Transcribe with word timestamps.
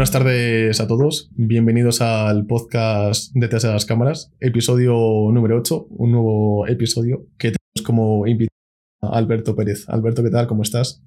Buenas 0.00 0.12
tardes 0.12 0.80
a 0.80 0.86
todos, 0.86 1.30
bienvenidos 1.34 2.00
al 2.00 2.46
podcast 2.46 3.32
Detrás 3.34 3.64
de 3.64 3.68
las 3.68 3.84
Cámaras, 3.84 4.32
episodio 4.40 4.94
número 5.30 5.58
8, 5.58 5.88
un 5.90 6.12
nuevo 6.12 6.66
episodio 6.66 7.26
que 7.36 7.52
tenemos 7.52 7.84
como 7.84 8.26
invitado 8.26 8.56
a 9.02 9.18
Alberto 9.18 9.54
Pérez. 9.54 9.86
Alberto, 9.90 10.24
¿qué 10.24 10.30
tal? 10.30 10.46
¿Cómo 10.46 10.62
estás? 10.62 11.04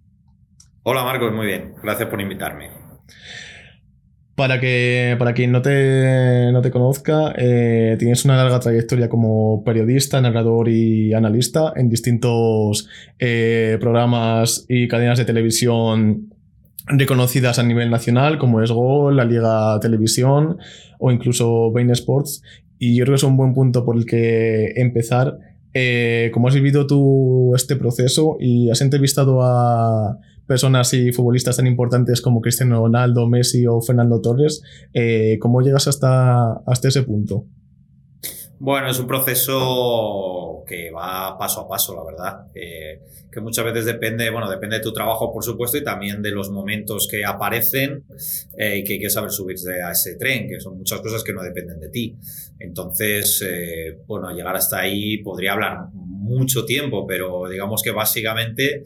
Hola 0.83 1.04
Marcos, 1.04 1.33
muy 1.33 1.47
bien, 1.47 1.73
gracias 1.82 2.07
por 2.07 2.21
invitarme. 2.21 2.69
Para, 4.36 4.59
que, 4.59 5.15
para 5.18 5.33
quien 5.33 5.51
no 5.51 5.64
te, 5.64 6.51
no 6.51 6.61
te 6.61 6.69
conozca, 6.69 7.33
eh, 7.36 7.96
tienes 7.97 8.25
una 8.25 8.37
larga 8.37 8.60
trayectoria 8.60 9.10
como 9.10 9.64
periodista, 9.64 10.21
narrador 10.21 10.69
y 10.69 11.15
analista 11.15 11.73
en 11.75 11.89
distintos 11.89 12.87
eh, 13.18 13.75
programas 13.79 14.68
y 14.69 14.87
cadenas 14.87 15.18
de 15.18 15.25
televisión 15.25 16.32
reconocidas 16.87 17.60
a 17.60 17.64
nivel 17.64 17.89
nacional, 17.89 18.37
como 18.37 18.61
es 18.61 18.71
Gol, 18.71 19.18
la 19.18 19.25
Liga 19.25 19.79
Televisión 19.79 20.57
o 21.00 21.11
incluso 21.11 21.71
Bain 21.71 21.89
Sports. 21.92 22.43
Y 22.78 22.96
yo 22.96 23.06
creo 23.06 23.14
que 23.14 23.18
es 23.18 23.23
un 23.23 23.37
buen 23.37 23.54
punto 23.54 23.86
por 23.86 23.96
el 23.96 24.06
que 24.06 24.73
empezar. 24.75 25.37
Eh, 25.73 26.29
¿Cómo 26.33 26.47
has 26.47 26.56
vivido 26.56 26.86
tú 26.86 27.54
este 27.56 27.75
proceso 27.75 28.37
y 28.39 28.69
has 28.69 28.82
entrevistado 28.82 29.42
a 29.42 30.19
personas 30.46 30.93
y 30.93 31.11
futbolistas 31.11 31.57
tan 31.57 31.68
importantes 31.68 32.22
como 32.22 32.42
Cristiano 32.42 32.81
Ronaldo, 32.81 33.28
Messi 33.28 33.66
o 33.66 33.81
Fernando 33.81 34.22
Torres? 34.22 34.61
Eh, 34.94 35.38
¿Cómo 35.39 35.61
llegas 35.61 35.88
hasta, 35.88 36.53
hasta 36.66 36.88
ese 36.89 37.03
punto? 37.03 37.45
Bueno, 38.66 38.89
es 38.89 38.97
un 38.97 39.08
proceso 39.08 40.64
que 40.66 40.89
va 40.89 41.38
paso 41.38 41.59
a 41.59 41.67
paso, 41.67 41.94
la 41.94 42.06
verdad. 42.06 42.47
Eh, 42.56 43.02
que 43.30 43.42
muchas 43.42 43.66
veces 43.66 43.83
depende, 43.83 44.30
bueno, 44.30 44.50
depende 44.50 44.78
de 44.78 44.81
tu 44.81 44.94
trabajo, 44.94 45.33
por 45.33 45.44
supuesto, 45.44 45.78
y 45.78 45.83
también 45.83 46.22
de 46.22 46.31
los 46.31 46.50
momentos 46.50 47.09
que 47.11 47.25
aparecen 47.25 48.05
eh, 48.58 48.78
y 48.78 48.83
que 48.86 48.94
hay 48.94 49.00
que 49.00 49.09
saber 49.09 49.31
subirse 49.31 49.83
a 49.83 49.92
ese 49.92 50.16
tren, 50.16 50.47
que 50.47 50.61
son 50.61 50.78
muchas 50.78 51.02
cosas 51.02 51.25
que 51.25 51.33
no 51.33 51.44
dependen 51.44 51.78
de 51.78 51.89
ti. 51.89 52.16
Entonces, 52.58 53.45
eh, 53.45 53.97
bueno, 54.08 54.31
llegar 54.31 54.55
hasta 54.55 54.80
ahí 54.80 55.17
podría 55.17 55.52
hablar 55.52 55.89
mucho 55.92 56.64
tiempo, 56.64 57.05
pero 57.05 57.50
digamos 57.50 57.83
que 57.83 57.92
básicamente 57.92 58.86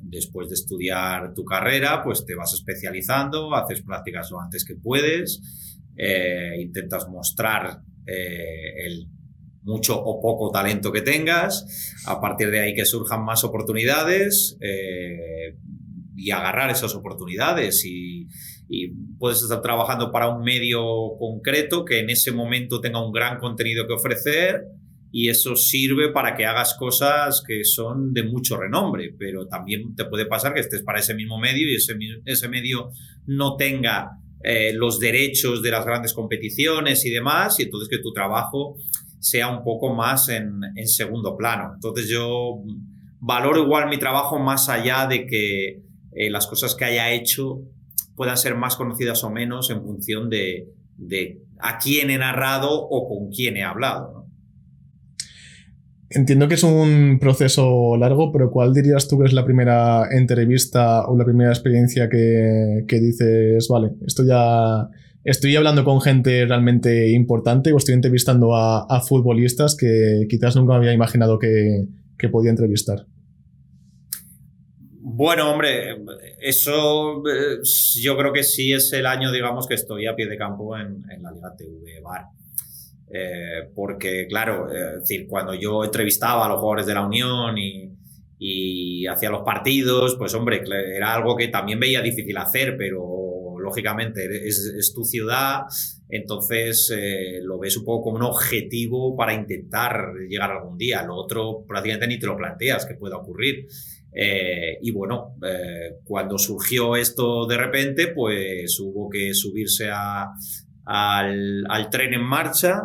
después 0.00 0.48
de 0.48 0.54
estudiar 0.54 1.34
tu 1.34 1.44
carrera, 1.44 2.02
pues 2.02 2.24
te 2.24 2.34
vas 2.34 2.54
especializando, 2.54 3.54
haces 3.54 3.82
prácticas 3.82 4.30
lo 4.30 4.40
antes 4.40 4.64
que 4.64 4.74
puedes, 4.74 5.42
intentas 6.58 7.06
mostrar 7.10 7.82
eh, 8.06 8.86
el 8.86 9.08
mucho 9.64 9.98
o 9.98 10.20
poco 10.20 10.50
talento 10.50 10.92
que 10.92 11.00
tengas, 11.00 12.02
a 12.06 12.20
partir 12.20 12.50
de 12.50 12.60
ahí 12.60 12.74
que 12.74 12.84
surjan 12.84 13.24
más 13.24 13.44
oportunidades 13.44 14.58
eh, 14.60 15.56
y 16.16 16.30
agarrar 16.30 16.70
esas 16.70 16.94
oportunidades. 16.94 17.84
Y, 17.84 18.28
puedes 19.18 19.40
estar 19.40 19.62
trabajando 19.62 20.10
para 20.10 20.28
un 20.28 20.42
medio 20.42 20.82
concreto 21.18 21.84
que 21.84 22.00
en 22.00 22.10
ese 22.10 22.32
momento 22.32 22.80
tenga 22.80 23.04
un 23.04 23.12
gran 23.12 23.38
contenido 23.38 23.86
que 23.86 23.92
ofrecer 23.92 24.64
y 25.12 25.28
eso 25.28 25.54
sirve 25.54 26.10
para 26.10 26.34
que 26.34 26.44
hagas 26.44 26.74
cosas 26.74 27.44
que 27.46 27.62
son 27.62 28.12
de 28.12 28.24
mucho 28.24 28.56
renombre, 28.56 29.14
pero 29.16 29.46
también 29.46 29.94
te 29.94 30.06
puede 30.06 30.26
pasar 30.26 30.54
que 30.54 30.60
estés 30.60 30.82
para 30.82 30.98
ese 30.98 31.14
mismo 31.14 31.38
medio 31.38 31.70
y 31.70 31.76
ese, 31.76 31.94
ese 32.24 32.48
medio 32.48 32.90
no 33.26 33.56
tenga 33.56 34.18
eh, 34.46 34.74
los 34.74 35.00
derechos 35.00 35.62
de 35.62 35.70
las 35.70 35.86
grandes 35.86 36.12
competiciones 36.12 37.06
y 37.06 37.10
demás, 37.10 37.58
y 37.58 37.62
entonces 37.62 37.88
que 37.88 38.02
tu 38.02 38.12
trabajo 38.12 38.76
sea 39.18 39.48
un 39.48 39.64
poco 39.64 39.94
más 39.94 40.28
en, 40.28 40.60
segundo 40.86 41.34
plano. 41.34 41.72
Entonces 41.74 42.10
yo 42.10 42.62
valoro 43.20 43.62
igual 43.62 43.88
mi 43.88 43.98
trabajo 43.98 44.38
más 44.38 44.68
allá 44.68 45.06
de 45.06 45.26
que 45.26 45.80
eh, 46.12 46.30
las 46.30 46.46
cosas 46.46 46.74
que 46.74 46.84
haya 46.84 47.10
hecho 47.12 47.62
puedan 48.16 48.36
ser 48.36 48.54
más 48.54 48.76
conocidas 48.76 49.24
o 49.24 49.30
menos 49.30 49.70
en 49.70 49.82
función 49.82 50.28
de, 50.28 50.68
de 50.98 51.40
a 51.58 51.78
quién 51.78 52.10
he 52.10 52.18
narrado 52.18 52.70
o 52.70 53.08
con 53.08 53.30
quién 53.30 53.56
he 53.56 53.64
hablado. 53.64 54.23
Entiendo 56.14 56.46
que 56.46 56.54
es 56.54 56.62
un 56.62 57.18
proceso 57.18 57.96
largo, 57.96 58.30
pero 58.30 58.52
¿cuál 58.52 58.72
dirías 58.72 59.08
tú 59.08 59.18
que 59.18 59.24
es 59.24 59.32
la 59.32 59.44
primera 59.44 60.06
entrevista 60.12 61.08
o 61.08 61.18
la 61.18 61.24
primera 61.24 61.50
experiencia 61.50 62.08
que, 62.08 62.84
dices, 62.88 63.66
vale, 63.68 63.90
estoy 64.06 65.56
hablando 65.56 65.84
con 65.84 66.00
gente 66.00 66.46
realmente 66.46 67.10
importante 67.10 67.72
o 67.72 67.78
estoy 67.78 67.94
entrevistando 67.94 68.54
a, 68.54 69.00
futbolistas 69.00 69.76
que 69.76 70.26
quizás 70.28 70.54
nunca 70.54 70.76
había 70.76 70.92
imaginado 70.92 71.40
que, 71.40 71.88
podía 72.30 72.50
entrevistar? 72.50 73.06
Bueno, 75.00 75.50
hombre, 75.50 75.96
eso 76.40 77.22
eh, 77.28 77.58
yo 78.00 78.16
creo 78.16 78.32
que 78.32 78.42
sí 78.42 78.72
es 78.72 78.92
el 78.94 79.04
año, 79.04 79.30
digamos, 79.30 79.66
que 79.66 79.74
estoy 79.74 80.06
a 80.06 80.14
pie 80.14 80.26
de 80.26 80.38
campo 80.38 80.74
en, 80.78 81.02
en 81.10 81.22
la 81.22 81.32
Liga 81.32 81.54
TV 81.58 82.00
Bar. 82.02 82.22
Eh, 83.10 83.70
porque, 83.74 84.26
claro, 84.28 84.72
eh, 84.72 84.98
decir, 85.00 85.26
cuando 85.28 85.54
yo 85.54 85.84
entrevistaba 85.84 86.46
a 86.46 86.48
los 86.48 86.58
jugadores 86.58 86.86
de 86.86 86.94
la 86.94 87.06
Unión 87.06 87.56
y, 87.58 87.90
hacía 89.06 89.30
los 89.30 89.42
partidos, 89.42 90.16
pues 90.18 90.34
hombre, 90.34 90.62
era 90.94 91.14
algo 91.14 91.34
que 91.34 91.48
también 91.48 91.80
veía 91.80 92.02
difícil 92.02 92.36
hacer, 92.36 92.76
pero 92.76 93.54
lógicamente 93.58 94.46
es, 94.46 94.92
tu 94.94 95.02
ciudad, 95.04 95.62
entonces 96.10 96.92
eh, 96.94 97.40
lo 97.42 97.58
ves 97.58 97.76
un 97.78 97.84
poco 97.86 98.04
como 98.04 98.16
un 98.16 98.22
objetivo 98.24 99.16
para 99.16 99.32
intentar 99.32 100.12
llegar 100.28 100.50
algún 100.50 100.76
día. 100.76 101.02
Lo 101.04 101.16
otro 101.16 101.64
prácticamente 101.66 102.06
ni 102.06 102.18
te 102.18 102.26
lo 102.26 102.36
planteas 102.36 102.84
que 102.84 102.94
pueda 102.94 103.16
ocurrir. 103.16 103.66
y 104.82 104.90
bueno, 104.90 105.36
cuando 106.04 106.36
surgió 106.36 106.96
esto 106.96 107.46
de 107.46 107.56
repente, 107.56 108.08
pues 108.08 108.78
hubo 108.78 109.08
que 109.08 109.32
subirse 109.32 109.88
a, 109.90 110.28
al, 110.84 111.64
al 111.68 111.90
tren 111.90 112.14
en 112.14 112.22
marcha. 112.22 112.82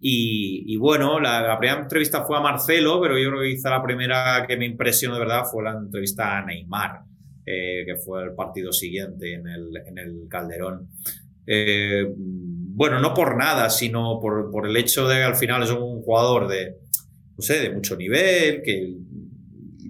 Y, 0.00 0.76
bueno, 0.76 1.18
la, 1.18 1.58
primera 1.58 1.80
entrevista 1.80 2.24
fue 2.24 2.38
a 2.38 2.40
Marcelo, 2.40 3.00
pero 3.00 3.18
yo 3.18 3.30
creo 3.30 3.42
que 3.42 3.50
quizá 3.50 3.70
la 3.70 3.82
primera 3.82 4.44
que 4.46 4.56
me 4.56 4.66
impresionó 4.66 5.14
de 5.14 5.20
verdad 5.20 5.44
fue 5.50 5.64
la 5.64 5.72
entrevista 5.72 6.38
a 6.38 6.44
Neymar, 6.44 7.00
eh, 7.44 7.82
que 7.84 7.96
fue 7.96 8.22
el 8.22 8.32
partido 8.32 8.72
siguiente 8.72 9.34
en 9.34 9.48
el, 9.48 9.76
en 9.76 9.98
el 9.98 10.26
Calderón. 10.28 10.88
Eh, 11.44 12.06
bueno, 12.16 13.00
no 13.00 13.12
por 13.12 13.36
nada, 13.36 13.70
sino 13.70 14.20
por, 14.20 14.52
por, 14.52 14.68
el 14.68 14.76
hecho 14.76 15.08
de 15.08 15.16
que 15.16 15.22
al 15.24 15.34
final 15.34 15.64
es 15.64 15.70
un 15.70 16.00
jugador 16.02 16.46
de, 16.46 16.76
no 17.36 17.42
sé, 17.42 17.58
de 17.60 17.70
mucho 17.70 17.96
nivel, 17.96 18.62
que 18.62 18.94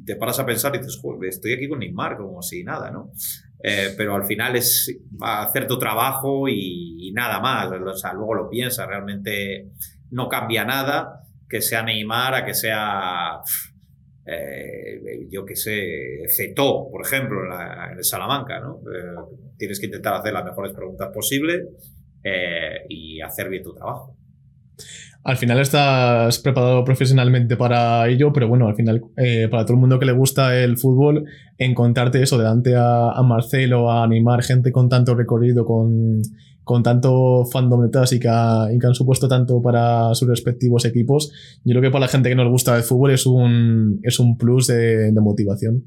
te 0.06 0.16
paras 0.16 0.38
a 0.38 0.47
pensar 0.47 0.75
y 0.75 0.78
dices, 0.78 0.98
estoy 1.22 1.53
aquí 1.53 1.69
con 1.69 1.80
Neymar, 1.80 2.16
como 2.16 2.41
si 2.41 2.65
nada, 2.65 2.91
¿no? 2.91 3.12
Eh, 3.60 3.94
pero 3.96 4.14
al 4.14 4.24
final 4.24 4.54
es 4.54 4.96
hacer 5.20 5.66
tu 5.66 5.78
trabajo 5.78 6.48
y, 6.48 7.10
nada 7.12 7.41
más. 7.41 7.69
O 7.70 7.94
sea, 7.94 8.12
luego 8.12 8.34
lo 8.34 8.48
piensas, 8.48 8.86
realmente 8.86 9.70
no 10.10 10.28
cambia 10.28 10.64
nada 10.64 11.24
que 11.48 11.62
sea 11.62 11.82
Neymar 11.82 12.34
a 12.34 12.44
que 12.44 12.52
sea, 12.52 13.41
eh, 14.26 15.26
yo 15.30 15.47
que 15.47 15.56
sé, 15.56 16.24
Ceto, 16.28 16.88
por 16.91 17.04
ejemplo, 17.04 17.38
en, 17.44 17.98
el 17.98 18.04
Salamanca. 18.04 18.60
¿no? 18.60 18.80
Eh, 18.94 19.36
tienes 19.56 19.80
que 19.80 19.86
intentar 19.86 20.14
hacer 20.14 20.32
las 20.32 20.44
mejores 20.44 20.72
preguntas 20.74 21.08
posibles 21.12 21.66
y 22.88 23.22
hacer 23.22 23.48
bien 23.48 23.62
tu 23.62 23.72
trabajo 23.72 24.14
al 25.28 25.37
final 25.37 25.61
estás 25.61 26.39
preparado 26.39 26.83
profesionalmente 26.84 27.59
para 27.59 28.09
ello, 28.09 28.33
pero 28.33 28.49
bueno, 28.49 28.66
al 28.66 28.75
final, 28.75 29.03
eh, 29.19 29.47
para 29.50 29.66
todo 29.66 29.75
el 29.75 29.81
mundo 29.81 29.99
que 29.99 30.06
le 30.06 30.12
gusta 30.12 30.59
el 30.59 30.78
fútbol, 30.78 31.27
encontrarte 31.59 32.22
eso 32.22 32.39
delante 32.39 32.75
a, 32.75 33.12
Marcelo, 33.22 33.91
a 33.91 34.05
animar 34.05 34.43
gente 34.43 34.72
con 34.72 34.89
tanto 34.89 35.15
recorrido, 35.15 35.66
con, 35.66 36.22
con 36.65 36.83
tanto 36.83 37.44
fandom 37.44 37.83
detrás 37.83 38.11
y 38.15 38.21
que, 38.21 38.31
y 38.75 38.78
que 38.78 38.86
han 38.86 38.95
supuesto 38.95 39.28
tanto 39.28 39.60
para 39.60 40.15
sus 40.15 40.27
respectivos 40.28 40.86
equipos, 40.86 41.31
yo 41.63 41.72
creo 41.72 41.83
que 41.83 41.91
para 41.91 42.07
la 42.07 42.09
gente 42.09 42.31
que 42.31 42.34
nos 42.34 42.48
gusta 42.48 42.74
el 42.74 42.83
fútbol 42.83 43.10
es 43.10 43.27
un, 43.27 44.01
es 44.04 44.19
un 44.21 44.39
plus 44.39 44.69
de 44.69 45.13
motivación. 45.21 45.84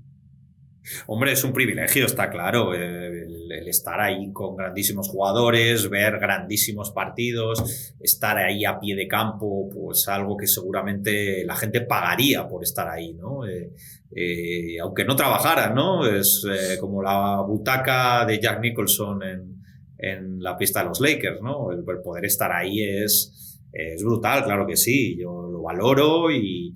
Hombre, 1.08 1.32
es 1.32 1.44
un 1.44 1.54
privilegio, 1.54 2.06
está 2.06 2.30
claro, 2.30 2.74
el, 2.74 3.52
estar 3.68 4.00
ahí 4.00 4.32
con 4.32 4.56
grandísimos 4.56 5.10
jugadores, 5.10 5.90
ver 5.90 6.20
grandísimos 6.20 6.92
partidos, 6.92 7.96
estar 8.00 8.38
ahí 8.38 8.66
a 8.66 8.80
pie 8.80 8.96
de 8.96 9.08
campo, 9.08 9.70
pues 9.70 10.08
algo 10.08 10.38
que 10.38 10.48
seguramente 10.48 11.44
la 11.46 11.56
gente 11.56 11.82
pagaría 11.82 12.48
por 12.48 12.64
estar 12.64 12.88
ahí, 12.88 13.14
¿no? 13.14 13.46
Eh, 13.46 13.72
eh, 14.16 14.80
aunque 14.82 15.06
no 15.06 15.16
trabajara, 15.16 15.74
¿no? 15.74 16.06
Es 16.06 16.46
eh, 16.50 16.78
como 16.80 17.02
la 17.02 17.42
butaca 17.42 18.26
de 18.26 18.40
Jack 18.40 18.62
Nicholson 18.62 19.24
en, 19.24 19.64
en, 19.98 20.40
la 20.42 20.58
pista 20.58 20.82
de 20.82 20.90
los 20.90 21.00
Lakers, 21.00 21.42
¿no? 21.42 21.72
El, 21.72 21.84
poder 22.02 22.26
estar 22.26 22.52
ahí 22.52 22.82
es, 22.82 23.60
es 23.72 24.04
brutal, 24.04 24.44
claro 24.44 24.66
que 24.66 24.76
sí, 24.76 25.18
yo 25.18 25.50
lo 25.50 25.62
valoro 25.62 26.32
y 26.32 26.76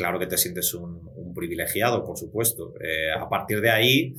claro 0.00 0.18
que 0.18 0.26
te 0.26 0.38
sientes 0.38 0.72
un, 0.72 1.34
privilegiado, 1.34 2.02
por 2.04 2.16
supuesto. 2.16 2.72
Eh, 2.80 3.12
a 3.12 3.28
partir 3.28 3.60
de 3.60 3.70
ahí, 3.70 4.14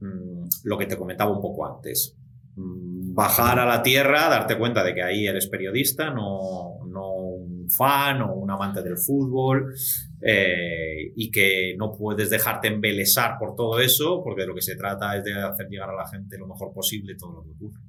mm, 0.00 0.44
lo 0.62 0.78
que 0.78 0.86
te 0.86 0.96
comentaba 0.96 1.32
un 1.32 1.42
poco 1.42 1.66
antes, 1.66 2.16
mm, 2.54 3.14
bajar 3.14 3.58
a 3.58 3.66
la 3.66 3.82
tierra, 3.82 4.28
darte 4.28 4.56
cuenta 4.56 4.84
de 4.84 4.94
que 4.94 5.02
ahí 5.02 5.26
eres 5.26 5.48
periodista, 5.48 6.10
no, 6.10 6.78
no 6.86 7.14
un 7.16 7.68
fan 7.68 8.22
o 8.22 8.34
un 8.34 8.48
amante 8.48 8.80
del 8.82 8.96
fútbol, 8.96 9.74
eh, 10.22 11.12
y 11.16 11.30
que 11.32 11.74
no 11.76 11.90
puedes 11.92 12.30
dejarte 12.30 12.68
embelesar 12.68 13.38
por 13.40 13.56
todo 13.56 13.80
eso, 13.80 14.22
porque 14.22 14.42
de 14.42 14.46
lo 14.46 14.54
que 14.54 14.62
se 14.62 14.76
trata 14.76 15.16
es 15.16 15.24
de 15.24 15.34
hacer 15.34 15.66
llegar 15.68 15.90
a 15.90 15.96
la 15.96 16.08
gente 16.08 16.38
lo 16.38 16.46
mejor 16.46 16.72
posible 16.72 17.16
todo 17.18 17.32
lo 17.32 17.42
que 17.42 17.50
ocurre. 17.50 17.80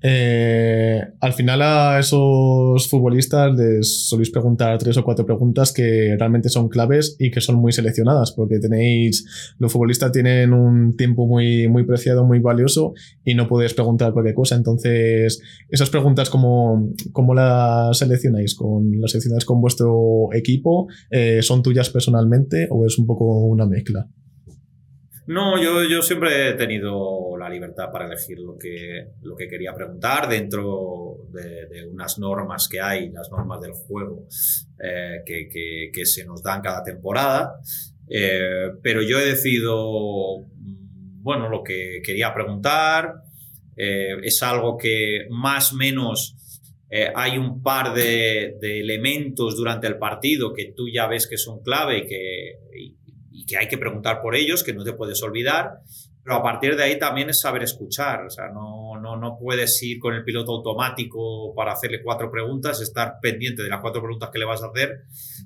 Eh, 0.00 1.02
al 1.20 1.32
final 1.32 1.60
a 1.60 1.98
esos 1.98 2.88
futbolistas 2.88 3.52
les 3.54 4.08
soléis 4.08 4.30
preguntar 4.30 4.78
tres 4.78 4.96
o 4.96 5.02
cuatro 5.02 5.26
preguntas 5.26 5.72
que 5.72 6.14
realmente 6.16 6.48
son 6.48 6.68
claves 6.68 7.16
y 7.18 7.32
que 7.32 7.40
son 7.40 7.56
muy 7.56 7.72
seleccionadas 7.72 8.30
porque 8.30 8.60
tenéis 8.60 9.54
los 9.58 9.72
futbolistas 9.72 10.12
tienen 10.12 10.52
un 10.52 10.96
tiempo 10.96 11.26
muy 11.26 11.66
muy 11.66 11.84
preciado 11.84 12.24
muy 12.24 12.38
valioso 12.38 12.94
y 13.24 13.34
no 13.34 13.48
puedes 13.48 13.74
preguntar 13.74 14.12
cualquier 14.12 14.36
cosa. 14.36 14.54
Entonces 14.54 15.40
esas 15.68 15.90
preguntas 15.90 16.30
cómo, 16.30 16.92
cómo 17.10 17.34
las 17.34 17.98
seleccionáis 17.98 18.54
con 18.54 19.00
las 19.00 19.10
seleccionáis 19.10 19.44
con 19.44 19.60
vuestro 19.60 20.28
equipo 20.32 20.86
eh, 21.10 21.40
son 21.42 21.62
tuyas 21.62 21.90
personalmente 21.90 22.68
o 22.70 22.86
es 22.86 22.98
un 22.98 23.06
poco 23.06 23.24
una 23.46 23.66
mezcla 23.66 24.08
no, 25.28 25.62
yo, 25.62 25.84
yo 25.84 26.00
siempre 26.00 26.48
he 26.48 26.54
tenido 26.54 27.36
la 27.36 27.50
libertad 27.50 27.92
para 27.92 28.06
elegir 28.06 28.38
lo 28.38 28.56
que, 28.56 29.08
lo 29.20 29.36
que 29.36 29.46
quería 29.46 29.74
preguntar 29.74 30.26
dentro 30.26 31.16
de, 31.30 31.86
unas 31.86 32.18
normas 32.18 32.66
que 32.66 32.80
hay, 32.80 33.10
las 33.10 33.30
normas 33.30 33.60
del 33.60 33.72
juego 33.72 34.26
eh, 34.82 35.18
que, 35.26 35.90
que, 35.92 36.06
se 36.06 36.24
nos 36.24 36.42
dan 36.42 36.62
cada 36.62 36.82
temporada. 36.82 37.60
Eh, 38.08 38.70
pero 38.82 39.02
yo 39.02 39.18
he 39.18 39.26
decidido, 39.26 40.46
mm, 40.46 41.22
bueno, 41.22 41.50
lo 41.50 41.62
que 41.62 42.00
quería 42.02 42.32
preguntar. 42.32 43.16
Eh, 43.76 44.16
es 44.22 44.42
algo 44.42 44.78
que 44.78 45.26
más 45.28 45.74
o 45.74 45.76
menos 45.76 46.36
hay 47.14 47.36
un 47.36 47.62
par 47.62 47.92
de, 47.92 48.56
de, 48.62 48.80
elementos 48.80 49.56
durante 49.56 49.86
el 49.86 49.98
partido 49.98 50.54
que 50.54 50.72
tú 50.74 50.88
ya 50.88 51.06
ves 51.06 51.26
que 51.26 51.36
son 51.36 51.62
clave 51.62 51.98
y 51.98 52.06
que, 52.06 52.94
que 53.48 53.56
hay 53.56 53.66
que 53.66 53.78
preguntar 53.78 54.20
por 54.20 54.36
ellos, 54.36 54.62
que 54.62 54.74
no 54.74 54.84
te 54.84 54.92
puedes 54.92 55.22
olvidar, 55.22 55.80
pero 56.22 56.36
a 56.36 56.42
partir 56.42 56.76
de 56.76 56.82
ahí 56.82 56.98
también 56.98 57.30
es 57.30 57.40
saber 57.40 57.62
escuchar, 57.62 58.26
o 58.26 58.30
sea, 58.30 58.48
no, 58.48 59.00
no, 59.00 59.16
no 59.16 59.38
puedes 59.38 59.82
ir 59.82 59.98
con 59.98 60.14
el 60.14 60.24
piloto 60.24 60.52
automático 60.52 61.54
para 61.54 61.72
hacerle 61.72 62.02
cuatro 62.02 62.30
preguntas, 62.30 62.82
estar 62.82 63.14
pendiente 63.22 63.62
de 63.62 63.70
las 63.70 63.80
cuatro 63.80 64.02
preguntas 64.02 64.28
que 64.30 64.38
le 64.38 64.44
vas 64.44 64.62
a 64.62 64.66
hacer 64.66 65.04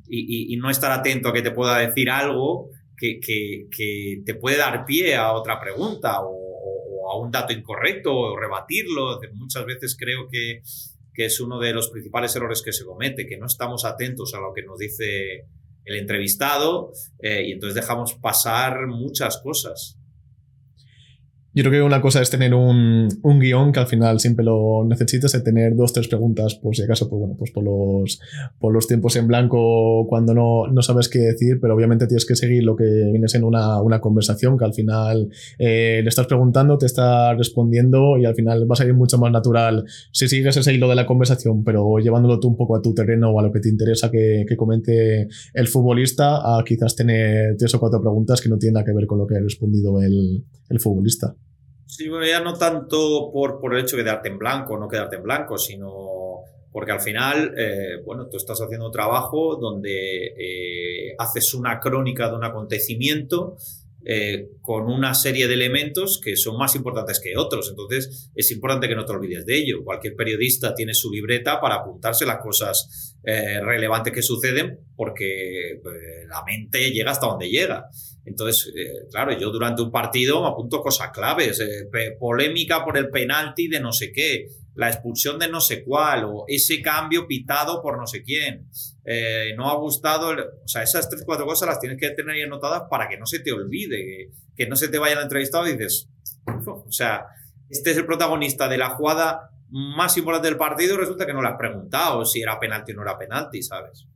y, 0.09 0.57
no 0.57 0.71
estar 0.71 0.91
atento 0.91 1.29
a 1.29 1.33
que 1.33 1.43
te 1.43 1.53
pueda 1.53 1.79
decir 1.79 2.11
algo 2.11 2.71
que, 2.97 3.21
que, 3.21 3.69
que 3.71 4.23
te 4.27 4.35
puede 4.35 4.57
dar 4.57 4.85
pie 4.85 5.15
a 5.15 5.33
otra 5.33 5.61
pregunta 5.61 6.19
o, 6.21 7.11
a 7.11 7.17
un 7.17 7.31
dato 7.31 7.53
incorrecto 7.53 8.13
o 8.13 8.37
rebatirlo. 8.37 9.21
Muchas 9.35 9.65
veces 9.65 9.97
creo 9.97 10.29
que, 10.29 10.63
que 11.15 11.27
es 11.27 11.41
uno 11.41 11.61
de 11.61 11.73
los 11.73 11.91
principales 11.91 12.35
errores 12.35 12.63
que 12.63 12.73
se 12.73 12.85
comete, 12.85 13.27
que 13.27 13.39
no 13.39 13.47
estamos 13.47 13.85
atentos 13.85 14.35
a 14.35 14.41
lo 14.41 14.53
que 14.53 14.63
nos 14.63 14.79
dice 14.79 15.47
el 15.85 15.97
entrevistado 15.97 16.93
eh, 17.21 17.45
y 17.47 17.53
entonces 17.53 17.75
dejamos 17.75 18.15
pasar 18.15 18.87
muchas 18.87 19.39
cosas. 19.39 19.99
Yo 21.55 21.63
creo 21.65 21.73
que 21.73 21.83
una 21.83 22.01
cosa 22.01 22.23
es 22.23 22.31
tener 22.31 22.55
un, 22.55 23.09
un, 23.23 23.39
guion 23.39 23.73
que 23.73 23.81
al 23.81 23.87
final 23.87 24.19
siempre 24.21 24.43
lo 24.43 24.87
necesitas, 24.87 25.33
de 25.33 25.41
tener 25.43 25.77
dos, 25.77 25.93
tres 25.93 26.09
preguntas, 26.09 26.55
por 26.55 26.75
si 26.75 26.83
acaso, 26.83 27.11
pues 27.11 27.21
bueno, 27.21 27.37
pues 27.37 27.51
por 27.51 27.63
los, 27.63 28.21
por 28.59 28.73
los 28.73 28.87
tiempos 28.87 29.17
en 29.17 29.27
blanco 29.27 30.07
cuando 30.09 30.33
no, 30.33 30.69
no 30.69 30.81
sabes 30.81 31.11
qué 31.11 31.19
decir, 31.19 31.59
pero 31.61 31.75
obviamente 31.75 32.07
tienes 32.07 32.25
que 32.25 32.37
seguir 32.37 32.65
lo 32.65 32.75
que 32.75 32.85
viene 32.85 33.29
siendo 33.29 33.49
una, 33.49 33.83
una 33.83 34.01
conversación 34.01 34.57
que 34.57 34.65
al 34.65 34.73
final 34.73 35.29
eh, 35.59 36.01
le 36.03 36.09
estás 36.09 36.27
preguntando, 36.27 36.79
te 36.79 36.87
está 36.87 37.35
respondiendo 37.35 38.17
y 38.17 38.25
al 38.25 38.35
final 38.35 38.63
va 38.63 38.73
a 38.73 38.77
salir 38.77 38.95
mucho 38.95 39.19
más 39.19 39.31
natural 39.31 39.85
si 40.11 40.29
sigues 40.29 40.57
ese 40.57 40.73
hilo 40.73 40.89
de 40.89 40.95
la 40.95 41.05
conversación, 41.05 41.65
pero 41.65 41.99
llevándolo 41.99 42.41
tú 42.41 42.49
un 42.49 42.57
poco 42.57 42.77
a 42.77 42.81
tu 42.81 42.95
terreno 42.95 43.29
o 43.29 43.39
a 43.39 43.43
lo 43.43 43.53
que 43.53 43.61
te 43.61 43.69
interesa 43.69 44.11
que, 44.11 44.47
que 44.49 44.57
comente 44.57 45.29
el 45.53 45.69
futbolista, 45.69 46.37
a 46.37 46.65
quizás 46.65 46.97
tener 46.97 47.59
tres 47.59 47.75
o 47.75 47.81
cuatro 47.81 48.01
preguntas 48.01 48.41
que 48.41 48.49
no 48.49 48.57
tienen 48.57 48.75
nada 48.75 48.87
que 48.87 48.95
ver 48.95 49.07
con 49.07 49.19
lo 49.19 49.27
que 49.27 49.37
ha 49.37 49.41
respondido 49.41 50.01
el, 50.01 50.47
el 50.71 50.81
futbolista. 50.81 51.37
Sí, 51.87 52.09
bueno, 52.09 52.27
ya 52.27 52.41
no 52.41 52.55
tanto 52.55 53.31
por, 53.33 53.61
por 53.61 53.75
el 53.75 53.83
hecho 53.83 53.97
de 53.97 54.03
quedarte 54.03 54.29
en 54.29 54.39
blanco 54.39 54.75
o 54.75 54.79
no 54.79 54.89
quedarte 54.89 55.17
en 55.17 55.23
blanco, 55.23 55.59
sino 55.59 56.45
porque 56.73 56.93
al 56.93 57.01
final, 57.01 57.55
eh, 57.57 58.01
bueno, 58.05 58.29
tú 58.29 58.39
estás 58.39 58.61
haciendo 58.61 58.87
un 58.87 58.93
trabajo 58.93 59.57
donde 59.57 60.27
eh, 60.27 61.15
haces 61.19 61.53
una 61.53 61.79
crónica 61.79 62.31
de 62.31 62.37
un 62.37 62.45
acontecimiento 62.45 63.57
eh, 64.05 64.49
con 64.63 64.91
una 64.91 65.15
serie 65.15 65.47
de 65.47 65.55
elementos 65.55 66.19
que 66.19 66.35
son 66.35 66.57
más 66.57 66.75
importantes 66.75 67.21
que 67.21 67.37
otros. 67.37 67.69
Entonces, 67.69 68.31
es 68.35 68.51
importante 68.51 68.89
que 68.89 68.97
no 68.97 69.05
te 69.05 69.13
olvides 69.13 69.45
de 69.45 69.59
ello. 69.59 69.85
Cualquier 69.85 70.17
periodista 70.17 70.75
tiene 70.75 70.95
su 70.95 71.13
libreta 71.13 71.61
para 71.61 71.77
apuntarse 71.77 72.25
las 72.25 72.39
cosas 72.39 73.12
relevantes 73.25 74.13
que 74.13 74.23
suceden 74.23 74.81
porque 74.97 75.81
la 76.29 76.43
mente 76.45 76.91
llega 76.91 77.13
hasta 77.13 77.27
donde 77.27 77.49
llega. 77.49 77.89
Entonces, 78.25 78.73
eh, 78.77 79.09
claro, 79.11 79.37
yo 79.37 79.51
durante 79.51 79.83
un 79.83 79.91
partido 79.91 80.43
me 80.43 80.49
apunto 80.49 80.81
cosas 80.81 81.11
claves, 81.11 81.61
eh, 81.61 82.17
polémica 82.19 82.85
por 82.85 82.97
el 82.97 83.11
penalti 83.11 83.69
de 83.69 83.81
no 83.81 83.93
sé 83.93 84.13
qué, 84.13 84.47
la 84.75 84.89
expulsión 84.89 85.39
de 85.39 85.49
no 85.49 85.61
sé 85.61 85.83
cuál, 85.83 86.25
o 86.25 86.45
ese 86.47 86.81
cambio 86.81 87.27
pitado 87.27 87.83
por 87.83 87.99
no 87.99 88.07
sé 88.07 88.23
quién. 88.23 88.69
Eh, 89.05 89.55
no 89.57 89.69
ha 89.69 89.77
gustado, 89.77 90.31
o 90.31 90.69
sea, 90.69 90.83
esas 90.83 91.09
tres, 91.09 91.25
cuatro 91.27 91.47
cosas 91.47 91.69
las 91.69 91.81
tienes 91.81 91.99
que 91.99 92.11
tener 92.11 92.37
ahí 92.37 92.43
anotadas 92.43 92.85
para 92.89 93.09
que 93.09 93.19
no 93.19 93.27
se 93.27 93.41
te 93.41 93.53
olvide, 93.53 94.31
que, 94.57 94.67
no 94.67 94.77
se 94.77 94.89
te 94.89 94.99
vaya 94.99 95.17
el 95.17 95.23
entrevistado 95.23 95.67
y 95.67 95.73
dices, 95.73 96.09
o 96.47 96.93
sea, 96.93 97.27
este 97.69 97.91
es 97.91 97.97
el 97.97 98.07
protagonista 98.07 98.69
de 98.69 98.79
la 98.79 98.91
jugada 98.91 99.51
más 99.73 100.17
importante 100.19 100.49
del 100.49 100.59
partido, 100.59 100.99
resulta 100.99 101.27
que 101.27 101.33
no 101.33 101.43
le 101.43 101.49
has 101.49 101.57
preguntado 101.57 102.25
si 102.25 102.43
era 102.43 102.61
penalti 102.61 102.93
o 102.93 102.97
no 102.97 103.03
era 103.03 103.19
penalti, 103.19 103.63
¿sabes? 103.63 104.07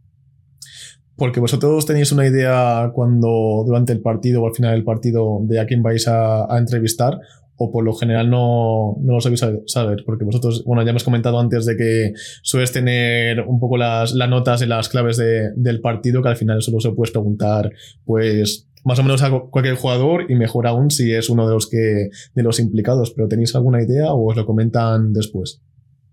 Porque 1.17 1.41
vosotros 1.41 1.87
tenéis 1.87 2.13
una 2.13 2.27
idea 2.27 2.91
cuando 2.95 3.65
durante 3.67 3.95
el 3.95 4.03
partido 4.03 4.43
o 4.43 4.47
al 4.47 4.55
final 4.55 4.73
del 4.73 4.85
partido 4.85 5.39
de 5.43 5.59
a 5.59 5.67
quién 5.67 5.83
vais 5.83 6.07
a, 6.09 6.47
entrevistar 6.59 7.19
o 7.57 7.73
por 7.73 7.85
lo 7.85 7.95
general 7.95 8.29
no, 8.29 8.97
no 9.01 9.15
lo 9.15 9.21
sabéis 9.23 9.43
saber, 9.65 10.03
porque 10.05 10.27
vosotros, 10.27 10.63
bueno, 10.67 10.83
ya 10.83 10.91
hemos 10.91 11.05
comentado 11.05 11.41
antes 11.41 11.65
de 11.65 11.75
que 11.75 12.13
sueles 12.43 12.71
tener 12.71 13.41
un 13.41 13.59
poco 13.59 13.79
las, 13.79 14.13
las 14.13 14.29
notas 14.29 14.61
y 14.61 14.67
las 14.67 14.91
claves 14.91 15.17
de, 15.17 15.53
del 15.57 15.81
partido, 15.81 16.23
que 16.23 16.29
al 16.29 16.37
final 16.37 16.61
solo 16.61 16.81
se 16.81 16.91
puedes 16.91 17.13
preguntar, 17.13 17.73
pues, 18.05 18.69
más 18.85 18.99
o 18.99 19.03
menos 19.03 19.23
a 19.23 19.31
cualquier 19.31 19.77
jugador 19.77 20.31
y 20.31 20.35
mejor 20.35 20.67
aún 20.67 20.91
si 20.91 21.13
es 21.13 21.29
uno 21.29 21.47
de 21.47 21.55
los 21.55 21.69
que, 21.69 22.09
de 22.35 22.43
los 22.43 22.61
implicados, 22.61 23.13
pero 23.15 23.29
¿tenéis 23.29 23.55
alguna 23.55 23.83
idea 23.83 24.13
o 24.13 24.31
os 24.31 24.37
lo 24.37 24.47
comentan 24.47 25.13
después? 25.13 25.63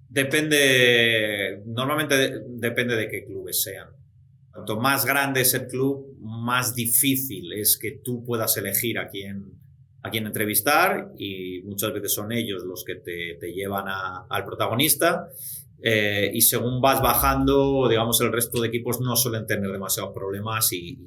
Depende, 0.10 1.62
normalmente 1.66 2.42
depende 2.48 2.96
de 2.96 3.08
qué 3.08 3.26
clubes 3.26 3.64
sean. 3.64 3.88
Cuanto 4.52 4.80
más 4.80 5.06
grande 5.06 5.42
es 5.42 5.54
el 5.56 5.68
club, 5.68 6.16
más 6.20 6.76
difícil 6.76 7.52
es 7.54 7.80
que 7.82 8.00
tú 8.04 8.24
puedas 8.24 8.56
elegir 8.58 9.00
a 9.00 9.08
quién, 9.08 9.46
a 10.04 10.12
quién 10.12 10.28
entrevistar 10.28 11.12
y 11.18 11.64
muchas 11.64 11.92
veces 11.94 12.14
son 12.14 12.32
ellos 12.32 12.64
los 12.64 12.84
que 12.84 12.96
te, 12.96 13.38
te 13.40 13.54
llevan 13.54 13.86
al 13.88 14.46
protagonista. 14.46 15.28
Eh, 15.86 16.32
y 16.34 16.40
según 16.42 16.80
vas 16.80 17.02
bajando, 17.02 17.90
digamos, 17.90 18.22
el 18.22 18.32
resto 18.32 18.62
de 18.62 18.70
equipos 18.70 19.02
no 19.02 19.18
suelen 19.18 19.46
tener 19.46 19.70
demasiados 19.70 20.14
problemas 20.14 20.72
y, 20.72 20.98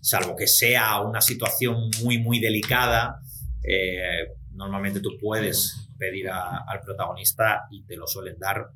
salvo 0.00 0.36
que 0.36 0.46
sea 0.46 1.00
una 1.00 1.20
situación 1.20 1.90
muy, 2.02 2.18
muy 2.18 2.40
delicada, 2.40 3.20
eh, 3.62 4.36
normalmente 4.52 5.00
tú 5.00 5.10
puedes 5.20 5.88
pedir 5.98 6.28
al 6.30 6.80
protagonista 6.84 7.66
y 7.70 7.84
te 7.84 7.96
lo 7.96 8.06
suelen 8.06 8.38
dar 8.38 8.70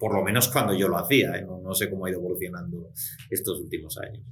por 0.00 0.14
lo 0.14 0.24
menos 0.24 0.48
cuando 0.48 0.72
yo 0.72 0.88
lo 0.88 0.96
hacía, 0.96 1.36
¿eh? 1.36 1.46
no, 1.46 1.74
sé 1.74 1.90
cómo 1.90 2.06
ha 2.06 2.10
ido 2.10 2.18
evolucionando 2.18 2.90
estos 3.28 3.60
últimos 3.60 3.98
años. 3.98 4.24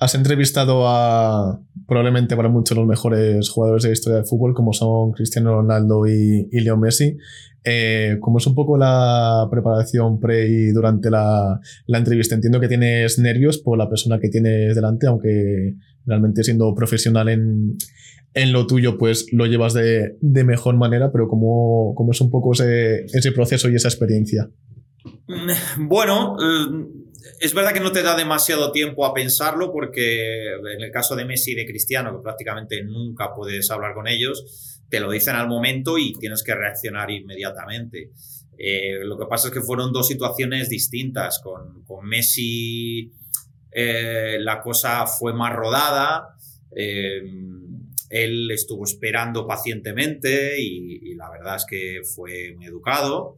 Has 0.00 0.14
entrevistado 0.14 0.86
a 0.86 1.60
probablemente 1.86 2.36
para 2.36 2.48
muchos 2.48 2.76
los 2.76 2.86
mejores 2.86 3.48
jugadores 3.50 3.82
de 3.82 3.88
la 3.88 3.92
historia 3.94 4.16
del 4.18 4.26
fútbol, 4.26 4.54
como 4.54 4.72
son 4.72 5.12
Cristiano 5.12 5.54
Ronaldo 5.54 6.06
y, 6.06 6.48
Leo 6.52 6.76
Messi. 6.76 7.16
Eh, 7.64 8.18
¿Cómo 8.20 8.38
es 8.38 8.46
un 8.46 8.54
poco 8.54 8.78
la 8.78 9.48
preparación 9.50 10.20
pre 10.20 10.46
y 10.48 10.68
durante 10.68 11.10
la, 11.10 11.60
la, 11.86 11.98
entrevista? 11.98 12.36
Entiendo 12.36 12.60
que 12.60 12.68
tienes 12.68 13.18
nervios 13.18 13.58
por 13.58 13.76
la 13.76 13.88
persona 13.88 14.20
que 14.20 14.28
tienes 14.28 14.76
delante, 14.76 15.08
aunque 15.08 15.74
realmente 16.06 16.44
siendo 16.44 16.72
profesional 16.74 17.28
en, 17.28 17.76
en 18.34 18.52
lo 18.52 18.66
tuyo 18.66 18.98
pues 18.98 19.26
lo 19.32 19.46
llevas 19.46 19.74
de, 19.74 20.16
mejor 20.20 20.76
manera, 20.76 21.10
pero 21.10 21.28
¿cómo, 21.28 21.94
cómo 21.96 22.12
es 22.12 22.20
un 22.20 22.30
poco 22.30 22.52
ese, 22.52 23.04
ese, 23.06 23.32
proceso 23.32 23.68
y 23.68 23.74
esa 23.74 23.88
experiencia? 23.88 24.48
Bueno, 25.78 26.36
eh, 26.40 26.86
es 27.40 27.54
verdad 27.54 27.72
que 27.72 27.80
no 27.80 27.92
te 27.92 28.02
da 28.02 28.16
demasiado 28.16 28.72
tiempo 28.72 29.04
a 29.04 29.14
pensarlo 29.14 29.72
porque 29.72 30.52
en 30.52 30.82
el 30.82 30.90
caso 30.90 31.16
de 31.16 31.24
Messi 31.24 31.52
y 31.52 31.54
de 31.54 31.66
Cristiano, 31.66 32.16
que 32.16 32.22
prácticamente 32.22 32.82
nunca 32.82 33.34
puedes 33.34 33.70
hablar 33.70 33.94
con 33.94 34.08
ellos, 34.08 34.80
te 34.88 35.00
lo 35.00 35.10
dicen 35.10 35.36
al 35.36 35.48
momento 35.48 35.98
y 35.98 36.12
tienes 36.14 36.42
que 36.42 36.54
reaccionar 36.54 37.10
inmediatamente. 37.10 38.10
Eh, 38.56 39.00
lo 39.04 39.18
que 39.18 39.26
pasa 39.26 39.48
es 39.48 39.54
que 39.54 39.60
fueron 39.60 39.92
dos 39.92 40.08
situaciones 40.08 40.68
distintas. 40.68 41.40
Con, 41.40 41.84
con 41.84 42.06
Messi 42.06 43.12
eh, 43.70 44.38
la 44.40 44.60
cosa 44.60 45.06
fue 45.06 45.32
más 45.32 45.54
rodada. 45.54 46.34
Él 48.10 48.50
estuvo 48.50 48.84
esperando 48.84 49.46
pacientemente 49.46 50.60
y, 50.60 51.14
la 51.14 51.30
verdad 51.30 51.56
es 51.56 51.66
que 51.68 52.00
fue 52.04 52.54
muy 52.56 52.66
educado. 52.66 53.36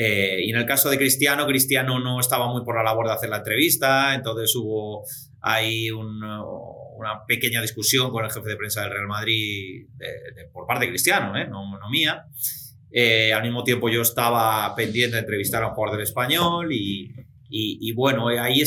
Eh, 0.00 0.44
y 0.44 0.50
en 0.50 0.56
el 0.56 0.64
caso 0.64 0.88
de 0.90 0.96
Cristiano, 0.96 1.44
Cristiano 1.44 1.98
no 1.98 2.20
estaba 2.20 2.46
muy 2.52 2.64
por 2.64 2.76
la 2.76 2.84
labor 2.84 3.08
de 3.08 3.14
hacer 3.14 3.30
la 3.30 3.38
entrevista, 3.38 4.14
entonces 4.14 4.54
hubo 4.54 5.02
ahí 5.40 5.90
una 5.90 7.24
pequeña 7.26 7.60
discusión 7.60 8.12
con 8.12 8.24
el 8.24 8.30
jefe 8.30 8.48
de 8.48 8.56
prensa 8.56 8.82
del 8.82 8.92
Real 8.92 9.08
Madrid 9.08 9.88
por 10.52 10.68
parte 10.68 10.84
de 10.84 10.90
Cristiano, 10.92 11.36
¿eh? 11.36 11.48
no, 11.48 11.76
no, 11.76 11.90
mía. 11.90 12.26
Eh, 12.92 13.32
al 13.32 13.42
mismo 13.42 13.64
tiempo 13.64 13.88
yo 13.88 14.02
estaba 14.02 14.72
pendiente 14.76 15.16
de 15.16 15.22
entrevistar 15.22 15.64
a 15.64 15.68
un 15.70 15.74
jugador 15.74 15.98
del 15.98 16.06
español 16.06 16.72
y, 16.72 17.12
y, 17.50 17.92
bueno, 17.92 18.28
ahí, 18.28 18.62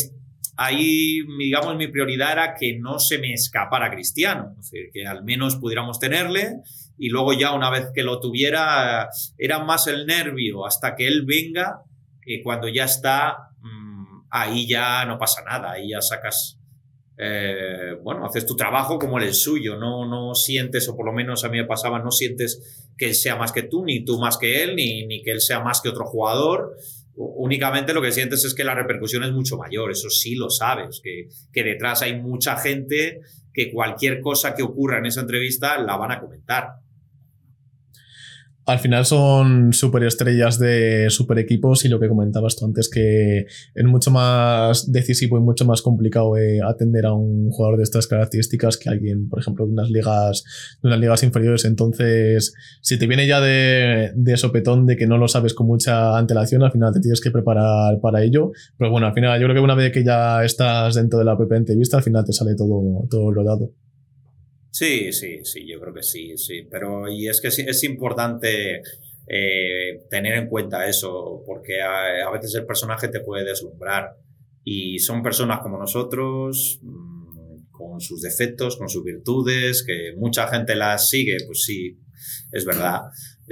ahí, 0.57 1.21
digamos, 1.39 1.77
mi 1.77 1.87
prioridad 1.87 2.33
era 2.33 2.55
que 2.55 2.77
no 2.77 2.99
se 2.99 3.19
me 3.19 3.31
escapara 3.31 3.89
Cristiano, 3.89 4.57
que 4.93 5.05
al 5.07 5.23
menos 5.23 5.55
pudiéramos 5.55 5.97
tenerle 5.97 6.57
y 6.97 7.09
luego 7.09 7.33
ya 7.33 7.53
una 7.53 7.69
vez 7.69 7.91
que 7.93 8.03
lo 8.03 8.19
tuviera, 8.19 9.09
era 9.37 9.59
más 9.63 9.87
el 9.87 10.05
nervio 10.05 10.65
hasta 10.65 10.95
que 10.95 11.07
él 11.07 11.25
venga, 11.25 11.81
que 12.21 12.41
cuando 12.43 12.67
ya 12.67 12.85
está, 12.85 13.49
mm, 13.59 14.27
ahí 14.29 14.67
ya 14.67 15.05
no 15.05 15.17
pasa 15.17 15.43
nada, 15.43 15.71
ahí 15.71 15.89
ya 15.89 16.01
sacas, 16.01 16.59
eh, 17.17 17.95
bueno, 18.03 18.25
haces 18.25 18.45
tu 18.45 18.55
trabajo 18.55 18.99
como 18.99 19.19
el 19.19 19.33
suyo, 19.33 19.77
no, 19.77 20.05
no 20.05 20.35
sientes, 20.35 20.87
o 20.89 20.95
por 20.95 21.05
lo 21.05 21.13
menos 21.13 21.43
a 21.43 21.49
mí 21.49 21.57
me 21.57 21.65
pasaba, 21.65 21.99
no 21.99 22.11
sientes 22.11 22.87
que 22.97 23.07
él 23.07 23.15
sea 23.15 23.35
más 23.35 23.51
que 23.51 23.63
tú, 23.63 23.83
ni 23.83 24.05
tú 24.05 24.19
más 24.19 24.37
que 24.37 24.63
él, 24.63 24.75
ni, 24.75 25.05
ni 25.05 25.23
que 25.23 25.31
él 25.31 25.41
sea 25.41 25.59
más 25.59 25.81
que 25.81 25.89
otro 25.89 26.05
jugador, 26.05 26.75
únicamente 27.15 27.93
lo 27.93 28.01
que 28.01 28.11
sientes 28.11 28.43
es 28.45 28.53
que 28.53 28.63
la 28.63 28.75
repercusión 28.75 29.23
es 29.23 29.31
mucho 29.31 29.57
mayor, 29.57 29.91
eso 29.91 30.09
sí 30.09 30.35
lo 30.35 30.49
sabes, 30.49 31.01
que, 31.03 31.27
que, 31.51 31.63
detrás 31.63 32.01
hay 32.01 32.19
mucha 32.19 32.57
gente 32.57 33.21
que 33.53 33.71
cualquier 33.71 34.21
cosa 34.21 34.55
que 34.55 34.63
ocurra 34.63 34.99
en 34.99 35.05
esa 35.05 35.21
entrevista 35.21 35.77
la 35.77 35.97
van 35.97 36.11
a 36.11 36.19
comentar 36.19 36.75
al 38.65 38.79
final 38.79 39.05
son 39.05 39.73
superestrellas 39.73 40.59
de 40.59 41.07
super 41.09 41.39
equipos 41.39 41.83
y 41.83 41.89
lo 41.89 41.99
que 41.99 42.07
comentabas 42.07 42.55
tú 42.55 42.65
antes 42.65 42.89
que 42.89 43.45
es 43.73 43.85
mucho 43.85 44.11
más 44.11 44.91
decisivo 44.91 45.37
y 45.37 45.41
mucho 45.41 45.65
más 45.65 45.81
complicado 45.81 46.37
eh, 46.37 46.59
atender 46.63 47.05
a 47.05 47.13
un 47.13 47.49
jugador 47.49 47.77
de 47.77 47.83
estas 47.83 48.07
características 48.07 48.77
que 48.77 48.89
alguien, 48.89 49.29
por 49.29 49.39
ejemplo, 49.39 49.65
de 49.65 49.71
unas 49.71 49.89
ligas, 49.89 50.43
de 50.81 50.87
unas 50.87 50.99
ligas 50.99 51.23
inferiores. 51.23 51.65
Entonces, 51.65 52.53
si 52.81 52.99
te 52.99 53.07
viene 53.07 53.25
ya 53.27 53.41
de, 53.41 54.11
de, 54.15 54.37
sopetón 54.37 54.85
de 54.85 54.95
que 54.95 55.07
no 55.07 55.17
lo 55.17 55.27
sabes 55.27 55.53
con 55.53 55.67
mucha 55.67 56.17
antelación, 56.17 56.63
al 56.63 56.71
final 56.71 56.93
te 56.93 56.99
tienes 56.99 57.21
que 57.21 57.31
preparar 57.31 57.99
para 57.99 58.23
ello. 58.23 58.51
Pero 58.77 58.91
bueno, 58.91 59.07
al 59.07 59.13
final 59.13 59.39
yo 59.39 59.47
creo 59.47 59.55
que 59.55 59.61
una 59.61 59.75
vez 59.75 59.91
que 59.91 60.03
ya 60.03 60.43
estás 60.43 60.95
dentro 60.95 61.17
de 61.17 61.25
la 61.25 61.35
propia 61.35 61.57
entrevista, 61.57 61.97
al 61.97 62.03
final 62.03 62.23
te 62.25 62.33
sale 62.33 62.55
todo, 62.55 63.07
todo 63.09 63.31
rodado. 63.31 63.71
Sí, 64.71 65.11
sí, 65.11 65.43
sí, 65.43 65.67
yo 65.67 65.79
creo 65.81 65.93
que 65.93 66.01
sí, 66.01 66.37
sí. 66.37 66.67
Pero 66.71 67.09
y 67.09 67.27
es 67.27 67.41
que 67.41 67.49
es, 67.49 67.83
importante 67.83 68.81
eh, 69.27 70.05
tener 70.09 70.35
en 70.37 70.47
cuenta 70.47 70.87
eso, 70.87 71.43
porque 71.45 71.81
a, 71.81 72.31
veces 72.31 72.55
el 72.55 72.65
personaje 72.65 73.09
te 73.09 73.19
puede 73.19 73.43
deslumbrar. 73.43 74.15
Y 74.63 74.99
son 74.99 75.21
personas 75.21 75.59
como 75.59 75.77
nosotros, 75.77 76.79
mm, 76.81 77.71
con 77.71 77.99
sus 77.99 78.21
defectos, 78.21 78.77
con 78.77 78.87
sus 78.87 79.03
virtudes, 79.03 79.83
que 79.85 80.13
mucha 80.15 80.47
gente 80.47 80.75
las 80.75 81.09
sigue, 81.09 81.37
pues 81.45 81.63
sí, 81.63 81.99
es 82.51 82.63
verdad. 82.63 83.01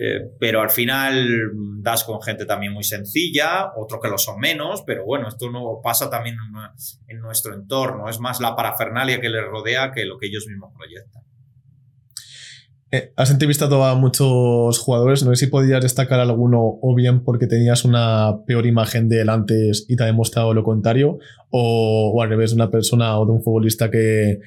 Eh, 0.02 0.32
pero 0.40 0.62
al 0.62 0.70
final 0.70 1.52
das 1.82 2.06
con 2.06 2.22
gente 2.22 2.46
también 2.46 2.72
muy 2.72 2.86
sencilla, 2.86 3.74
otros 3.76 4.00
que 4.02 4.08
lo 4.08 4.18
son 4.18 4.40
menos, 4.40 4.82
pero 4.88 5.04
bueno, 5.04 5.28
esto 5.28 5.52
no 5.52 5.82
pasa 5.84 6.10
también 6.10 6.38
en, 7.10 7.20
nuestro 7.20 7.54
entorno, 7.54 8.08
es 8.08 8.18
más 8.18 8.40
la 8.40 8.56
parafernalia 8.56 9.20
que 9.20 9.28
les 9.28 9.44
rodea 9.44 9.92
que 9.92 10.06
lo 10.06 10.18
que 10.18 10.28
ellos 10.28 10.48
mismos 10.48 10.72
proyectan. 10.74 11.22
Eh, 12.92 13.14
has 13.16 13.30
entrevistado 13.30 13.84
a 13.84 13.94
muchos 13.94 14.80
jugadores, 14.80 15.24
no 15.24 15.36
sé 15.36 15.46
si 15.46 15.52
podías 15.52 15.82
destacar 15.82 16.20
alguno 16.20 16.80
o 16.82 16.96
bien 16.96 17.24
porque 17.24 17.46
tenías 17.46 17.86
una 17.86 18.40
peor 18.48 18.66
imagen 18.66 19.10
de 19.10 19.22
él 19.22 19.30
antes 19.30 19.86
y 19.88 19.96
te 19.96 20.04
ha 20.04 20.08
demostrado 20.08 20.56
lo 20.56 20.64
contrario, 20.64 21.20
o, 21.52 22.20
al 22.22 22.30
revés, 22.30 22.50
de 22.50 22.56
una 22.56 22.72
persona 22.72 23.20
o 23.20 23.28
de 23.28 23.32
un 23.34 23.44
futbolista 23.44 23.92
que, 23.92 24.40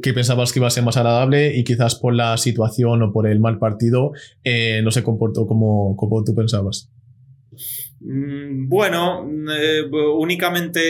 que 0.00 0.12
pensabas 0.12 0.52
que 0.52 0.60
iba 0.60 0.68
a 0.68 0.70
ser 0.70 0.84
más 0.84 0.96
agradable 0.96 1.56
y 1.56 1.64
quizás 1.64 1.96
por 1.96 2.14
la 2.14 2.36
situación 2.36 3.02
o 3.02 3.12
por 3.12 3.26
el 3.26 3.40
mal 3.40 3.58
partido 3.58 4.12
eh, 4.44 4.80
no 4.84 4.92
se 4.92 5.02
comportó 5.02 5.48
como, 5.48 5.96
como 5.96 6.22
tú 6.22 6.36
pensabas. 6.36 6.90
Mm, 8.00 8.68
bueno, 8.68 9.28
eh, 9.28 9.82
únicamente 10.16 10.80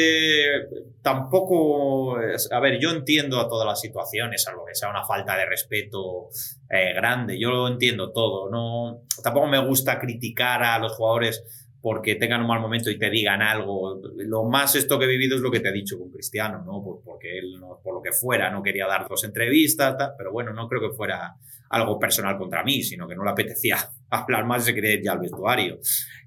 tampoco, 1.08 2.18
a 2.18 2.60
ver, 2.60 2.78
yo 2.78 2.90
entiendo 2.90 3.40
a 3.40 3.48
todas 3.48 3.66
las 3.66 3.80
situaciones, 3.80 4.46
algo 4.46 4.66
que 4.66 4.74
sea 4.74 4.90
una 4.90 5.06
falta 5.06 5.38
de 5.38 5.46
respeto 5.46 6.28
eh, 6.68 6.92
grande, 6.94 7.40
yo 7.40 7.50
lo 7.50 7.66
entiendo 7.66 8.12
todo, 8.12 8.50
no, 8.50 9.04
tampoco 9.22 9.46
me 9.46 9.64
gusta 9.66 9.98
criticar 9.98 10.62
a 10.62 10.78
los 10.78 10.92
jugadores 10.92 11.42
porque 11.80 12.16
tengan 12.16 12.42
un 12.42 12.48
mal 12.48 12.60
momento 12.60 12.90
y 12.90 12.98
te 12.98 13.08
digan 13.08 13.40
algo. 13.40 14.02
Lo 14.16 14.44
más 14.44 14.74
esto 14.74 14.98
que 14.98 15.06
he 15.06 15.08
vivido 15.08 15.36
es 15.36 15.40
lo 15.40 15.50
que 15.50 15.60
te 15.60 15.70
he 15.70 15.72
dicho 15.72 15.98
con 15.98 16.10
Cristiano, 16.10 16.62
¿no? 16.62 16.82
porque 17.02 17.38
él, 17.38 17.54
por 17.82 17.94
lo 17.94 18.02
que 18.02 18.12
fuera, 18.12 18.50
no 18.50 18.62
quería 18.62 18.86
dar 18.86 19.08
dos 19.08 19.24
entrevistas, 19.24 19.96
pero 20.18 20.30
bueno, 20.30 20.52
no 20.52 20.68
creo 20.68 20.90
que 20.90 20.94
fuera 20.94 21.36
algo 21.70 21.98
personal 21.98 22.36
contra 22.36 22.64
mí, 22.64 22.82
sino 22.82 23.08
que 23.08 23.14
no 23.14 23.24
le 23.24 23.30
apetecía 23.30 23.78
hablar 24.10 24.44
más 24.44 24.66
se 24.66 24.74
quería 24.74 25.00
ya 25.02 25.12
al 25.12 25.20
vestuario. 25.20 25.78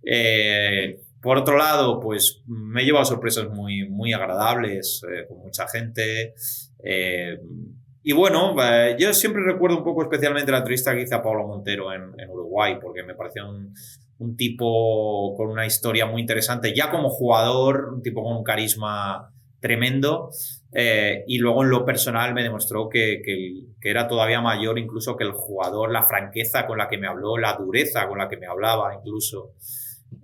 Eh, 0.03 1.01
por 1.21 1.37
otro 1.37 1.57
lado, 1.57 1.99
pues 1.99 2.41
me 2.47 2.81
he 2.81 2.85
llevado 2.85 3.05
sorpresas 3.05 3.49
muy, 3.49 3.87
muy 3.89 4.13
agradables 4.13 5.01
eh, 5.03 5.27
con 5.27 5.39
mucha 5.39 5.67
gente. 5.67 6.33
Eh, 6.83 7.37
y 8.03 8.13
bueno, 8.13 8.55
yo 8.97 9.13
siempre 9.13 9.43
recuerdo 9.43 9.77
un 9.77 9.83
poco 9.83 10.01
especialmente 10.01 10.51
la 10.51 10.59
entrevista 10.59 10.95
que 10.95 11.03
hice 11.03 11.13
a 11.13 11.21
Pablo 11.21 11.47
Montero 11.47 11.93
en, 11.93 12.19
en 12.19 12.29
Uruguay, 12.29 12.77
porque 12.81 13.03
me 13.03 13.13
pareció 13.13 13.47
un, 13.47 13.73
un 14.21 14.37
tipo 14.37 15.33
con 15.35 15.49
una 15.49 15.65
historia 15.65 16.05
muy 16.05 16.21
interesante, 16.21 16.75
ya 16.75 16.91
como 16.91 17.09
jugador, 17.09 17.89
un 17.93 18.03
tipo 18.03 18.23
con 18.23 18.37
un 18.37 18.43
carisma 18.43 19.31
tremendo. 19.59 20.29
Eh, 20.73 21.23
y 21.27 21.39
luego 21.39 21.63
en 21.63 21.69
lo 21.69 21.85
personal 21.85 22.33
me 22.33 22.43
demostró 22.43 22.87
que, 22.87 23.21
que, 23.25 23.89
era 23.89 24.07
todavía 24.07 24.39
mayor 24.39 24.79
incluso 24.79 25.17
que 25.17 25.23
el 25.23 25.31
jugador, 25.31 25.91
la 25.91 26.03
franqueza 26.03 26.65
con 26.65 26.77
la 26.77 26.87
que 26.87 26.97
me 26.97 27.07
habló, 27.07 27.37
la 27.37 27.57
dureza 27.57 28.07
con 28.07 28.19
la 28.19 28.29
que 28.29 28.37
me 28.37 28.47
hablaba 28.47 28.93
incluso. 28.93 29.53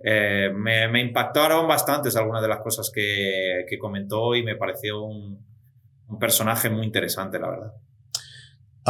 Eh, 0.04 0.50
me, 0.54 1.00
impactaron 1.00 1.66
bastantes 1.66 2.16
algunas 2.16 2.42
de 2.42 2.48
las 2.48 2.60
cosas 2.60 2.90
que, 2.94 3.64
que 3.68 3.78
comentó 3.78 4.34
y 4.34 4.42
me 4.42 4.56
pareció 4.56 5.02
un 5.02 5.44
personaje 6.18 6.70
muy 6.70 6.86
interesante, 6.86 7.38
la 7.38 7.50
verdad. 7.50 7.72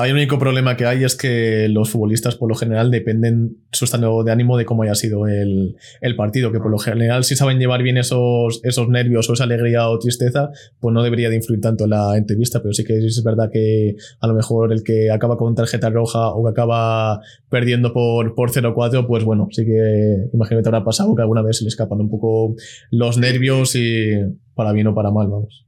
Hay 0.01 0.13
un 0.13 0.19
único 0.19 0.39
problema 0.39 0.77
que 0.77 0.87
hay 0.87 1.03
es 1.03 1.17
que 1.17 1.69
los 1.69 1.91
futbolistas 1.91 2.37
por 2.37 2.49
lo 2.49 2.55
general 2.55 2.91
dependen 2.91 3.57
su 3.73 3.85
estado 3.85 4.23
de 4.23 4.31
ánimo 4.31 4.57
de 4.57 4.65
cómo 4.65 4.85
haya 4.85 4.95
sido 4.95 5.27
el, 5.27 5.77
partido, 6.17 6.53
que 6.53 6.61
por 6.61 6.71
lo 6.71 6.79
general 6.79 7.25
si 7.25 7.35
saben 7.35 7.59
llevar 7.59 7.83
bien 7.83 7.97
esos, 7.97 8.61
esos 8.63 8.89
nervios 8.89 9.29
o 9.29 9.33
esa 9.33 9.45
alegría 9.45 9.89
o 9.89 9.99
tristeza, 9.99 10.51
pues 10.79 10.95
no 10.95 11.03
debería 11.03 11.31
de 11.31 11.37
influir 11.37 11.61
tanto 11.61 11.85
en 11.85 11.91
la 11.91 12.17
entrevista, 12.17 12.63
pero 12.63 12.73
sí 12.73 12.85
que 12.85 12.97
es 12.99 13.23
verdad 13.25 13.51
que 13.53 13.97
a 14.21 14.27
lo 14.29 14.35
mejor 14.35 14.73
el 14.73 14.85
que 14.85 15.11
acaba 15.11 15.37
con 15.37 15.55
tarjeta 15.57 15.91
roja 15.91 16.29
o 16.29 16.45
que 16.45 16.51
acaba 16.51 17.21
perdiendo 17.49 17.93
por, 17.93 18.35
por 18.35 18.53
0-4, 18.53 19.07
pues 19.07 19.25
bueno, 19.25 19.49
sí 19.51 19.65
que 19.65 20.29
imagino 20.33 20.59
que 20.59 20.63
te 20.63 20.69
habrá 20.69 20.85
pasado 20.85 21.15
que 21.17 21.23
alguna 21.23 21.43
vez 21.43 21.59
se 21.59 21.65
le 21.65 21.69
escapan 21.69 22.01
un 22.01 22.11
poco 22.11 22.55
los 22.91 23.19
nervios 23.19 23.75
y 23.75 24.13
para 24.55 24.73
bien 24.73 24.87
o 24.87 24.95
para 24.95 25.11
mal, 25.11 25.29
vamos. 25.29 25.68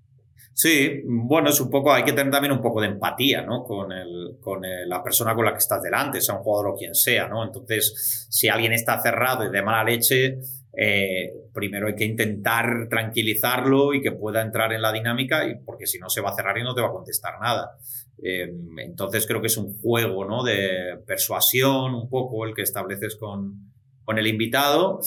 Sí, 0.52 1.02
bueno, 1.07 1.49
es 1.49 1.61
un 1.61 1.71
poco, 1.71 1.92
hay 1.92 2.04
que 2.04 2.12
tener 2.12 2.30
también 2.30 2.52
un 2.52 2.61
poco 2.61 2.80
de 2.80 2.88
empatía, 2.88 3.42
¿no? 3.42 3.64
Con, 3.64 3.92
el, 3.92 4.37
con 4.40 4.61
la 4.87 5.02
persona 5.02 5.35
con 5.35 5.45
la 5.45 5.52
que 5.52 5.59
estás 5.59 5.83
delante, 5.83 6.21
sea 6.21 6.35
un 6.35 6.42
jugador 6.42 6.73
o 6.73 6.76
quien 6.76 6.95
sea, 6.95 7.28
¿no? 7.28 7.45
Entonces, 7.45 8.26
si 8.28 8.49
alguien 8.49 8.73
está 8.73 9.00
cerrado 9.00 9.45
y 9.47 9.50
de 9.50 9.62
mala 9.62 9.85
leche, 9.85 10.38
eh, 10.76 11.33
primero 11.52 11.88
hay 11.88 11.95
que 11.95 12.04
intentar 12.04 12.88
tranquilizarlo 12.88 13.95
y 13.95 14.02
que 14.02 14.12
pueda 14.12 14.42
entrar 14.42 14.73
en 14.73 14.83
la 14.83 14.92
dinámica, 14.92 15.47
y 15.49 15.57
porque 15.64 15.87
si 15.87 15.99
no 15.99 16.11
se 16.11 16.21
va 16.21 16.30
a 16.30 16.37
cerrar 16.37 16.59
y 16.59 16.62
no 16.62 16.75
te 16.75 16.83
va 16.83 16.88
a 16.88 16.92
contestar 16.92 17.40
nada. 17.40 17.76
Eh, 18.23 18.52
entonces 18.78 19.26
creo 19.26 19.40
que 19.40 19.47
es 19.47 19.57
un 19.57 19.80
juego, 19.80 20.26
¿no? 20.26 20.45
De 20.45 20.99
persuasión, 21.07 21.95
un 21.95 22.09
poco 22.09 22.45
el 22.45 22.54
que 22.54 22.62
estableces 22.62 23.16
con, 23.16 23.73
con 24.04 24.19
el 24.19 24.26
invitado. 24.26 25.00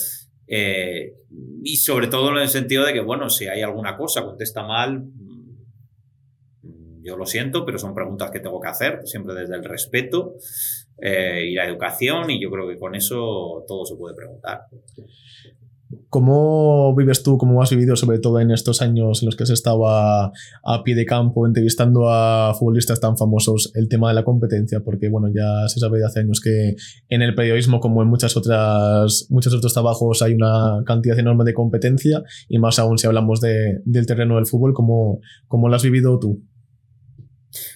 Eh, 0.46 1.14
y 1.62 1.76
sobre 1.76 2.08
todo 2.08 2.30
en 2.30 2.38
el 2.38 2.48
sentido 2.48 2.84
de 2.84 2.92
que, 2.92 3.00
bueno, 3.00 3.30
si 3.30 3.46
hay 3.46 3.62
alguna 3.62 3.96
cosa, 3.96 4.24
contesta 4.24 4.62
mal, 4.64 5.04
yo 7.04 7.16
lo 7.16 7.26
siento, 7.26 7.64
pero 7.64 7.78
son 7.78 7.94
preguntas 7.94 8.30
que 8.30 8.40
tengo 8.40 8.60
que 8.60 8.68
hacer, 8.68 9.00
siempre 9.04 9.34
desde 9.34 9.54
el 9.54 9.64
respeto 9.64 10.34
eh, 11.00 11.44
y 11.46 11.54
la 11.54 11.66
educación, 11.66 12.30
y 12.30 12.42
yo 12.42 12.50
creo 12.50 12.68
que 12.68 12.78
con 12.78 12.94
eso 12.94 13.64
todo 13.68 13.84
se 13.84 13.96
puede 13.96 14.14
preguntar. 14.14 14.62
¿Cómo 16.08 16.94
vives 16.96 17.22
tú, 17.22 17.38
cómo 17.38 17.62
has 17.62 17.70
vivido 17.70 17.96
sobre 17.96 18.18
todo 18.18 18.40
en 18.40 18.50
estos 18.50 18.82
años 18.82 19.22
en 19.22 19.26
los 19.26 19.36
que 19.36 19.44
has 19.44 19.50
estado 19.50 19.88
a, 19.88 20.32
pie 20.84 20.94
de 20.94 21.06
campo 21.06 21.46
entrevistando 21.46 22.08
a 22.08 22.54
futbolistas 22.54 23.00
tan 23.00 23.16
famosos 23.16 23.70
el 23.74 23.88
tema 23.88 24.08
de 24.08 24.14
la 24.14 24.24
competencia? 24.24 24.80
Porque 24.84 25.08
bueno, 25.08 25.28
ya 25.34 25.68
se 25.68 25.80
sabe 25.80 25.98
de 25.98 26.06
hace 26.06 26.20
años 26.20 26.40
que 26.40 26.74
en 27.08 27.22
el 27.22 27.34
periodismo 27.34 27.80
como 27.80 28.02
en 28.02 28.08
muchas 28.08 28.36
otras, 28.36 29.26
muchos 29.30 29.54
otros 29.54 29.72
trabajos 29.72 30.22
hay 30.22 30.34
una 30.34 30.82
cantidad 30.84 31.18
enorme 31.18 31.44
de 31.44 31.54
competencia 31.54 32.22
y 32.48 32.58
más 32.58 32.78
aún 32.78 32.98
si 32.98 33.06
hablamos 33.06 33.40
de, 33.40 33.80
del 33.84 34.06
terreno 34.06 34.36
del 34.36 34.46
fútbol, 34.46 34.72
¿cómo, 34.72 35.20
cómo 35.46 35.68
lo 35.68 35.76
has 35.76 35.82
vivido 35.82 36.18
tú? 36.18 36.42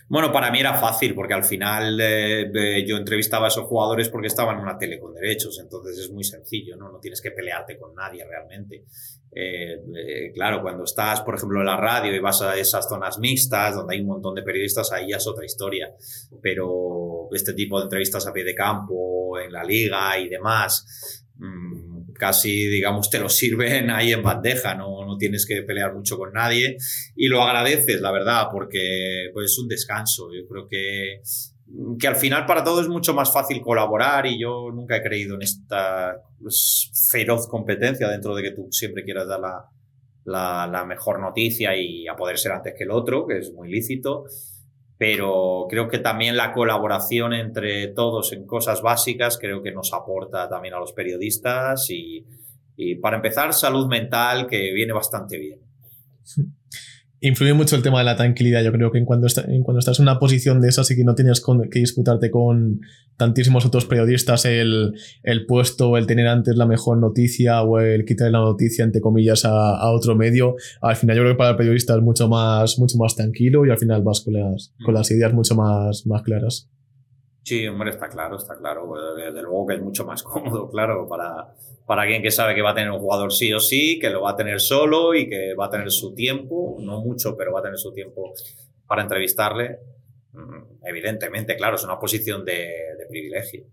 Bueno, 0.09 0.33
para 0.33 0.51
mí 0.51 0.61
era 0.61 0.75
fácil 0.75 1.15
porque 1.15 1.35
al 1.35 1.45
final 1.45 1.99
eh, 2.01 2.85
yo 2.87 2.97
entrevistaba 2.97 3.47
a 3.47 3.49
esos 3.49 3.67
jugadores 3.67 4.09
porque 4.09 4.27
estaban 4.27 4.57
en 4.57 4.63
una 4.63 4.79
tele 4.79 4.99
con 4.99 5.15
derechos, 5.15 5.59
entonces 5.61 5.99
es 5.99 6.11
muy 6.11 6.25
sencillo, 6.25 6.77
¿no? 6.77 6.91
No 6.91 6.99
tienes 6.99 7.21
que 7.21 7.31
pelearte 7.31 7.79
con 7.79 7.95
nadie 7.95 8.25
realmente. 8.25 8.85
Eh, 9.31 9.75
eh, 9.95 10.33
claro, 10.33 10.63
cuando 10.63 10.85
estás, 10.85 11.21
por 11.21 11.35
ejemplo, 11.35 11.61
en 11.61 11.67
la 11.67 11.77
radio 11.77 12.15
y 12.15 12.19
vas 12.19 12.41
a 12.43 12.57
esas 12.57 12.89
zonas 12.89 13.19
mixtas 13.19 13.75
donde 13.75 13.95
hay 13.95 14.01
un 14.01 14.09
montón 14.09 14.35
de 14.35 14.43
periodistas, 14.43 14.91
ahí 14.93 15.11
ya 15.11 15.19
es 15.19 15.27
otra 15.27 15.45
historia. 15.45 15.93
Pero 16.43 17.29
este 17.33 17.53
tipo 17.53 17.79
de 17.79 17.85
entrevistas 17.85 18.27
a 18.27 18.33
pie 18.33 18.45
de 18.45 18.55
campo, 18.55 19.39
en 19.39 19.53
la 19.53 19.63
liga 19.63 20.19
y 20.19 20.29
demás, 20.29 21.25
mmm, 21.37 21.98
casi, 22.19 22.67
digamos, 22.67 23.09
te 23.09 23.19
lo 23.19 23.29
sirven 23.29 23.91
ahí 23.91 24.13
en 24.13 24.23
bandeja, 24.23 24.75
no, 24.75 25.07
no 25.07 25.17
tienes 25.17 25.47
que 25.47 25.63
pelear 25.63 25.95
mucho 25.95 26.19
con 26.19 26.33
nadie 26.33 26.77
y 27.17 27.29
lo 27.29 27.43
agradeces, 27.43 28.01
la 28.01 28.13
verdad, 28.13 28.49
porque 28.53 29.31
pues, 29.33 29.53
es 29.53 29.59
un 29.59 29.69
descanso. 29.69 30.29
Yo 30.35 30.47
creo 30.47 30.69
que, 30.69 31.23
que 31.99 32.07
al 32.07 32.17
final 32.17 32.45
para 32.45 32.65
todos 32.65 32.83
es 32.83 32.89
mucho 32.89 33.15
más 33.15 33.33
fácil 33.33 33.61
colaborar 33.63 34.27
y 34.27 34.39
yo 34.39 34.71
nunca 34.73 34.97
he 34.97 35.03
creído 35.03 35.37
en 35.37 35.43
esta 35.43 36.21
pues, 36.41 36.91
feroz 37.11 37.47
competencia 37.47 38.09
dentro 38.09 38.35
de 38.35 38.43
que 38.43 38.51
tú 38.51 38.69
siempre 38.71 39.05
quieras 39.05 39.29
dar 39.29 39.41
la, 39.41 39.65
la, 40.25 40.69
la 40.71 40.85
mejor 40.85 41.21
noticia 41.21 41.77
y 41.77 42.07
a 42.09 42.17
poder 42.17 42.39
ser 42.39 42.53
antes 42.53 42.75
que 42.77 42.85
el 42.85 42.91
otro, 42.91 43.27
que 43.27 43.39
es 43.39 43.53
muy 43.53 43.71
lícito 43.71 44.25
pero 44.99 45.67
creo 45.71 45.89
que 45.89 45.99
también 45.99 46.37
la 46.37 46.53
colaboración 46.53 47.33
entre 47.33 47.89
todos 47.89 48.33
en 48.33 48.47
cosas 48.47 48.83
básicas 48.83 49.39
creo 49.39 49.63
que 49.63 49.73
nos 49.73 49.95
aporta 49.95 50.49
también 50.49 50.75
a 50.75 50.81
los 50.81 50.93
periodistas 50.93 51.89
y, 51.89 52.27
y 52.77 52.97
para 52.97 53.17
empezar 53.17 53.55
salud 53.55 53.87
mental 53.87 54.47
que 54.49 54.73
viene 54.73 54.93
bastante 54.93 55.39
bien 55.39 55.61
influye 57.21 57.53
mucho 57.53 57.77
el 57.77 57.83
tema 57.83 57.99
de 57.99 58.05
la 58.05 58.17
tranquilidad. 58.17 58.63
Yo 58.63 58.73
creo 58.73 58.91
que 58.91 58.99
en 58.99 59.05
cuando, 59.05 59.27
en 59.47 59.63
cuando 59.63 59.81
estás 59.81 59.99
en 59.99 60.05
una 60.05 60.19
posición 60.19 60.61
de 60.61 60.69
esas 60.69 60.91
y 60.91 60.97
que 60.97 61.05
no 61.05 61.15
tienes 61.15 61.43
que 61.71 61.79
disputarte 61.81 62.31
con 62.31 62.81
tantísimos 63.17 63.67
otros 63.67 63.85
periodistas 63.85 64.45
el, 64.45 64.95
el, 65.25 65.47
puesto, 65.47 65.97
el 65.97 66.07
tener 66.07 66.29
antes 66.29 66.57
la 66.57 66.67
mejor 66.67 66.99
noticia 66.99 67.63
o 67.63 67.81
el 67.81 68.05
quitar 68.05 68.31
la 68.31 68.39
noticia, 68.39 68.85
entre 68.85 69.01
comillas, 69.01 69.45
a, 69.45 69.51
a, 69.51 69.91
otro 69.91 70.15
medio, 70.15 70.55
al 70.81 70.97
final 70.97 71.17
yo 71.17 71.23
creo 71.23 71.35
que 71.35 71.39
para 71.39 71.51
el 71.51 71.57
periodista 71.57 71.97
es 71.97 72.03
mucho 72.03 72.29
más, 72.29 72.79
mucho 72.79 72.97
más 72.97 73.17
tranquilo 73.17 73.67
y 73.67 73.71
al 73.71 73.79
final 73.79 74.03
vas 74.03 74.21
con 74.21 74.35
las, 74.35 74.73
con 74.85 74.95
las 74.95 75.11
ideas 75.11 75.35
mucho 75.35 75.57
más, 75.57 76.07
más 76.07 76.23
claras. 76.23 76.69
Sí, 77.49 77.67
hombre, 77.67 77.89
está 77.89 78.11
claro, 78.11 78.37
está 78.37 78.59
claro. 78.59 78.93
Desde 79.17 79.41
luego 79.41 79.67
que 79.67 79.77
es 79.77 79.81
mucho 79.81 80.05
más 80.05 80.23
cómodo, 80.35 80.69
claro, 80.69 81.09
para, 81.09 81.55
para 81.87 82.03
alguien 82.03 82.21
que 82.23 82.31
sabe 82.31 82.55
que 82.55 82.61
va 82.61 82.73
a 82.73 82.75
tener 82.75 82.91
un 82.91 82.99
jugador 82.99 83.33
sí 83.33 83.51
o 83.55 83.59
sí, 83.59 83.99
que 83.99 84.11
lo 84.11 84.21
va 84.21 84.33
a 84.33 84.37
tener 84.37 84.61
solo 84.61 85.15
y 85.15 85.31
que 85.31 85.55
va 85.55 85.65
a 85.65 85.71
tener 85.71 85.91
su 85.91 86.15
tiempo, 86.15 86.77
no 86.79 87.01
mucho, 87.01 87.39
pero 87.39 87.55
va 87.55 87.61
a 87.61 87.63
tener 87.63 87.79
su 87.79 87.91
tiempo 87.95 88.35
para 88.87 89.01
entrevistarle. 89.01 89.79
Mm, 90.35 90.85
evidentemente, 90.85 91.57
claro, 91.57 91.77
es 91.77 91.85
una 91.85 91.99
posición 91.99 92.45
de, 92.45 92.69
privilegio. 93.09 93.65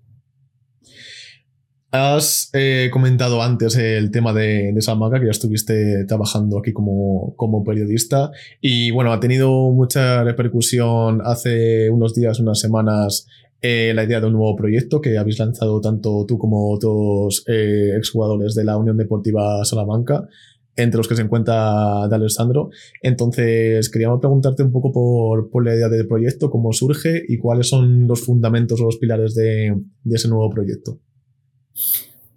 Has 1.91 2.49
eh, 2.53 2.89
comentado 2.93 3.41
antes 3.41 3.75
el 3.75 4.09
tema 4.09 4.31
de, 4.31 4.71
de 4.73 4.81
Salamanca, 4.81 5.19
que 5.19 5.25
ya 5.25 5.31
estuviste 5.31 6.05
trabajando 6.05 6.59
aquí 6.59 6.71
como, 6.71 7.35
como, 7.35 7.63
periodista 7.65 8.31
y 8.61 8.91
bueno, 8.91 9.11
ha 9.11 9.19
tenido 9.19 9.49
mucha 9.71 10.23
repercusión 10.23 11.21
hace 11.25 11.89
unos 11.89 12.13
días, 12.13 12.39
unas 12.39 12.59
semanas, 12.59 13.27
eh, 13.61 13.93
la 13.95 14.03
idea 14.03 14.19
de 14.19 14.27
un 14.27 14.33
nuevo 14.33 14.55
proyecto 14.55 15.01
que 15.01 15.17
habéis 15.17 15.39
lanzado 15.39 15.81
tanto 15.81 16.25
tú 16.27 16.37
como 16.37 16.71
otros 16.71 17.43
eh, 17.47 17.93
exjugadores 17.97 18.53
de 18.53 18.63
la 18.63 18.77
Unión 18.77 18.97
Deportiva 18.97 19.63
Salamanca, 19.65 20.27
entre 20.75 20.97
los 20.97 21.07
que 21.07 21.15
se 21.15 21.21
encuentra 21.21 22.07
de 22.07 22.15
Alessandro. 22.15 22.69
Entonces, 23.01 23.89
queríamos 23.89 24.19
preguntarte 24.19 24.61
un 24.61 24.71
poco 24.71 24.91
por, 24.91 25.49
por, 25.49 25.65
la 25.65 25.73
idea 25.73 25.89
del 25.89 26.07
proyecto, 26.07 26.49
cómo 26.49 26.73
surge 26.73 27.23
y 27.27 27.37
cuáles 27.37 27.69
son 27.69 28.07
los 28.07 28.25
fundamentos 28.25 28.81
o 28.81 28.85
los 28.85 28.97
pilares 28.97 29.33
de, 29.35 29.73
ese 30.11 30.27
nuevo 30.27 30.49
proyecto. 30.49 30.99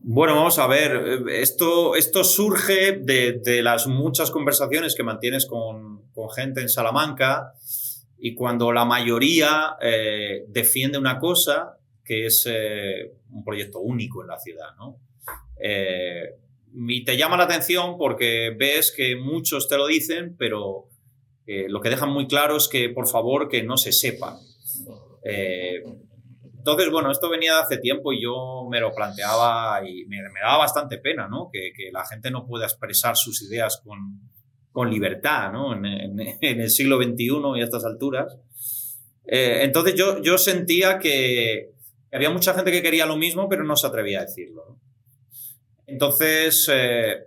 Bueno, 0.00 0.36
vamos 0.36 0.58
a 0.58 0.66
ver, 0.68 1.24
esto, 1.30 1.96
esto 1.96 2.22
surge 2.22 3.00
de, 3.02 3.40
de 3.44 3.62
las 3.62 3.88
muchas 3.88 4.30
conversaciones 4.30 4.94
que 4.94 5.02
mantienes 5.02 5.46
con, 5.46 6.10
con 6.12 6.30
gente 6.30 6.60
en 6.60 6.68
Salamanca 6.68 7.52
y 8.18 8.34
cuando 8.34 8.72
la 8.72 8.84
mayoría 8.84 9.76
eh, 9.80 10.44
defiende 10.48 10.98
una 10.98 11.18
cosa 11.18 11.78
que 12.04 12.26
es 12.26 12.46
eh, 12.48 13.12
un 13.30 13.44
proyecto 13.44 13.80
único 13.80 14.22
en 14.22 14.28
la 14.28 14.38
ciudad, 14.38 14.74
¿no? 14.76 14.98
Eh, 15.60 16.34
y 16.74 17.04
te 17.04 17.16
llama 17.16 17.36
la 17.36 17.44
atención 17.44 17.96
porque 17.98 18.54
ves 18.56 18.92
que 18.96 19.16
muchos 19.16 19.68
te 19.68 19.76
lo 19.76 19.86
dicen, 19.86 20.36
pero 20.38 20.88
eh, 21.46 21.66
lo 21.68 21.80
que 21.80 21.90
dejan 21.90 22.10
muy 22.10 22.26
claro 22.26 22.56
es 22.56 22.68
que 22.68 22.90
por 22.90 23.08
favor 23.08 23.48
que 23.48 23.62
no 23.62 23.76
se 23.76 23.92
sepa. 23.92 24.38
Eh, 25.24 25.82
entonces, 26.58 26.90
bueno, 26.90 27.10
esto 27.10 27.30
venía 27.30 27.54
de 27.54 27.60
hace 27.60 27.78
tiempo 27.78 28.12
y 28.12 28.22
yo 28.22 28.66
me 28.70 28.80
lo 28.80 28.94
planteaba 28.94 29.80
y 29.88 30.04
me, 30.06 30.22
me 30.22 30.40
daba 30.40 30.58
bastante 30.58 30.98
pena, 30.98 31.26
¿no? 31.28 31.48
Que, 31.50 31.72
que, 31.74 31.90
la 31.90 32.04
gente 32.04 32.30
no 32.30 32.46
pueda 32.46 32.66
expresar 32.66 33.16
sus 33.16 33.40
ideas 33.42 33.80
con, 33.82 34.20
con 34.78 34.92
libertad, 34.92 35.50
¿no? 35.50 35.74
En, 35.74 36.20
el 36.40 36.70
siglo 36.70 37.02
XXI 37.02 37.30
y 37.56 37.60
a 37.60 37.64
estas 37.64 37.84
alturas. 37.84 38.38
Eh, 39.26 39.62
entonces 39.62 39.96
yo, 39.96 40.22
yo 40.22 40.38
sentía 40.38 41.00
que 41.00 41.72
había 42.12 42.30
mucha 42.30 42.54
gente 42.54 42.70
que 42.70 42.80
quería 42.80 43.04
lo 43.04 43.16
mismo, 43.16 43.48
pero 43.48 43.64
no 43.64 43.74
se 43.74 43.88
atrevía 43.88 44.20
a 44.20 44.26
decirlo. 44.26 44.78
Entonces, 45.84 46.70
eh, 46.72 47.24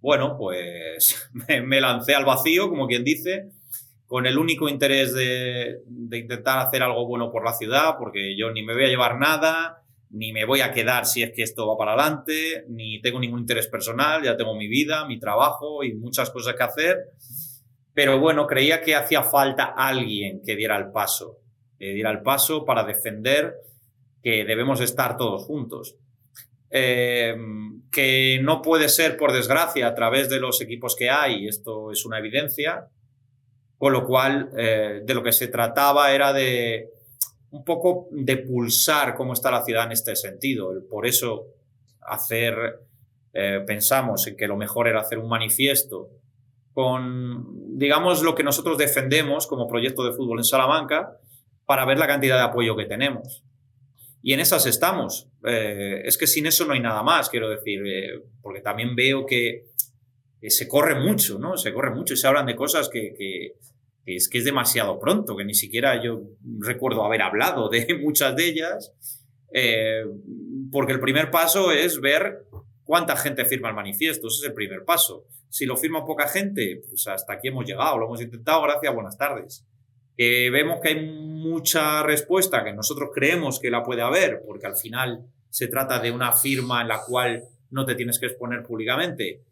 bueno, 0.00 0.36
pues 0.38 1.28
me, 1.48 1.62
me, 1.62 1.80
lancé 1.80 2.14
al 2.14 2.24
vacío, 2.24 2.68
como 2.68 2.86
quien 2.86 3.02
dice, 3.02 3.50
con 4.06 4.26
el 4.26 4.38
único 4.38 4.68
interés 4.68 5.12
de, 5.14 5.80
de 5.86 6.18
intentar 6.18 6.60
hacer 6.60 6.84
algo 6.84 7.08
bueno 7.08 7.32
por 7.32 7.44
la 7.44 7.54
ciudad, 7.54 7.96
porque 7.98 8.36
yo 8.38 8.52
ni 8.52 8.62
me 8.62 8.72
voy 8.72 8.84
a 8.84 8.88
llevar 8.88 9.18
nada, 9.18 9.82
ni 10.14 10.32
me 10.32 10.44
voy 10.44 10.60
a 10.60 10.70
quedar 10.70 11.06
si 11.06 11.24
es 11.24 11.32
que 11.34 11.42
esto 11.42 11.66
va 11.66 11.76
para 11.76 11.94
adelante, 11.94 12.64
ni 12.68 13.00
tengo 13.02 13.18
ningún 13.18 13.40
interés 13.40 13.66
personal, 13.66 14.22
ya 14.22 14.36
tengo 14.36 14.54
mi 14.54 14.68
vida, 14.68 15.06
mi 15.06 15.18
trabajo 15.18 15.82
y 15.82 15.94
muchas 15.94 16.30
cosas 16.30 16.54
que 16.54 16.62
hacer. 16.62 16.98
Pero 17.92 18.20
bueno, 18.20 18.46
creía 18.46 18.80
que 18.80 18.94
hacía 18.94 19.24
falta 19.24 19.74
alguien 19.76 20.40
que 20.44 20.54
diera 20.54 20.76
el 20.76 20.92
paso, 20.92 21.38
que 21.78 21.94
diera 21.94 22.12
el 22.12 22.22
paso 22.22 22.64
para 22.64 22.84
defender 22.84 23.54
que 24.22 24.44
debemos 24.44 24.80
estar 24.80 25.16
todos 25.16 25.42
juntos. 25.44 25.96
Eh, 26.70 27.36
que 27.90 28.40
no 28.40 28.62
puede 28.62 28.88
ser, 28.88 29.16
por 29.16 29.32
desgracia, 29.32 29.88
a 29.88 29.94
través 29.94 30.28
de 30.28 30.38
los 30.38 30.60
equipos 30.60 30.94
que 30.96 31.10
hay, 31.10 31.48
esto 31.48 31.90
es 31.90 32.04
una 32.06 32.18
evidencia, 32.18 32.86
con 33.78 33.92
lo 33.92 34.06
cual 34.06 34.50
eh, 34.56 35.00
de 35.04 35.14
lo 35.14 35.22
que 35.24 35.32
se 35.32 35.48
trataba 35.48 36.12
era 36.12 36.32
de 36.32 36.93
un 37.54 37.64
poco 37.64 38.08
de 38.10 38.38
pulsar 38.38 39.14
cómo 39.14 39.32
está 39.32 39.48
la 39.48 39.64
ciudad 39.64 39.86
en 39.86 39.92
este 39.92 40.16
sentido. 40.16 40.72
Por 40.90 41.06
eso 41.06 41.46
hacer, 42.00 42.80
eh, 43.32 43.60
pensamos 43.64 44.26
en 44.26 44.36
que 44.36 44.48
lo 44.48 44.56
mejor 44.56 44.88
era 44.88 45.00
hacer 45.00 45.20
un 45.20 45.28
manifiesto 45.28 46.10
con, 46.72 47.78
digamos, 47.78 48.24
lo 48.24 48.34
que 48.34 48.42
nosotros 48.42 48.76
defendemos 48.76 49.46
como 49.46 49.68
proyecto 49.68 50.04
de 50.04 50.12
fútbol 50.12 50.40
en 50.40 50.44
Salamanca 50.44 51.16
para 51.64 51.84
ver 51.84 51.96
la 51.96 52.08
cantidad 52.08 52.38
de 52.38 52.42
apoyo 52.42 52.76
que 52.76 52.86
tenemos. 52.86 53.44
Y 54.20 54.32
en 54.32 54.40
esas 54.40 54.66
estamos. 54.66 55.28
Eh, 55.44 56.02
es 56.04 56.18
que 56.18 56.26
sin 56.26 56.46
eso 56.46 56.64
no 56.66 56.72
hay 56.72 56.80
nada 56.80 57.04
más, 57.04 57.28
quiero 57.28 57.48
decir, 57.48 57.86
eh, 57.86 58.20
porque 58.42 58.62
también 58.62 58.96
veo 58.96 59.26
que, 59.26 59.66
se 60.48 60.66
corre 60.66 60.96
mucho, 60.96 61.38
¿no? 61.38 61.56
Se 61.56 61.72
corre 61.72 61.94
mucho 61.94 62.14
y 62.14 62.16
se 62.16 62.26
hablan 62.26 62.46
de 62.46 62.56
cosas 62.56 62.90
que 62.90 63.54
es 64.06 64.28
que 64.28 64.38
es 64.38 64.44
demasiado 64.44 64.98
pronto, 64.98 65.36
que 65.36 65.44
ni 65.44 65.54
siquiera 65.54 66.02
yo 66.02 66.22
recuerdo 66.58 67.04
haber 67.04 67.22
hablado 67.22 67.68
de 67.68 67.98
muchas 68.02 68.36
de 68.36 68.46
ellas, 68.46 68.92
eh, 69.52 70.04
porque 70.70 70.92
el 70.92 71.00
primer 71.00 71.30
paso 71.30 71.72
es 71.72 72.00
ver 72.00 72.44
cuánta 72.84 73.16
gente 73.16 73.44
firma 73.44 73.68
el 73.68 73.74
manifiesto, 73.74 74.28
ese 74.28 74.38
es 74.38 74.44
el 74.48 74.54
primer 74.54 74.84
paso. 74.84 75.24
Si 75.48 75.66
lo 75.66 75.76
firma 75.76 76.04
poca 76.04 76.28
gente, 76.28 76.82
pues 76.88 77.06
hasta 77.06 77.34
aquí 77.34 77.48
hemos 77.48 77.64
llegado, 77.64 77.98
lo 77.98 78.06
hemos 78.06 78.20
intentado, 78.20 78.62
gracias, 78.62 78.94
buenas 78.94 79.16
tardes. 79.16 79.64
Eh, 80.16 80.50
vemos 80.50 80.80
que 80.80 80.88
hay 80.88 81.06
mucha 81.06 82.02
respuesta 82.02 82.64
que 82.64 82.72
nosotros 82.72 83.10
creemos 83.14 83.58
que 83.58 83.70
la 83.70 83.82
puede 83.82 84.02
haber, 84.02 84.42
porque 84.46 84.66
al 84.66 84.76
final 84.76 85.24
se 85.48 85.68
trata 85.68 85.98
de 85.98 86.10
una 86.10 86.32
firma 86.32 86.82
en 86.82 86.88
la 86.88 87.00
cual 87.06 87.44
no 87.70 87.84
te 87.84 87.94
tienes 87.94 88.18
que 88.18 88.26
exponer 88.26 88.62
públicamente. 88.62 89.42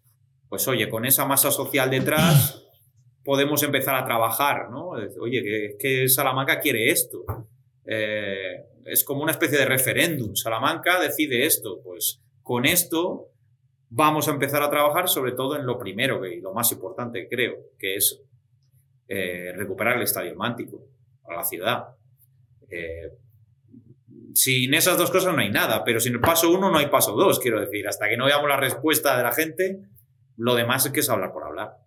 Pues 0.48 0.66
oye, 0.68 0.88
con 0.88 1.04
esa 1.04 1.24
masa 1.24 1.50
social 1.50 1.90
detrás, 1.90 2.61
podemos 3.24 3.62
empezar 3.62 3.94
a 3.94 4.04
trabajar, 4.04 4.70
¿no? 4.70 4.90
Oye, 5.20 5.42
que, 5.42 5.76
que 5.78 6.08
Salamanca 6.08 6.60
quiere 6.60 6.90
esto. 6.90 7.24
Eh, 7.84 8.64
es 8.84 9.04
como 9.04 9.22
una 9.22 9.32
especie 9.32 9.58
de 9.58 9.64
referéndum. 9.64 10.34
Salamanca 10.34 11.00
decide 11.00 11.46
esto. 11.46 11.80
Pues 11.82 12.20
con 12.42 12.64
esto 12.64 13.28
vamos 13.90 14.28
a 14.28 14.32
empezar 14.32 14.62
a 14.62 14.70
trabajar 14.70 15.08
sobre 15.08 15.32
todo 15.32 15.56
en 15.56 15.66
lo 15.66 15.78
primero 15.78 16.24
y 16.26 16.40
lo 16.40 16.52
más 16.52 16.72
importante, 16.72 17.28
creo, 17.28 17.56
que 17.78 17.96
es 17.96 18.22
eh, 19.08 19.52
recuperar 19.54 19.96
el 19.96 20.02
estadio 20.02 20.34
mántico 20.34 20.86
a 21.24 21.34
la 21.34 21.44
ciudad. 21.44 21.88
Eh, 22.70 23.12
sin 24.34 24.72
esas 24.72 24.96
dos 24.96 25.10
cosas 25.10 25.34
no 25.34 25.40
hay 25.40 25.50
nada, 25.50 25.84
pero 25.84 26.00
sin 26.00 26.14
el 26.14 26.20
paso 26.20 26.50
uno 26.50 26.70
no 26.70 26.78
hay 26.78 26.86
paso 26.86 27.12
dos, 27.12 27.38
quiero 27.38 27.60
decir. 27.60 27.86
Hasta 27.86 28.08
que 28.08 28.16
no 28.16 28.26
veamos 28.26 28.48
la 28.48 28.56
respuesta 28.56 29.16
de 29.16 29.22
la 29.22 29.32
gente, 29.32 29.80
lo 30.36 30.54
demás 30.54 30.86
es 30.86 30.92
que 30.92 31.00
es 31.00 31.10
hablar 31.10 31.32
por 31.32 31.44
hablar. 31.44 31.81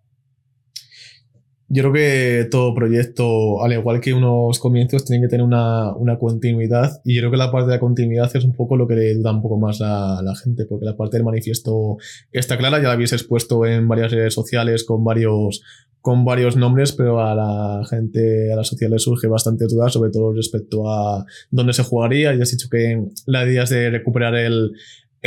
Yo 1.68 1.82
creo 1.82 1.92
que 1.92 2.48
todo 2.48 2.74
proyecto, 2.74 3.62
al 3.62 3.72
igual 3.72 4.00
que 4.00 4.14
unos 4.14 4.60
comienzos, 4.60 5.04
tienen 5.04 5.22
que 5.22 5.28
tener 5.28 5.44
una, 5.44 5.92
una, 5.96 6.16
continuidad 6.16 7.00
y 7.04 7.16
yo 7.16 7.22
creo 7.22 7.30
que 7.32 7.36
la 7.36 7.50
parte 7.50 7.66
de 7.66 7.76
la 7.76 7.80
continuidad 7.80 8.30
es 8.34 8.44
un 8.44 8.52
poco 8.52 8.76
lo 8.76 8.86
que 8.86 8.94
le 8.94 9.14
duda 9.14 9.32
un 9.32 9.42
poco 9.42 9.58
más 9.58 9.80
a 9.80 10.22
la 10.22 10.34
gente, 10.36 10.64
porque 10.64 10.84
la 10.84 10.96
parte 10.96 11.16
del 11.16 11.24
manifiesto 11.24 11.96
está 12.30 12.56
clara, 12.56 12.78
ya 12.78 12.84
la 12.84 12.92
habéis 12.92 13.12
expuesto 13.12 13.66
en 13.66 13.88
varias 13.88 14.12
redes 14.12 14.32
sociales 14.32 14.84
con 14.84 15.02
varios, 15.02 15.62
con 16.00 16.24
varios 16.24 16.56
nombres, 16.56 16.92
pero 16.92 17.20
a 17.20 17.34
la 17.34 17.82
gente, 17.90 18.52
a 18.52 18.56
la 18.56 18.62
sociedad 18.62 18.92
le 18.92 19.00
surge 19.00 19.26
bastante 19.26 19.66
duda, 19.66 19.88
sobre 19.88 20.12
todo 20.12 20.32
respecto 20.32 20.88
a 20.88 21.26
dónde 21.50 21.72
se 21.72 21.82
jugaría. 21.82 22.32
Ya 22.32 22.44
has 22.44 22.52
dicho 22.52 22.68
que 22.70 23.02
la 23.26 23.44
idea 23.44 23.64
es 23.64 23.70
de 23.70 23.90
recuperar 23.90 24.36
el, 24.36 24.70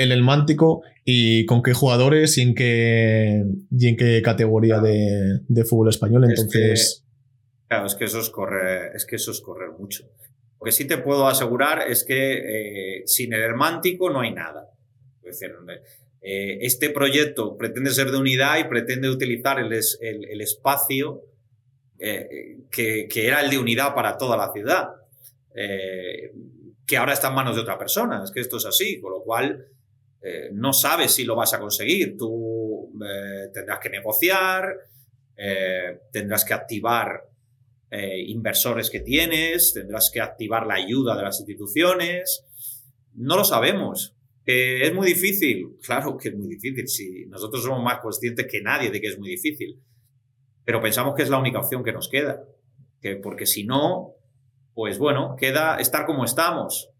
el 0.03 0.11
Elmántico 0.11 0.81
y 1.05 1.45
con 1.45 1.61
qué 1.63 1.73
jugadores 1.73 2.37
y 2.37 2.41
en 2.41 2.55
qué, 2.55 3.43
y 3.71 3.87
en 3.87 3.97
qué 3.97 4.21
categoría 4.21 4.79
de, 4.79 5.41
de, 5.47 5.63
fútbol 5.65 5.89
español. 5.89 6.25
Entonces. 6.25 6.79
Es 6.79 7.03
que, 7.05 7.67
claro, 7.67 7.85
es 7.85 7.95
que 7.95 8.05
eso 8.05 8.19
es 8.19 8.29
correr, 8.29 8.91
es 8.95 9.05
que 9.05 9.15
eso 9.15 9.31
es 9.31 9.41
correr 9.41 9.71
mucho. 9.77 10.05
Lo 10.59 10.65
que 10.65 10.71
sí 10.71 10.85
te 10.85 10.97
puedo 10.97 11.27
asegurar 11.27 11.89
es 11.89 12.03
que 12.03 12.99
eh, 12.99 13.03
sin 13.05 13.33
el 13.33 13.41
Elmántico 13.41 14.09
no 14.09 14.21
hay 14.21 14.31
nada. 14.31 14.69
Es 15.23 15.39
decir, 15.39 15.55
eh, 16.21 16.59
este 16.61 16.89
proyecto 16.89 17.57
pretende 17.57 17.91
ser 17.91 18.11
de 18.11 18.17
unidad 18.17 18.59
y 18.59 18.65
pretende 18.65 19.09
utilizar 19.09 19.59
el, 19.59 19.71
el, 19.71 20.25
el 20.25 20.41
espacio 20.41 21.23
eh, 21.97 22.57
que, 22.71 23.07
que, 23.09 23.27
era 23.27 23.41
el 23.41 23.49
de 23.49 23.57
unidad 23.57 23.93
para 23.93 24.17
toda 24.17 24.37
la 24.37 24.53
ciudad, 24.53 24.87
eh, 25.53 26.31
que 26.85 26.97
ahora 26.97 27.11
está 27.11 27.27
en 27.27 27.35
manos 27.35 27.55
de 27.55 27.61
otra 27.61 27.77
persona. 27.77 28.23
Es 28.23 28.31
que 28.31 28.39
esto 28.39 28.57
es 28.57 28.65
así, 28.65 29.01
con 29.01 29.11
lo 29.11 29.21
cual 29.21 29.67
eh, 30.21 30.49
no 30.53 30.73
sabes 30.73 31.13
si 31.13 31.23
lo 31.23 31.35
vas 31.35 31.53
a 31.53 31.59
conseguir. 31.59 32.17
Tú 32.17 32.91
eh, 33.03 33.49
tendrás 33.53 33.79
que 33.79 33.89
negociar, 33.89 34.75
eh, 35.35 36.01
tendrás 36.11 36.45
que 36.45 36.53
activar 36.53 37.25
inversores 37.91 38.87
que 38.91 38.99
tienes, 38.99 39.73
tendrás 39.73 40.11
que 40.13 40.21
activar 40.21 40.67
la 40.67 40.75
ayuda 40.75 41.17
de 41.17 41.23
las 41.23 41.39
instituciones. 41.39 42.45
No 43.15 43.35
lo 43.35 43.43
sabemos. 43.43 44.15
¿Es 44.45 44.93
muy 44.93 45.07
difícil? 45.07 45.77
Claro 45.83 46.15
que 46.15 46.29
es 46.29 46.35
muy 46.35 46.47
difícil. 46.47 46.87
Si 46.87 47.25
nosotros 47.25 47.63
somos 47.63 47.83
más 47.83 47.97
conscientes 47.99 48.45
que 48.45 48.61
nadie 48.61 48.91
de 48.91 49.01
que 49.01 49.07
es 49.07 49.17
muy 49.17 49.29
difícil. 49.29 49.79
Pero 50.63 50.79
pensamos 50.81 51.15
que 51.15 51.23
es 51.23 51.29
la 51.29 51.39
única 51.39 51.57
opción 51.57 51.83
que 51.83 51.91
nos 51.91 52.09
queda. 52.09 52.43
Que 53.01 53.15
porque 53.15 53.47
si 53.47 53.63
no, 53.63 54.13
pues 54.75 54.99
bueno, 54.99 55.35
queda 55.35 55.77
estar 55.77 56.05
como 56.05 56.25
estamos 56.25 56.91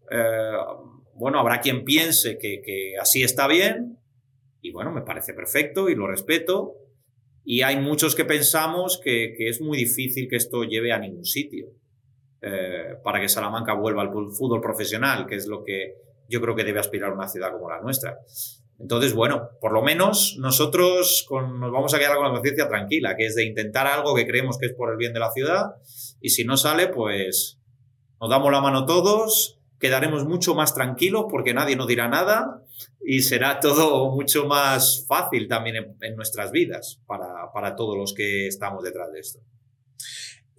bueno, 1.20 1.38
habrá 1.38 1.60
quien 1.60 1.84
piense 1.84 2.38
que, 2.38 2.94
así 2.98 3.22
está 3.22 3.46
bien, 3.46 3.98
y 4.62 4.72
bueno, 4.72 4.90
me 4.90 5.02
parece 5.02 5.34
perfecto 5.34 5.90
y 5.90 5.94
lo 5.94 6.06
respeto. 6.06 6.76
Y 7.44 7.60
hay 7.60 7.76
muchos 7.76 8.14
que 8.14 8.24
pensamos 8.24 8.98
que, 9.04 9.34
es 9.38 9.60
muy 9.60 9.76
difícil 9.76 10.28
que 10.30 10.36
esto 10.36 10.64
lleve 10.64 10.92
a 10.92 10.98
ningún 10.98 11.26
sitio 11.26 11.66
eh, 12.40 12.94
para 13.04 13.20
que 13.20 13.28
Salamanca 13.28 13.74
vuelva 13.74 14.00
al 14.00 14.10
fútbol 14.10 14.62
profesional, 14.62 15.26
que 15.26 15.34
es 15.34 15.46
lo 15.46 15.62
que 15.62 15.96
yo 16.26 16.40
creo 16.40 16.56
que 16.56 16.64
debe 16.64 16.80
aspirar 16.80 17.12
una 17.12 17.28
ciudad 17.28 17.52
como 17.52 17.68
la 17.68 17.82
nuestra. 17.82 18.16
Entonces, 18.78 19.12
bueno, 19.12 19.50
por 19.60 19.72
lo 19.72 19.82
menos 19.82 20.38
nosotros 20.38 21.26
nos 21.30 21.70
vamos 21.70 21.92
a 21.92 21.98
quedar 21.98 22.16
con 22.16 22.24
la 22.24 22.32
conciencia 22.32 22.66
tranquila, 22.66 23.14
que 23.14 23.26
es 23.26 23.34
de 23.34 23.44
intentar 23.44 23.86
algo 23.86 24.14
que 24.14 24.26
creemos 24.26 24.56
que 24.56 24.66
es 24.66 24.72
por 24.72 24.90
el 24.90 24.96
bien 24.96 25.12
de 25.12 25.20
la 25.20 25.30
ciudad, 25.32 25.66
y 26.18 26.30
si 26.30 26.44
no 26.44 26.56
sale, 26.56 26.88
pues 26.88 27.60
nos 28.18 28.30
damos 28.30 28.50
la 28.50 28.62
mano 28.62 28.86
todos 28.86 29.59
quedaremos 29.80 30.26
mucho 30.26 30.54
más 30.54 30.74
tranquilos 30.74 31.24
porque 31.30 31.54
nadie 31.54 31.74
nos 31.74 31.88
dirá 31.88 32.08
nada 32.08 32.62
y 33.04 33.20
será 33.20 33.58
todo 33.60 34.14
mucho 34.14 34.46
más 34.46 35.04
fácil 35.08 35.48
también 35.48 35.96
en, 36.00 36.16
nuestras 36.16 36.52
vidas 36.52 37.00
para, 37.06 37.50
para, 37.52 37.74
todos 37.74 37.96
los 37.96 38.14
que 38.14 38.46
estamos 38.46 38.84
detrás 38.84 39.10
de 39.12 39.20
esto. 39.20 39.40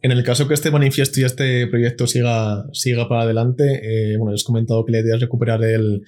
En 0.02 0.12
el 0.12 0.24
caso 0.24 0.48
que 0.48 0.56
este 0.56 0.72
manifiesto 0.72 1.20
y 1.20 1.24
este 1.24 1.68
proyecto 1.68 2.08
siga, 2.08 2.66
siga 2.74 3.08
para 3.08 3.22
adelante, 3.22 4.14
eh, 4.14 4.18
bueno, 4.18 4.34
has 4.34 4.44
comentado 4.44 4.84
que 4.84 4.92
la 4.92 5.00
idea 5.00 5.16
es 5.16 5.22
recuperar 5.22 5.64
el, 5.64 6.02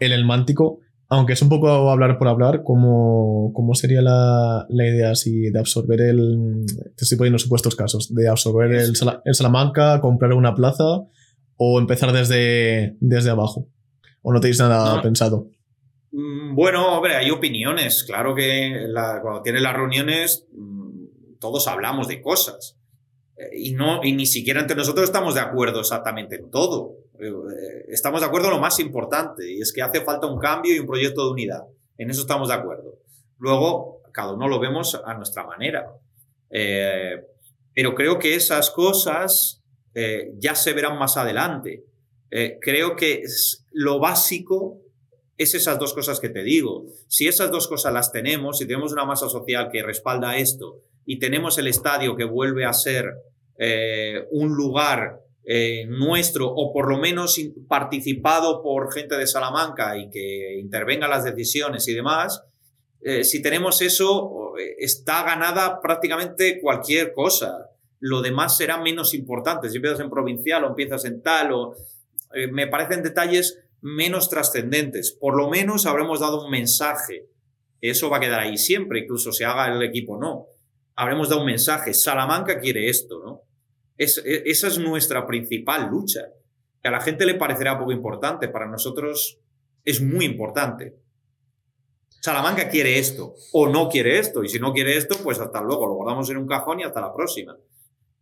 el 0.00 0.12
elmántico, 0.12 0.80
aunque 1.08 1.32
es 1.32 1.40
un 1.40 1.48
poco 1.48 1.90
hablar 1.90 2.18
por 2.18 2.28
hablar, 2.28 2.62
¿cómo, 2.62 3.50
cómo 3.54 3.74
sería 3.74 4.02
la, 4.02 4.66
la, 4.68 4.86
idea 4.86 5.12
así 5.12 5.48
de 5.48 5.58
absorber 5.58 6.02
el... 6.02 6.66
Te 6.94 7.04
estoy 7.04 7.16
poniendo 7.16 7.38
supuestos 7.38 7.74
casos, 7.74 8.14
de 8.14 8.28
absorber 8.28 8.70
el, 8.72 8.92
el 9.24 9.34
Salamanca, 9.34 10.02
comprar 10.02 10.34
una 10.34 10.54
plaza 10.54 11.06
o 11.58 11.78
empezar 11.78 12.12
desde, 12.12 12.96
desde 13.00 13.30
abajo? 13.30 13.68
¿O 14.22 14.32
no 14.32 14.40
tenéis 14.40 14.58
nada 14.58 15.02
pensado? 15.02 15.50
Mm, 16.12 16.54
bueno, 16.54 16.96
hombre, 16.96 17.16
hay 17.16 17.30
opiniones. 17.30 18.04
Claro 18.04 18.34
que 18.34 18.88
cuando 19.22 19.42
tienes 19.42 19.60
las 19.60 19.74
reuniones 19.74 20.46
mm, 20.52 20.88
todos 21.38 21.66
hablamos 21.68 22.08
de 22.08 22.20
cosas. 22.20 22.78
Eh, 23.36 23.50
y, 23.54 23.72
no, 23.72 24.02
y 24.02 24.12
ni 24.12 24.26
siquiera 24.26 24.60
entre 24.60 24.76
nosotros 24.76 25.04
estamos 25.04 25.34
de 25.34 25.40
acuerdo 25.40 25.80
exactamente 25.80 26.36
en 26.36 26.50
todo. 26.50 26.94
Eh, 27.18 27.84
estamos 27.88 28.20
de 28.20 28.26
acuerdo 28.26 28.48
en 28.48 28.54
lo 28.54 28.60
más 28.60 28.78
importante, 28.80 29.50
y 29.50 29.60
es 29.60 29.72
que 29.72 29.82
hace 29.82 30.00
falta 30.02 30.26
un 30.26 30.38
cambio 30.38 30.74
y 30.74 30.78
un 30.78 30.86
proyecto 30.86 31.24
de 31.26 31.32
unidad. 31.32 31.64
En 31.96 32.10
eso 32.10 32.20
estamos 32.20 32.48
de 32.48 32.54
acuerdo. 32.54 32.98
Luego, 33.38 34.02
cada 34.12 34.32
uno 34.32 34.48
lo 34.48 34.58
vemos 34.58 35.00
a 35.04 35.14
nuestra 35.14 35.44
manera. 35.44 35.92
Eh, 36.50 37.24
pero 37.74 37.94
creo 37.94 38.18
que 38.18 38.34
esas 38.34 38.70
cosas 38.70 39.57
eh, 40.00 40.30
ya 40.38 40.54
se 40.54 40.74
verán 40.74 40.96
más 40.96 41.16
adelante. 41.16 41.82
Eh, 42.30 42.58
creo 42.60 42.94
que 42.94 43.24
lo 43.72 43.98
básico 43.98 44.78
es 45.36 45.56
esas 45.56 45.76
dos 45.76 45.92
cosas 45.92 46.20
que 46.20 46.28
te 46.28 46.44
digo. 46.44 46.84
Si 47.08 47.26
esas 47.26 47.50
dos 47.50 47.66
cosas 47.66 47.92
las 47.92 48.12
tenemos, 48.12 48.58
si 48.58 48.66
tenemos 48.66 48.92
una 48.92 49.04
masa 49.04 49.28
social 49.28 49.70
que 49.72 49.82
respalda 49.82 50.36
esto 50.36 50.82
y 51.04 51.18
tenemos 51.18 51.58
el 51.58 51.66
estadio 51.66 52.14
que 52.14 52.22
vuelve 52.22 52.64
a 52.64 52.72
ser 52.74 53.12
eh, 53.58 54.24
un 54.30 54.54
lugar 54.54 55.20
nuestro 55.88 56.46
o 56.46 56.74
por 56.74 56.90
lo 56.90 56.98
menos 56.98 57.40
participado 57.68 58.62
por 58.62 58.92
gente 58.92 59.16
de 59.16 59.26
Salamanca 59.26 59.96
y 59.96 60.10
que 60.10 60.58
intervenga 60.60 61.08
las 61.08 61.24
decisiones 61.24 61.88
y 61.88 61.94
demás, 61.94 62.42
si 63.22 63.40
tenemos 63.40 63.80
eso, 63.80 64.52
está 64.78 65.22
ganada 65.22 65.80
prácticamente 65.80 66.60
cualquier 66.60 67.14
cosa 67.14 67.70
lo 68.00 68.22
demás 68.22 68.56
será 68.56 68.78
menos 68.78 69.14
importante. 69.14 69.68
Si 69.68 69.76
empiezas 69.76 70.00
en 70.00 70.10
provincial 70.10 70.64
o 70.64 70.68
empiezas 70.68 71.04
en 71.04 71.22
tal, 71.22 71.52
o 71.52 71.74
eh, 72.34 72.46
me 72.48 72.66
parecen 72.66 73.02
detalles 73.02 73.60
menos 73.80 74.28
trascendentes. 74.28 75.12
Por 75.12 75.36
lo 75.36 75.48
menos 75.48 75.86
habremos 75.86 76.20
dado 76.20 76.44
un 76.44 76.50
mensaje. 76.50 77.26
Eso 77.80 78.10
va 78.10 78.16
a 78.16 78.20
quedar 78.20 78.40
ahí 78.40 78.58
siempre, 78.58 79.00
incluso 79.00 79.32
se 79.32 79.44
haga 79.44 79.72
el 79.72 79.82
equipo 79.82 80.18
no. 80.18 80.46
Habremos 80.96 81.28
dado 81.28 81.42
un 81.42 81.46
mensaje. 81.46 81.94
Salamanca 81.94 82.60
quiere 82.60 82.88
esto, 82.88 83.20
¿no? 83.24 83.42
E, 83.96 84.04
esa 84.46 84.68
es 84.68 84.78
nuestra 84.78 85.26
principal 85.26 85.88
lucha. 85.88 86.22
Que 86.82 86.88
a 86.88 86.92
la 86.92 87.00
gente 87.00 87.26
le 87.26 87.34
parecerá 87.34 87.78
poco 87.78 87.92
importante, 87.92 88.48
para 88.48 88.66
nosotros 88.66 89.38
es 89.84 90.00
muy 90.00 90.24
importante. 90.24 90.96
Salamanca 92.20 92.68
quiere 92.68 92.98
esto 92.98 93.34
o 93.52 93.68
no 93.68 93.88
quiere 93.88 94.18
esto, 94.18 94.42
y 94.42 94.48
si 94.48 94.58
no 94.58 94.72
quiere 94.72 94.96
esto, 94.96 95.16
pues 95.22 95.38
hasta 95.38 95.60
luego, 95.60 95.86
lo 95.86 95.94
guardamos 95.94 96.28
en 96.30 96.38
un 96.38 96.46
cajón 96.46 96.80
y 96.80 96.82
hasta 96.82 97.00
la 97.00 97.14
próxima. 97.14 97.56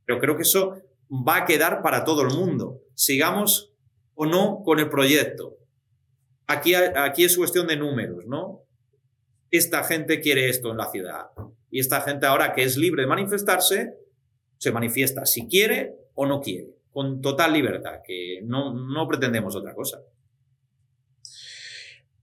Pero 0.07 0.21
creo 0.21 0.37
que 0.37 0.43
eso 0.43 0.81
va 1.11 1.39
a 1.39 1.45
quedar 1.45 1.83
para 1.83 2.05
todo 2.05 2.23
el 2.23 2.35
mundo. 2.35 2.81
Sigamos 2.95 3.75
o 4.15 4.25
no 4.25 4.63
con 4.65 4.79
el 4.79 4.89
proyecto. 4.89 5.59
Aquí, 6.47 6.75
aquí 6.75 7.25
es 7.25 7.37
cuestión 7.37 7.67
de 7.67 7.77
números, 7.77 8.25
¿no? 8.27 8.63
Esta 9.51 9.85
gente 9.85 10.21
quiere 10.21 10.49
esto 10.49 10.71
en 10.71 10.79
la 10.79 10.91
ciudad. 10.91 11.27
Y 11.71 11.81
esta 11.81 12.01
gente 12.01 12.27
ahora 12.27 12.53
que 12.53 12.63
es 12.63 12.77
libre 12.77 13.03
de 13.03 13.09
manifestarse, 13.09 13.97
se 14.59 14.73
manifiesta 14.73 15.27
si 15.27 15.47
quiere 15.47 15.95
o 16.15 16.25
no 16.25 16.41
quiere, 16.41 16.71
con 16.91 17.21
total 17.21 17.53
libertad, 17.53 18.01
que 18.05 18.41
no, 18.45 18.73
no 18.73 19.07
pretendemos 19.07 19.55
otra 19.55 19.75
cosa. 19.75 20.01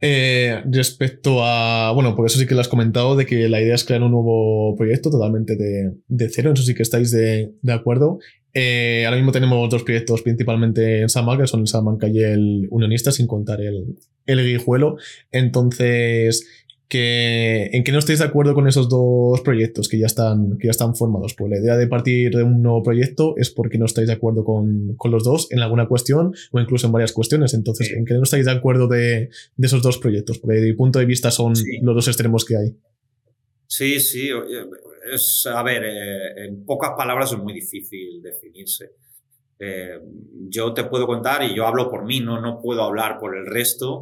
Eh, 0.05 0.61
respecto 0.69 1.45
a. 1.45 1.93
Bueno, 1.93 2.13
por 2.13 2.25
eso 2.25 2.37
sí 2.37 2.45
que 2.45 2.55
lo 2.55 2.59
has 2.59 2.67
comentado, 2.67 3.15
de 3.15 3.25
que 3.25 3.47
la 3.47 3.61
idea 3.61 3.73
es 3.73 3.85
crear 3.85 4.03
un 4.03 4.11
nuevo 4.11 4.75
proyecto 4.75 5.09
totalmente 5.09 5.55
de, 5.55 5.93
de 6.09 6.29
cero, 6.29 6.51
eso 6.53 6.63
sí 6.63 6.75
que 6.75 6.83
estáis 6.83 7.09
de, 7.11 7.53
de 7.61 7.73
acuerdo. 7.73 8.19
Eh, 8.53 9.03
ahora 9.05 9.15
mismo 9.15 9.31
tenemos 9.31 9.69
dos 9.69 9.83
proyectos 9.83 10.21
principalmente 10.21 10.99
en 10.99 11.07
Salamanca, 11.07 11.43
que 11.43 11.47
son 11.47 11.61
el 11.61 11.67
Salamanca 11.67 12.09
y 12.09 12.19
el 12.19 12.67
Unionista, 12.69 13.13
sin 13.13 13.27
contar 13.27 13.61
el, 13.61 13.95
el 14.25 14.45
Guijuelo. 14.45 14.97
Entonces, 15.31 16.62
¿en 16.89 17.83
qué 17.83 17.91
no 17.91 17.99
estáis 17.99 18.19
de 18.19 18.25
acuerdo 18.25 18.53
con 18.53 18.67
esos 18.67 18.89
dos 18.89 19.41
proyectos 19.41 19.87
que 19.87 19.97
ya 19.97 20.05
están, 20.05 20.57
que 20.57 20.67
ya 20.67 20.71
están 20.71 20.95
formados? 20.95 21.33
Pues 21.33 21.49
la 21.49 21.59
idea 21.59 21.77
de 21.77 21.87
partir 21.87 22.35
de 22.35 22.43
un 22.43 22.61
nuevo 22.61 22.83
proyecto 22.83 23.35
es 23.37 23.49
porque 23.49 23.77
no 23.77 23.85
estáis 23.85 24.07
de 24.07 24.13
acuerdo 24.13 24.43
con, 24.43 24.95
los 25.03 25.23
dos 25.23 25.51
en 25.51 25.59
alguna 25.59 25.87
cuestión 25.87 26.33
o 26.51 26.59
incluso 26.59 26.87
en 26.87 26.93
varias 26.93 27.11
cuestiones. 27.11 27.53
Entonces, 27.53 27.91
¿en 27.91 28.05
qué 28.05 28.13
no 28.13 28.23
estáis 28.23 28.45
de 28.45 28.51
acuerdo 28.51 28.87
de, 28.87 29.29
esos 29.59 29.81
dos 29.81 29.97
proyectos? 29.97 30.39
Porque 30.39 30.59
de 30.59 30.67
mi 30.67 30.73
punto 30.73 30.99
de 30.99 31.05
vista 31.05 31.31
son 31.31 31.53
los 31.81 31.95
dos 31.95 32.07
extremos 32.07 32.45
que 32.45 32.57
hay. 32.57 32.75
Sí, 33.67 33.99
sí. 33.99 34.29
Es, 35.11 35.47
a 35.47 35.63
ver, 35.63 35.83
eh, 35.83 36.45
en 36.45 36.65
pocas 36.65 36.91
palabras 36.95 37.31
es 37.31 37.39
muy 37.39 37.53
difícil 37.53 38.21
definirse. 38.21 38.91
Eh, 39.65 39.97
yo 40.49 40.73
te 40.73 40.83
puedo 40.83 41.07
contar 41.07 41.41
y 41.43 41.55
yo 41.55 41.65
hablo 41.65 41.89
por 41.89 42.03
mí, 42.03 42.19
no, 42.19 42.41
no 42.41 42.59
puedo 42.59 42.83
hablar 42.83 43.17
por 43.17 43.37
el 43.37 43.45
resto, 43.45 44.01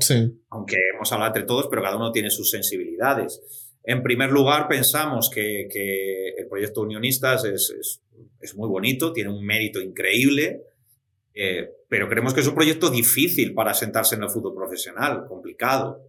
aunque 0.50 0.76
hemos 0.96 1.12
hablado 1.12 1.30
entre 1.30 1.44
todos, 1.44 1.68
pero 1.70 1.84
cada 1.84 1.98
uno 1.98 2.12
tiene 2.12 2.32
sus 2.32 2.50
sensibilidades. 2.50 3.44
En 3.84 4.02
primer 4.02 4.32
lugar, 4.32 4.68
pensamos 4.68 5.30
que, 5.30 5.68
el 6.36 6.48
proyecto 6.48 6.82
Unionistas 6.82 7.46
es, 7.46 8.02
muy 8.56 8.68
bonito, 8.70 9.14
tiene 9.14 9.30
un 9.30 9.46
mérito 9.46 9.80
increíble, 9.80 10.64
eh, 11.36 11.70
pero 11.88 12.10
creemos 12.10 12.34
que 12.34 12.40
es 12.40 12.48
un 12.48 12.56
proyecto 12.56 12.90
difícil 12.90 13.54
para 13.54 13.76
sentarse 13.76 14.16
en 14.16 14.24
el 14.24 14.30
fútbol 14.30 14.56
profesional, 14.56 15.26
complicado. 15.28 16.02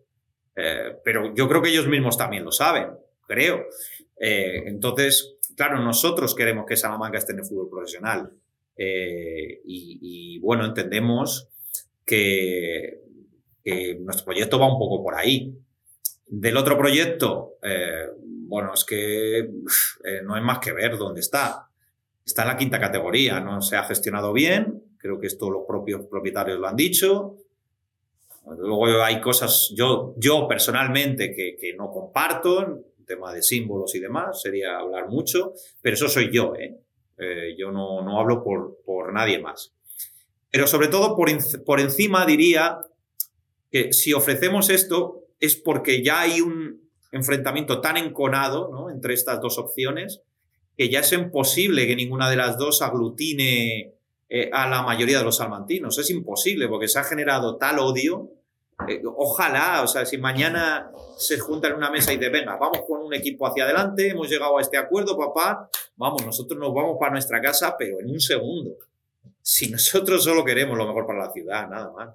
Eh, 0.57 0.97
pero 1.05 1.35
yo 1.35 1.47
creo 1.47 1.61
que 1.61 1.69
ellos 1.69 1.89
mismos 1.89 2.17
también 2.17 2.43
lo 2.43 2.53
saben, 2.53 2.89
creo. 3.29 3.67
Entonces, 4.17 5.37
claro, 5.57 5.79
nosotros 5.81 6.35
queremos 6.35 6.65
que 6.67 6.77
Salamanca 6.77 7.19
esté 7.19 7.33
en 7.33 7.41
el 7.41 7.45
fútbol 7.45 7.69
profesional. 7.69 8.31
Y, 8.77 10.39
bueno, 10.41 10.65
entendemos 10.65 11.49
que, 12.05 13.01
nuestro 14.01 14.25
proyecto 14.25 14.59
va 14.59 14.73
un 14.73 14.79
poco 14.79 15.03
por 15.03 15.15
ahí. 15.15 15.55
Del 16.27 16.57
otro 16.57 16.77
proyecto, 16.79 17.59
eh, 17.63 18.09
bueno, 18.19 18.73
es 18.75 18.85
que 18.85 19.39
eh, 19.39 20.23
no 20.25 20.35
hay 20.35 20.43
más 20.43 20.59
que 20.59 20.73
ver 20.73 20.97
dónde 20.97 21.21
está. 21.21 21.69
Está 22.25 22.43
en 22.43 22.49
la 22.49 22.57
quinta 22.57 22.81
categoría, 22.81 23.41
no 23.41 23.61
se 23.61 23.77
ha 23.77 23.85
gestionado 23.85 24.33
bien, 24.33 24.83
creo 24.97 25.21
que 25.21 25.27
esto 25.27 25.51
los 25.51 25.65
propios 25.67 26.07
propietarios 26.07 26.59
lo 26.59 26.69
han 26.69 26.77
dicho. 26.77 27.37
Luego 28.59 29.03
hay 29.03 29.21
cosas, 29.21 29.73
yo, 29.77 30.15
yo 30.17 30.49
personalmente, 30.49 31.35
que, 31.35 31.57
que 31.61 31.75
no 31.75 31.91
comparto, 31.91 32.83
tema 33.05 33.33
de 33.33 33.43
símbolos 33.43 33.95
y 33.95 34.01
demás, 34.01 34.41
sería 34.41 34.79
hablar 34.79 35.09
mucho, 35.09 35.53
pero 35.81 35.95
eso 35.95 36.09
soy 36.09 36.31
yo, 36.33 36.55
¿eh? 36.57 36.79
Eh 37.23 37.55
yo 37.57 37.71
no, 37.71 38.03
no 38.03 38.21
hablo 38.21 38.43
por, 38.43 38.79
por 38.85 39.13
nadie 39.13 39.39
más. 39.39 39.73
Pero 40.51 40.67
sobre 40.67 40.89
todo 40.89 41.17
por, 41.17 41.31
por 41.65 41.81
encima 41.81 42.27
diría 42.27 42.79
que 43.71 43.93
si 43.93 44.13
ofrecemos 44.13 44.69
esto, 44.69 45.23
es 45.41 45.57
porque 45.57 46.03
ya 46.03 46.21
hay 46.21 46.41
un 46.41 46.83
enfrentamiento 47.11 47.81
tan 47.81 47.97
enconado 47.97 48.71
¿no? 48.71 48.91
entre 48.91 49.15
estas 49.15 49.41
dos 49.41 49.59
opciones 49.59 50.23
que 50.77 50.89
ya 50.89 51.01
es 51.01 51.13
imposible 51.13 51.87
que 51.87 51.97
ninguna 51.97 52.31
de 52.31 52.37
las 52.37 52.57
dos 52.57 52.83
aglutine 52.83 53.95
eh, 54.29 54.51
a 54.53 54.69
la 54.69 54.83
mayoría 54.83 55.19
de 55.19 55.25
los 55.25 55.37
salmantinos. 55.37 55.99
Es 55.99 56.11
imposible 56.11 56.69
porque 56.69 56.89
se 56.89 56.99
ha 56.99 57.05
generado 57.05 57.57
tal 57.57 57.79
odio. 57.79 58.31
Eh, 58.89 59.03
ojalá, 59.17 59.83
o 59.83 59.87
sea, 59.87 60.05
si 60.05 60.19
mañana 60.19 60.91
se 61.17 61.39
junta 61.39 61.69
en 61.69 61.75
una 61.75 61.91
mesa 61.91 62.13
y 62.13 62.17
dice, 62.17 62.31
venga, 62.31 62.57
vamos 62.57 62.81
con 62.87 63.03
un 63.03 63.15
equipo 63.15 63.47
hacia 63.47 63.65
adelante, 63.65 64.11
hemos 64.11 64.29
llegado 64.29 64.59
a 64.59 64.61
este 64.61 64.77
acuerdo, 64.77 65.17
papá, 65.17 65.69
vamos, 65.97 66.25
nosotros 66.25 66.59
nos 66.59 66.75
vamos 66.75 66.97
para 66.99 67.13
nuestra 67.13 67.41
casa, 67.41 67.75
pero 67.79 68.01
en 68.01 68.11
un 68.11 68.21
segundo. 68.21 68.77
Si 69.41 69.71
nosotros 69.71 70.25
solo 70.25 70.45
queremos 70.45 70.77
lo 70.77 70.87
mejor 70.87 71.07
para 71.07 71.27
la 71.27 71.33
ciudad, 71.33 71.69
nada 71.69 71.93
más. 71.93 72.15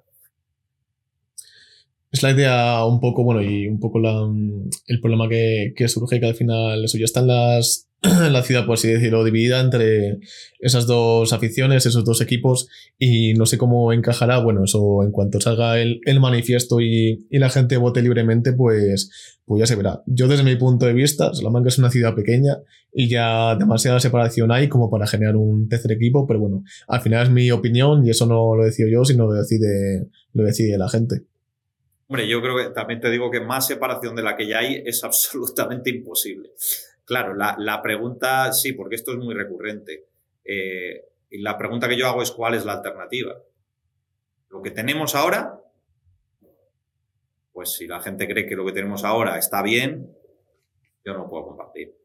Es 2.10 2.22
la 2.22 2.30
idea 2.30 2.84
un 2.86 3.00
poco, 3.00 3.22
bueno, 3.22 3.42
y 3.42 3.68
un 3.68 3.78
poco 3.78 3.98
el 3.98 5.00
problema 5.00 5.28
que, 5.28 5.74
que 5.76 5.88
surge 5.88 6.18
que 6.18 6.26
al 6.26 6.34
final 6.34 6.82
eso 6.84 6.96
ya 6.96 7.04
está 7.04 7.20
en, 7.20 7.26
las, 7.26 7.87
la 8.30 8.42
ciudad, 8.42 8.64
por 8.64 8.74
así 8.74 8.88
decirlo, 8.88 9.24
dividida 9.24 9.60
entre 9.60 10.20
esas 10.60 10.86
dos 10.86 11.32
aficiones, 11.32 11.84
esos 11.84 12.04
dos 12.04 12.20
equipos, 12.20 12.68
y 12.96 13.34
no 13.34 13.44
sé 13.44 13.58
cómo 13.58 13.92
encajará, 13.92 14.38
bueno, 14.38 14.64
eso 14.64 15.02
en 15.02 15.10
cuanto 15.10 15.40
salga 15.40 15.80
el, 15.80 16.00
el 16.04 16.20
manifiesto 16.20 16.80
y, 16.80 17.26
y, 17.28 17.38
la 17.38 17.50
gente 17.50 17.76
vote 17.76 18.00
libremente, 18.00 18.52
pues, 18.52 19.38
pues 19.44 19.60
ya 19.60 19.66
se 19.66 19.74
verá. 19.74 20.02
Yo 20.06 20.28
desde 20.28 20.44
mi 20.44 20.54
punto 20.54 20.86
de 20.86 20.92
vista, 20.92 21.34
Salamanca 21.34 21.68
es 21.68 21.78
una 21.78 21.90
ciudad 21.90 22.14
pequeña 22.14 22.58
y 22.92 23.08
ya 23.08 23.56
demasiada 23.56 23.98
separación 23.98 24.52
hay 24.52 24.68
como 24.68 24.90
para 24.90 25.06
generar 25.06 25.36
un 25.36 25.68
tercer 25.68 25.92
equipo, 25.92 26.26
pero 26.26 26.38
bueno, 26.38 26.62
al 26.86 27.00
final 27.00 27.24
es 27.24 27.30
mi 27.30 27.50
opinión 27.50 28.06
y 28.06 28.10
eso 28.10 28.26
no 28.26 28.54
lo 28.54 28.64
decido 28.64 28.88
yo, 28.88 29.04
sino 29.04 29.26
lo 29.26 29.32
decide, 29.32 30.06
lo 30.34 30.44
decide 30.44 30.78
la 30.78 30.88
gente. 30.88 31.22
Hombre, 32.06 32.26
yo 32.26 32.40
creo 32.40 32.56
que 32.56 32.70
también 32.70 33.00
te 33.00 33.10
digo 33.10 33.30
que 33.30 33.40
más 33.40 33.66
separación 33.66 34.16
de 34.16 34.22
la 34.22 34.36
que 34.36 34.48
ya 34.48 34.60
hay 34.60 34.82
es 34.86 35.04
absolutamente 35.04 35.90
imposible. 35.90 36.50
Claro, 37.08 37.34
la, 37.34 37.80
pregunta, 37.82 38.52
sí, 38.52 38.74
porque 38.74 38.96
esto 38.96 39.12
es 39.12 39.16
muy 39.16 39.34
recurrente. 39.34 40.08
Eh, 40.44 41.06
y 41.30 41.38
la 41.38 41.56
pregunta 41.56 41.88
que 41.88 41.96
yo 41.96 42.06
hago 42.06 42.20
es 42.20 42.30
cuál 42.30 42.52
es 42.52 42.66
la 42.66 42.74
alternativa. 42.74 43.34
Lo 44.50 44.60
que 44.60 44.72
tenemos 44.72 45.14
ahora, 45.14 45.58
pues 47.50 47.72
si 47.72 47.86
la 47.86 48.02
gente 48.02 48.28
cree 48.28 48.44
que 48.44 48.56
lo 48.56 48.66
que 48.66 48.72
tenemos 48.72 49.04
ahora 49.04 49.38
está 49.38 49.62
bien, 49.62 50.14
yo 51.02 51.14
no 51.14 51.30
puedo 51.30 51.46
compartir. 51.46 51.96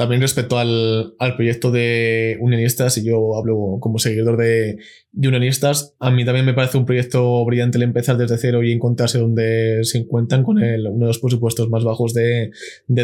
También 0.00 0.22
respecto 0.22 0.58
al, 0.58 1.14
proyecto 1.36 1.70
de 1.70 2.38
Unionistas, 2.40 2.96
y 2.96 3.04
yo 3.04 3.36
hablo 3.36 3.76
como 3.80 3.98
seguidor 3.98 4.38
de, 4.38 4.78
Unionistas, 5.12 5.94
a 6.00 6.10
mí 6.10 6.24
también 6.24 6.46
me 6.46 6.54
parece 6.54 6.78
un 6.78 6.86
proyecto 6.86 7.44
brillante 7.44 7.76
el 7.76 7.82
empezar 7.82 8.16
desde 8.16 8.38
cero 8.38 8.62
y 8.62 8.72
encontrarse 8.72 9.18
donde 9.18 9.80
se 9.82 9.98
encuentran 9.98 10.42
con 10.42 10.58
el, 10.58 10.86
uno 10.86 11.00
de 11.00 11.08
los 11.08 11.18
presupuestos 11.18 11.68
más 11.68 11.84
bajos 11.84 12.14
de, 12.14 12.50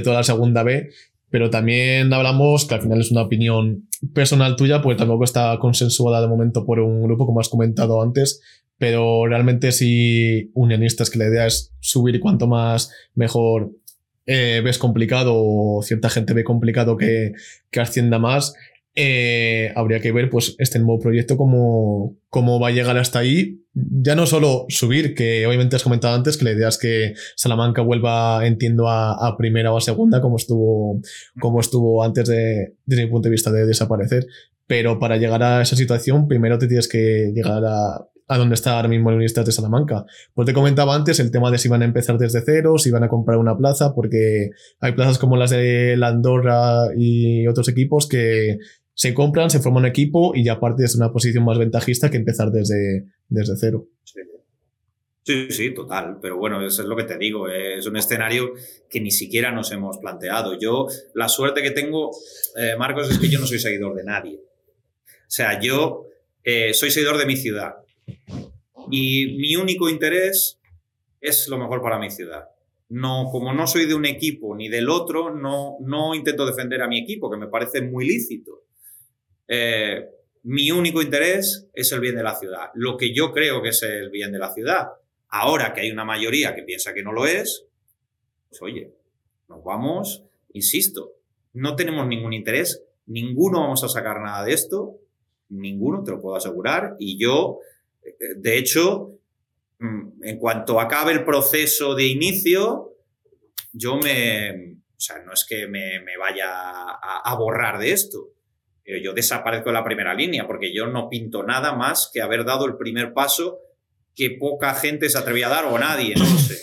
toda 0.02 0.16
la 0.16 0.22
segunda 0.22 0.62
B. 0.62 0.88
Pero 1.28 1.50
también 1.50 2.10
hablamos 2.14 2.64
que 2.64 2.76
al 2.76 2.80
final 2.80 2.98
es 2.98 3.10
una 3.10 3.24
opinión 3.24 3.90
personal 4.14 4.56
tuya, 4.56 4.80
pues 4.80 4.96
tampoco 4.96 5.24
está 5.24 5.58
consensuada 5.58 6.22
de 6.22 6.28
momento 6.28 6.64
por 6.64 6.80
un 6.80 7.02
grupo, 7.02 7.26
como 7.26 7.40
has 7.40 7.50
comentado 7.50 8.00
antes, 8.00 8.40
pero 8.78 9.26
realmente 9.26 9.70
si 9.70 10.50
unionistas, 10.54 11.10
que 11.10 11.18
la 11.18 11.26
idea 11.26 11.46
es 11.46 11.74
subir 11.78 12.20
cuanto 12.20 12.46
más 12.46 12.90
mejor 13.14 13.72
eh, 14.26 14.60
ves 14.64 14.78
complicado 14.78 15.32
o 15.34 15.82
cierta 15.82 16.10
gente 16.10 16.34
ve 16.34 16.44
complicado 16.44 16.96
que, 16.96 17.32
que 17.70 17.80
ascienda 17.80 18.18
más, 18.18 18.54
eh, 18.98 19.72
habría 19.76 20.00
que 20.00 20.10
ver 20.10 20.30
pues 20.30 20.56
este 20.58 20.78
nuevo 20.78 20.98
proyecto 20.98 21.36
cómo, 21.36 22.16
cómo 22.30 22.58
va 22.58 22.68
a 22.68 22.72
llegar 22.72 22.96
hasta 22.96 23.18
ahí. 23.18 23.60
Ya 23.74 24.14
no 24.14 24.24
solo 24.24 24.64
subir, 24.70 25.14
que 25.14 25.46
obviamente 25.46 25.76
has 25.76 25.82
comentado 25.82 26.14
antes 26.14 26.38
que 26.38 26.46
la 26.46 26.52
idea 26.52 26.68
es 26.68 26.78
que 26.78 27.12
Salamanca 27.36 27.82
vuelva, 27.82 28.46
entiendo, 28.46 28.88
a, 28.88 29.36
primera 29.36 29.70
o 29.70 29.76
a 29.76 29.82
segunda, 29.82 30.22
como 30.22 30.36
estuvo, 30.36 31.02
como 31.38 31.60
estuvo 31.60 32.02
antes 32.02 32.26
de, 32.26 32.74
desde 32.86 33.04
mi 33.04 33.10
punto 33.10 33.28
de 33.28 33.32
vista, 33.32 33.52
de 33.52 33.66
desaparecer. 33.66 34.26
Pero 34.66 34.98
para 34.98 35.18
llegar 35.18 35.42
a 35.42 35.60
esa 35.60 35.76
situación, 35.76 36.26
primero 36.26 36.58
te 36.58 36.66
tienes 36.66 36.88
que 36.88 37.32
llegar 37.34 37.62
a, 37.66 38.08
a 38.28 38.38
dónde 38.38 38.54
está 38.54 38.76
ahora 38.76 38.88
mismo 38.88 39.10
el 39.10 39.16
Universidad 39.16 39.44
de 39.44 39.52
Salamanca. 39.52 40.04
Pues 40.34 40.46
te 40.46 40.52
comentaba 40.52 40.94
antes 40.94 41.20
el 41.20 41.30
tema 41.30 41.50
de 41.50 41.58
si 41.58 41.68
van 41.68 41.82
a 41.82 41.84
empezar 41.84 42.18
desde 42.18 42.42
cero, 42.44 42.78
si 42.78 42.90
van 42.90 43.04
a 43.04 43.08
comprar 43.08 43.38
una 43.38 43.56
plaza, 43.56 43.94
porque 43.94 44.50
hay 44.80 44.92
plazas 44.92 45.18
como 45.18 45.36
las 45.36 45.50
de 45.50 45.96
la 45.96 46.08
Andorra 46.08 46.88
y 46.96 47.46
otros 47.46 47.68
equipos 47.68 48.08
que 48.08 48.58
se 48.94 49.14
compran, 49.14 49.50
se 49.50 49.60
forma 49.60 49.78
un 49.78 49.86
equipo 49.86 50.32
y 50.34 50.44
ya 50.44 50.58
partes 50.58 50.94
de 50.94 51.04
una 51.04 51.12
posición 51.12 51.44
más 51.44 51.58
ventajista 51.58 52.10
que 52.10 52.16
empezar 52.16 52.50
desde, 52.50 53.04
desde 53.28 53.54
cero. 53.56 53.86
Sí. 55.22 55.50
sí. 55.50 55.74
total. 55.74 56.18
Pero 56.20 56.38
bueno, 56.38 56.64
eso 56.64 56.82
es 56.82 56.88
lo 56.88 56.96
que 56.96 57.04
te 57.04 57.18
digo. 57.18 57.48
Es 57.48 57.86
un 57.86 57.96
escenario 57.96 58.54
que 58.88 59.00
ni 59.00 59.10
siquiera 59.10 59.52
nos 59.52 59.70
hemos 59.70 59.98
planteado. 59.98 60.58
Yo, 60.58 60.86
la 61.14 61.28
suerte 61.28 61.62
que 61.62 61.72
tengo, 61.72 62.10
eh, 62.56 62.74
Marcos, 62.78 63.10
es 63.10 63.18
que 63.18 63.28
yo 63.28 63.38
no 63.38 63.46
soy 63.46 63.58
seguidor 63.58 63.94
de 63.94 64.04
nadie. 64.04 64.38
O 64.38 65.30
sea, 65.30 65.60
yo 65.60 66.06
eh, 66.42 66.72
soy 66.74 66.90
seguidor 66.90 67.18
de 67.18 67.26
mi 67.26 67.36
ciudad. 67.36 67.74
Y 68.90 69.36
mi 69.38 69.56
único 69.56 69.88
interés 69.88 70.58
es 71.20 71.48
lo 71.48 71.58
mejor 71.58 71.82
para 71.82 71.98
mi 71.98 72.10
ciudad. 72.10 72.48
No, 72.88 73.28
como 73.32 73.52
no 73.52 73.66
soy 73.66 73.86
de 73.86 73.94
un 73.94 74.06
equipo 74.06 74.54
ni 74.54 74.68
del 74.68 74.88
otro, 74.88 75.34
no, 75.34 75.76
no 75.80 76.14
intento 76.14 76.46
defender 76.46 76.82
a 76.82 76.88
mi 76.88 77.00
equipo, 77.00 77.30
que 77.30 77.36
me 77.36 77.48
parece 77.48 77.82
muy 77.82 78.06
lícito. 78.06 78.62
Eh, 79.48 80.08
mi 80.44 80.70
único 80.70 81.02
interés 81.02 81.66
es 81.72 81.90
el 81.90 82.00
bien 82.00 82.14
de 82.14 82.22
la 82.22 82.36
ciudad, 82.36 82.70
lo 82.74 82.96
que 82.96 83.12
yo 83.12 83.32
creo 83.32 83.62
que 83.62 83.70
es 83.70 83.82
el 83.82 84.10
bien 84.10 84.30
de 84.30 84.38
la 84.38 84.52
ciudad. 84.52 84.90
Ahora 85.28 85.74
que 85.74 85.80
hay 85.80 85.90
una 85.90 86.04
mayoría 86.04 86.54
que 86.54 86.62
piensa 86.62 86.94
que 86.94 87.02
no 87.02 87.12
lo 87.12 87.26
es, 87.26 87.66
pues 88.48 88.62
oye, 88.62 88.92
nos 89.48 89.64
vamos, 89.64 90.22
insisto, 90.52 91.14
no 91.52 91.74
tenemos 91.74 92.06
ningún 92.06 92.32
interés, 92.32 92.84
ninguno 93.06 93.60
vamos 93.60 93.82
a 93.82 93.88
sacar 93.88 94.20
nada 94.20 94.44
de 94.44 94.52
esto, 94.52 95.00
ninguno, 95.48 96.04
te 96.04 96.12
lo 96.12 96.20
puedo 96.20 96.36
asegurar, 96.36 96.94
y 97.00 97.18
yo 97.18 97.58
de 98.36 98.58
hecho, 98.58 99.18
mm, 99.78 100.24
en 100.24 100.38
cuanto 100.38 100.80
acabe 100.80 101.12
el 101.12 101.24
proceso 101.24 101.94
de 101.94 102.06
inicio, 102.06 102.96
yo 103.72 103.96
me, 103.96 104.76
o 104.96 105.00
sea, 105.00 105.18
no 105.24 105.32
es 105.32 105.44
que 105.44 105.66
me, 105.66 106.00
vaya 106.18 106.48
a, 106.48 107.34
borrar 107.36 107.78
de 107.78 107.92
esto, 107.92 108.30
pero 108.82 108.98
yo 108.98 109.12
desaparezco 109.12 109.68
de 109.68 109.74
la 109.74 109.84
primera 109.84 110.14
línea, 110.14 110.46
porque 110.46 110.74
yo 110.74 110.86
no 110.86 111.08
pinto 111.08 111.42
nada 111.42 111.74
más 111.74 112.10
que 112.12 112.22
haber 112.22 112.44
dado 112.44 112.66
el 112.66 112.76
primer 112.76 113.12
paso 113.12 113.60
que 114.14 114.30
poca 114.30 114.74
gente 114.74 115.10
se 115.10 115.18
atrevía 115.18 115.48
a 115.48 115.50
dar, 115.50 115.64
o 115.66 115.78
nadie, 115.78 116.14
no 116.16 116.24
sé. 116.24 116.58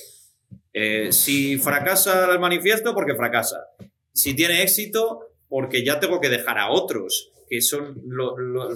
Eh, 0.75 1.11
si 1.11 1.57
fracasa 1.57 2.31
el 2.31 2.39
manifiesto, 2.39 2.95
porque 2.95 3.13
fracasa. 3.13 3.67
Si 4.11 4.33
tiene 4.33 4.63
éxito, 4.63 5.19
porque 5.47 5.85
ya 5.85 5.99
tengo 5.99 6.19
que 6.19 6.29
dejar 6.29 6.57
a 6.57 6.71
otros, 6.71 7.31
que 7.47 7.61
son 7.61 8.01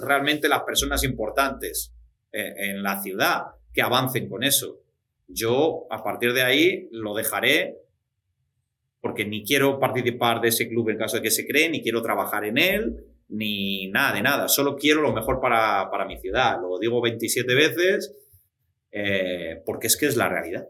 realmente 0.00 0.48
las 0.48 0.62
personas 0.62 1.02
importantes. 1.02 1.92
Eh, 2.32 2.70
en 2.70 2.82
la 2.82 3.00
ciudad, 3.00 3.42
que 3.72 3.80
avancen 3.80 4.28
con 4.28 4.44
eso. 4.44 4.80
Yo, 5.28 5.86
a 5.90 6.02
partir 6.02 6.34
de 6.34 6.42
ahí, 6.42 6.88
lo 6.90 7.14
dejaré 7.14 7.76
porque 9.00 9.24
ni 9.24 9.44
quiero 9.44 9.78
participar 9.78 10.40
de 10.40 10.48
ese 10.48 10.68
club 10.68 10.90
en 10.90 10.98
caso 10.98 11.16
de 11.16 11.22
que 11.22 11.30
se 11.30 11.46
cree, 11.46 11.70
ni 11.70 11.82
quiero 11.82 12.02
trabajar 12.02 12.44
en 12.44 12.58
él, 12.58 13.04
ni 13.28 13.88
nada 13.88 14.14
de 14.14 14.22
nada. 14.22 14.48
Solo 14.48 14.76
quiero 14.76 15.00
lo 15.00 15.12
mejor 15.12 15.40
para, 15.40 15.90
para 15.90 16.04
mi 16.04 16.18
ciudad. 16.18 16.60
Lo 16.60 16.78
digo 16.78 17.00
27 17.00 17.54
veces 17.54 18.14
eh, 18.90 19.62
porque 19.64 19.86
es 19.86 19.96
que 19.96 20.06
es 20.06 20.16
la 20.16 20.28
realidad. 20.28 20.66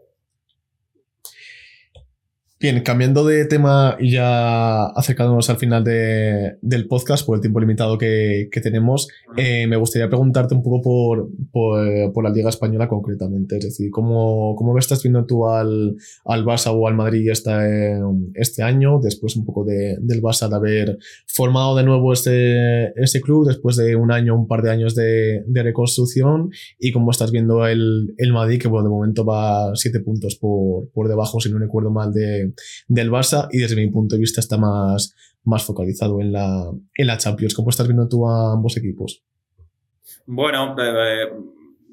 Bien, 2.61 2.81
cambiando 2.81 3.25
de 3.25 3.45
tema 3.45 3.95
y 4.01 4.11
ya 4.11 4.87
acercándonos 4.87 5.49
al 5.49 5.55
final 5.55 5.85
del 5.85 6.87
podcast, 6.89 7.25
por 7.25 7.37
el 7.37 7.41
tiempo 7.41 7.61
limitado 7.61 7.97
que, 7.97 8.49
tenemos, 8.61 9.07
eh, 9.37 9.65
me 9.65 9.77
gustaría 9.77 10.09
preguntarte 10.09 10.55
un 10.55 10.61
poco 10.61 10.81
por, 10.81 11.29
por, 11.53 12.21
la 12.21 12.29
Liga 12.29 12.49
Española 12.49 12.89
concretamente. 12.89 13.59
Es 13.59 13.63
decir, 13.63 13.89
¿cómo, 13.91 14.57
cómo 14.57 14.77
estás 14.77 15.01
viendo 15.01 15.25
tú 15.25 15.47
al, 15.47 15.95
al 16.25 16.43
Barça 16.43 16.71
o 16.75 16.85
al 16.85 16.95
Madrid 16.95 17.29
este, 17.29 17.97
este 18.33 18.61
año? 18.61 18.99
Después 18.99 19.37
un 19.37 19.45
poco 19.45 19.63
de, 19.63 19.95
del 20.01 20.21
Barça 20.21 20.49
de 20.49 20.55
haber 20.57 20.97
formado 21.27 21.77
de 21.77 21.83
nuevo 21.83 22.11
este, 22.11 22.87
este 23.01 23.21
club 23.21 23.47
después 23.47 23.77
de 23.77 23.95
un 23.95 24.11
año, 24.11 24.35
un 24.35 24.49
par 24.49 24.63
de 24.63 24.71
años 24.71 24.95
de, 24.95 25.45
de 25.47 25.63
reconstrucción. 25.63 26.51
Y 26.77 26.91
cómo 26.91 27.11
estás 27.11 27.31
viendo 27.31 27.65
el, 27.65 28.13
el 28.17 28.33
Madrid, 28.33 28.59
que 28.59 28.67
bueno, 28.67 28.83
de 28.83 28.93
momento 28.93 29.23
va 29.23 29.73
siete 29.75 30.01
puntos 30.01 30.35
por, 30.35 30.89
por 30.89 31.07
debajo, 31.07 31.39
si 31.39 31.49
no 31.49 31.57
recuerdo 31.57 31.89
mal, 31.89 32.11
de 32.11 32.48
del 32.87 33.11
Barça 33.11 33.47
y 33.51 33.57
desde 33.59 33.75
mi 33.75 33.89
punto 33.89 34.15
de 34.15 34.21
vista 34.21 34.39
está 34.39 34.57
más, 34.57 35.15
más 35.43 35.63
focalizado 35.63 36.21
en 36.21 36.31
la, 36.31 36.71
en 36.95 37.07
la 37.07 37.17
Champions. 37.17 37.53
¿Cómo 37.53 37.69
estás 37.69 37.87
viendo 37.87 38.07
tú 38.07 38.27
a 38.27 38.53
ambos 38.53 38.77
equipos? 38.77 39.23
Bueno, 40.25 40.75
eh, 40.79 41.31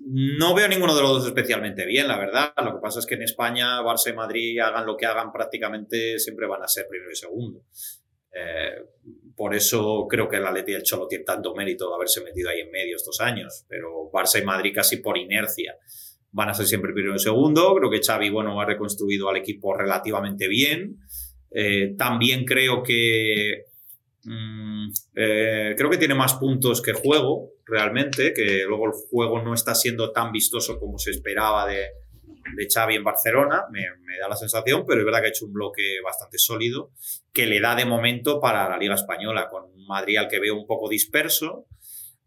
no 0.08 0.54
veo 0.54 0.68
ninguno 0.68 0.94
de 0.94 1.02
los 1.02 1.10
dos 1.10 1.26
especialmente 1.26 1.84
bien, 1.84 2.06
la 2.06 2.18
verdad. 2.18 2.52
Lo 2.64 2.74
que 2.74 2.80
pasa 2.80 3.00
es 3.00 3.06
que 3.06 3.14
en 3.14 3.22
España, 3.22 3.80
Barça 3.82 4.10
y 4.10 4.14
Madrid, 4.14 4.58
hagan 4.60 4.86
lo 4.86 4.96
que 4.96 5.06
hagan, 5.06 5.32
prácticamente 5.32 6.18
siempre 6.18 6.46
van 6.46 6.62
a 6.62 6.68
ser 6.68 6.86
primero 6.88 7.10
y 7.10 7.16
segundo. 7.16 7.64
Eh, 8.32 8.84
por 9.34 9.54
eso 9.54 10.06
creo 10.08 10.28
que 10.28 10.36
el 10.36 10.46
Atleti 10.46 10.72
y 10.72 10.74
el 10.74 10.82
Cholo 10.82 11.08
tienen 11.08 11.24
tanto 11.24 11.54
mérito 11.54 11.88
de 11.88 11.94
haberse 11.94 12.22
metido 12.22 12.50
ahí 12.50 12.60
en 12.60 12.70
medio 12.70 12.96
estos 12.96 13.20
años. 13.20 13.64
Pero 13.68 14.10
Barça 14.12 14.40
y 14.40 14.44
Madrid 14.44 14.72
casi 14.74 14.98
por 14.98 15.18
inercia 15.18 15.76
van 16.36 16.50
a 16.50 16.54
ser 16.54 16.66
siempre 16.66 16.92
primero 16.92 17.16
y 17.16 17.18
segundo. 17.18 17.74
Creo 17.76 17.90
que 17.90 18.02
Xavi, 18.02 18.28
bueno, 18.28 18.60
ha 18.60 18.66
reconstruido 18.66 19.30
al 19.30 19.38
equipo 19.38 19.74
relativamente 19.74 20.48
bien. 20.48 20.98
Eh, 21.50 21.94
también 21.96 22.44
creo 22.44 22.82
que 22.82 23.64
mm, 24.24 24.88
eh, 25.14 25.74
creo 25.78 25.88
que 25.88 25.96
tiene 25.96 26.14
más 26.14 26.34
puntos 26.34 26.82
que 26.82 26.92
juego, 26.92 27.52
realmente, 27.64 28.34
que 28.34 28.64
luego 28.68 28.84
el 28.84 28.92
juego 29.10 29.40
no 29.40 29.54
está 29.54 29.74
siendo 29.74 30.12
tan 30.12 30.30
vistoso 30.30 30.78
como 30.78 30.98
se 30.98 31.12
esperaba 31.12 31.66
de, 31.66 31.86
de 32.54 32.68
Xavi 32.70 32.96
en 32.96 33.04
Barcelona, 33.04 33.62
me, 33.72 33.80
me, 34.04 34.18
da 34.18 34.28
la 34.28 34.36
sensación, 34.36 34.84
pero 34.86 35.00
es 35.00 35.06
verdad 35.06 35.20
que 35.20 35.28
ha 35.28 35.30
hecho 35.30 35.46
un 35.46 35.54
bloque 35.54 36.02
bastante 36.04 36.36
sólido 36.36 36.90
que 37.32 37.46
le 37.46 37.60
da 37.60 37.74
de 37.74 37.86
momento 37.86 38.40
para 38.40 38.68
la 38.68 38.76
Liga 38.76 38.94
Española, 38.94 39.48
con 39.48 39.74
Madrid 39.86 40.18
al 40.18 40.28
que 40.28 40.38
veo 40.38 40.54
un 40.54 40.66
poco 40.66 40.90
disperso, 40.90 41.64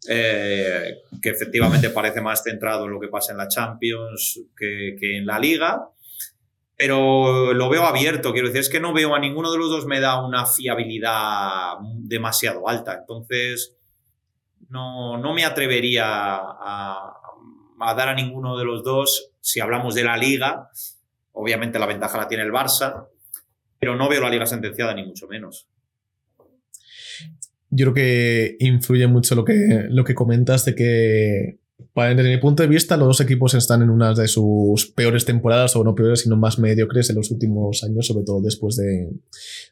eh, 0.07 1.01
que 1.21 1.29
efectivamente 1.29 1.89
parece 1.89 2.21
más 2.21 2.43
centrado 2.43 2.85
en 2.85 2.91
lo 2.91 2.99
que 2.99 3.09
pasa 3.09 3.31
en 3.33 3.37
la 3.37 3.47
Champions 3.47 4.41
que, 4.55 4.95
en 5.01 5.25
la 5.25 5.39
Liga. 5.39 5.89
Pero 6.77 7.53
lo 7.53 7.69
veo 7.69 7.83
abierto, 7.83 8.31
quiero 8.31 8.47
decir, 8.47 8.61
es 8.61 8.69
que 8.69 8.79
no 8.79 8.93
veo 8.93 9.13
a 9.13 9.19
ninguno 9.19 9.51
de 9.51 9.57
los 9.57 9.69
dos 9.69 9.85
me 9.85 9.99
da 9.99 10.25
una 10.25 10.45
fiabilidad 10.45 11.73
demasiado 11.81 12.69
alta. 12.69 12.99
Entonces, 12.99 13.75
no, 14.69 15.17
no 15.17 15.33
me 15.33 15.43
atrevería 15.43 16.05
a, 16.05 17.13
a 17.81 17.93
dar 17.95 18.09
a 18.09 18.13
ninguno 18.13 18.57
de 18.57 18.63
los 18.63 18.83
dos 18.83 19.31
si 19.41 19.59
hablamos 19.59 19.93
de 19.93 20.05
la 20.05 20.15
liga. 20.15 20.69
Obviamente 21.33 21.79
la 21.79 21.85
ventaja 21.85 22.17
la 22.17 22.29
tiene 22.29 22.43
el 22.43 22.51
Barça, 22.51 23.07
pero 23.77 23.97
no 23.97 24.07
veo 24.07 24.21
la 24.21 24.29
liga 24.29 24.45
sentenciada 24.45 24.93
ni 24.93 25.05
mucho 25.05 25.27
menos 25.27 25.67
yo 27.69 27.85
creo 27.85 27.93
que 27.93 28.57
influye 28.59 29.07
mucho 29.07 29.35
lo 29.35 29.45
que, 29.45 29.85
lo 29.89 30.03
que 30.03 30.15
comentas 30.15 30.65
de 30.65 30.75
que 30.75 31.58
desde 31.95 32.29
mi 32.29 32.37
punto 32.37 32.63
de 32.63 32.69
vista, 32.69 32.97
los 32.97 33.07
dos 33.07 33.21
equipos 33.21 33.53
están 33.53 33.81
en 33.81 33.89
una 33.89 34.13
de 34.13 34.27
sus 34.27 34.87
peores 34.91 35.25
temporadas, 35.25 35.75
o 35.75 35.83
no 35.83 35.95
peores, 35.95 36.21
sino 36.21 36.37
más 36.37 36.59
mediocres 36.59 37.09
en 37.09 37.17
los 37.17 37.31
últimos 37.31 37.83
años, 37.83 38.07
sobre 38.07 38.23
todo 38.23 38.41
después 38.41 38.77
de, 38.77 39.09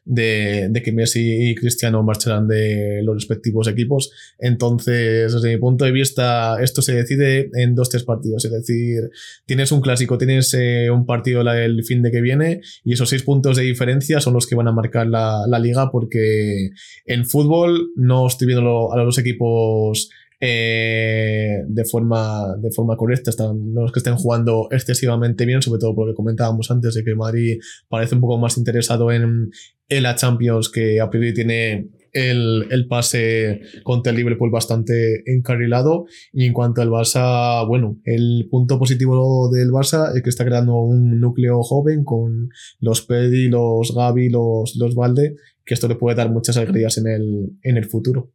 de, 0.04 0.82
que 0.82 0.92
Messi 0.92 1.50
y 1.50 1.54
Cristiano 1.54 2.02
marcharan 2.02 2.46
de 2.46 3.02
los 3.02 3.14
respectivos 3.14 3.68
equipos. 3.68 4.10
Entonces, 4.38 5.32
desde 5.32 5.54
mi 5.54 5.56
punto 5.58 5.84
de 5.84 5.92
vista, 5.92 6.62
esto 6.62 6.82
se 6.82 6.94
decide 6.94 7.50
en 7.54 7.74
dos, 7.74 7.88
tres 7.88 8.04
partidos. 8.04 8.44
Es 8.44 8.52
decir, 8.52 9.10
tienes 9.46 9.72
un 9.72 9.80
clásico, 9.80 10.18
tienes 10.18 10.52
eh, 10.54 10.90
un 10.90 11.06
partido 11.06 11.40
el 11.40 11.84
fin 11.84 12.02
de 12.02 12.10
que 12.10 12.20
viene, 12.20 12.60
y 12.84 12.92
esos 12.92 13.08
seis 13.08 13.22
puntos 13.22 13.56
de 13.56 13.62
diferencia 13.62 14.20
son 14.20 14.34
los 14.34 14.46
que 14.46 14.54
van 14.54 14.68
a 14.68 14.72
marcar 14.72 15.06
la, 15.06 15.46
la 15.48 15.58
liga, 15.58 15.90
porque 15.90 16.70
en 17.06 17.24
fútbol 17.24 17.90
no 17.96 18.26
estoy 18.26 18.46
viendo 18.48 18.92
a 18.92 18.96
los 18.96 19.06
dos 19.06 19.18
equipos 19.18 20.10
eh, 20.40 21.62
de, 21.66 21.84
forma, 21.84 22.56
de 22.58 22.70
forma 22.70 22.96
correcta, 22.96 23.30
están 23.30 23.74
los 23.74 23.92
que 23.92 23.98
estén 23.98 24.16
jugando 24.16 24.68
excesivamente 24.70 25.44
bien, 25.44 25.62
sobre 25.62 25.80
todo 25.80 25.94
porque 25.94 26.14
comentábamos 26.14 26.70
antes 26.70 26.94
de 26.94 27.04
que 27.04 27.14
Madrid 27.14 27.58
parece 27.88 28.14
un 28.14 28.20
poco 28.20 28.38
más 28.38 28.56
interesado 28.56 29.10
en, 29.10 29.50
en 29.88 30.02
la 30.02 30.14
Champions, 30.14 30.68
que 30.68 31.00
a 31.00 31.10
priori 31.10 31.34
tiene 31.34 31.88
el, 32.12 32.66
el, 32.70 32.86
pase 32.86 33.60
contra 33.82 34.10
el 34.10 34.16
Liverpool 34.16 34.50
bastante 34.50 35.22
encarrilado. 35.26 36.06
Y 36.32 36.46
en 36.46 36.52
cuanto 36.52 36.82
al 36.82 36.90
Barça, 36.90 37.66
bueno, 37.66 37.98
el 38.04 38.48
punto 38.50 38.78
positivo 38.78 39.50
del 39.50 39.70
Barça 39.70 40.14
es 40.14 40.22
que 40.22 40.30
está 40.30 40.44
creando 40.44 40.76
un 40.76 41.20
núcleo 41.20 41.62
joven 41.62 42.04
con 42.04 42.48
los 42.80 43.02
Pedi, 43.02 43.48
los 43.48 43.94
Gavi, 43.94 44.28
los, 44.28 44.76
los 44.76 44.94
Valde, 44.94 45.36
que 45.64 45.74
esto 45.74 45.88
le 45.88 45.96
puede 45.96 46.16
dar 46.16 46.30
muchas 46.30 46.56
alegrías 46.56 46.96
en 46.98 47.08
el, 47.08 47.50
en 47.62 47.76
el 47.76 47.84
futuro. 47.86 48.32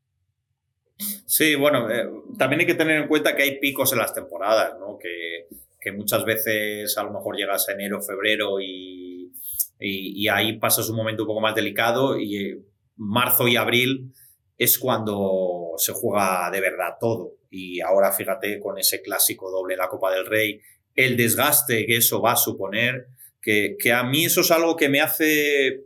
Sí, 1.26 1.56
bueno, 1.56 1.90
eh, 1.90 2.08
también 2.38 2.62
hay 2.62 2.68
que 2.68 2.76
tener 2.76 3.02
en 3.02 3.08
cuenta 3.08 3.36
que 3.36 3.44
hay 3.44 3.60
picos 3.60 3.92
en 3.92 4.00
las 4.00 4.14
temporadas, 4.14 4.76
¿no? 4.80 4.98
Que, 4.98 5.48
que 5.80 5.92
muchas 5.92 6.24
veces 6.26 6.98
a 6.98 7.04
lo 7.04 7.12
mejor 7.12 7.36
llegas 7.36 7.68
a 7.68 7.74
enero, 7.74 8.02
febrero 8.02 8.62
y, 8.62 9.32
y, 9.80 10.28
ahí 10.30 10.58
pasas 10.60 10.90
un 10.90 10.96
momento 10.96 11.24
un 11.24 11.28
poco 11.28 11.42
más 11.42 11.56
delicado 11.56 12.18
y 12.18 12.38
eh, 12.38 12.60
marzo 12.96 13.48
y 13.48 13.58
abril 13.58 14.14
es 14.58 14.78
cuando 14.80 15.72
se 15.78 15.92
juega 15.92 16.50
de 16.52 16.62
verdad 16.62 16.96
todo. 17.00 17.34
Y 17.50 17.82
ahora 17.82 18.12
fíjate 18.12 18.60
con 18.60 18.78
ese 18.78 19.02
clásico 19.02 19.52
doble, 19.52 19.76
la 19.76 19.90
Copa 19.90 20.14
del 20.14 20.26
Rey, 20.26 20.62
el 20.96 21.18
desgaste 21.18 21.86
que 21.86 21.98
eso 21.98 22.22
va 22.22 22.34
a 22.34 22.38
suponer, 22.38 23.08
que, 23.42 23.76
que 23.78 23.92
a 23.92 24.04
mí 24.04 24.26
eso 24.26 24.42
es 24.42 24.52
algo 24.52 24.76
que 24.78 24.90
me 24.90 25.02
hace 25.02 25.84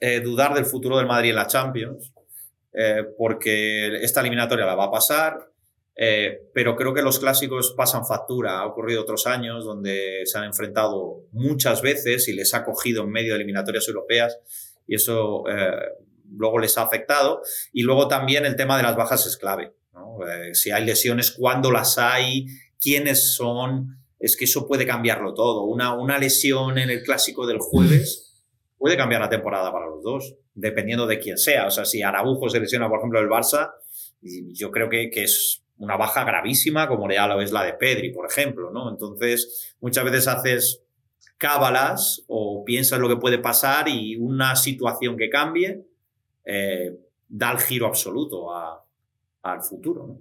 eh, 0.00 0.20
dudar 0.20 0.54
del 0.54 0.64
futuro 0.64 0.96
del 0.96 1.06
Madrid 1.06 1.30
en 1.30 1.36
la 1.36 1.46
Champions 1.46 2.12
eh, 2.72 3.04
porque 3.18 3.96
esta 4.02 4.20
eliminatoria 4.20 4.66
la 4.66 4.74
va 4.74 4.84
a 4.84 4.90
pasar, 4.90 5.50
eh, 5.96 6.48
pero 6.54 6.76
creo 6.76 6.94
que 6.94 7.02
los 7.02 7.18
clásicos 7.18 7.74
pasan 7.76 8.06
factura. 8.06 8.60
Ha 8.60 8.66
ocurrido 8.66 9.02
otros 9.02 9.26
años 9.26 9.64
donde 9.64 10.22
se 10.24 10.38
han 10.38 10.44
enfrentado 10.44 11.24
muchas 11.32 11.82
veces 11.82 12.28
y 12.28 12.32
les 12.32 12.54
ha 12.54 12.64
cogido 12.64 13.04
en 13.04 13.10
medio 13.10 13.32
de 13.32 13.36
eliminatorias 13.36 13.86
europeas 13.88 14.38
y 14.86 14.94
eso 14.94 15.44
eh, 15.48 15.72
luego 16.30 16.58
les 16.58 16.78
ha 16.78 16.82
afectado. 16.82 17.42
Y 17.72 17.82
luego 17.82 18.08
también 18.08 18.46
el 18.46 18.56
tema 18.56 18.76
de 18.76 18.84
las 18.84 18.96
bajas 18.96 19.26
es 19.26 19.36
clave. 19.36 19.74
si 20.52 20.70
hay 20.70 20.84
lesiones, 20.84 21.32
cuándo 21.32 21.70
las 21.70 21.98
hay, 21.98 22.46
quiénes 22.80 23.34
son, 23.34 23.98
es 24.18 24.36
que 24.36 24.44
eso 24.44 24.66
puede 24.66 24.86
cambiarlo 24.86 25.34
todo. 25.34 25.64
Una, 25.64 25.94
una 25.98 26.18
lesión 26.18 26.78
en 26.78 26.90
el 26.90 27.02
clásico 27.02 27.46
del 27.46 27.58
jueves 27.58 28.29
puede 28.80 28.96
cambiar 28.96 29.20
la 29.20 29.28
temporada 29.28 29.70
para 29.70 29.86
los 29.86 30.02
dos, 30.02 30.34
dependiendo 30.54 31.06
de 31.06 31.18
quién 31.18 31.36
sea. 31.36 31.66
O 31.66 31.70
sea, 31.70 31.84
si 31.84 32.02
Araujo 32.02 32.48
se 32.48 32.58
lesiona, 32.58 32.88
por 32.88 32.98
ejemplo, 32.98 33.20
el 33.20 33.28
Barça, 33.28 33.74
yo 34.22 34.70
creo 34.70 34.88
que, 34.88 35.10
que 35.10 35.24
es 35.24 35.62
una 35.76 35.98
baja 35.98 36.24
gravísima, 36.24 36.88
como 36.88 37.10
ya 37.10 37.26
lo 37.26 37.42
es 37.42 37.52
la 37.52 37.62
de 37.62 37.74
Pedri, 37.74 38.10
por 38.10 38.26
ejemplo, 38.26 38.70
¿no? 38.70 38.88
Entonces, 38.88 39.76
muchas 39.82 40.02
veces 40.04 40.28
haces 40.28 40.82
cábalas 41.36 42.24
o 42.26 42.64
piensas 42.64 42.98
lo 42.98 43.08
que 43.10 43.16
puede 43.16 43.38
pasar 43.38 43.86
y 43.86 44.16
una 44.16 44.56
situación 44.56 45.18
que 45.18 45.28
cambie 45.28 45.86
eh, 46.46 46.98
da 47.28 47.52
el 47.52 47.58
giro 47.58 47.86
absoluto 47.86 48.48
al 49.42 49.62
futuro. 49.62 50.20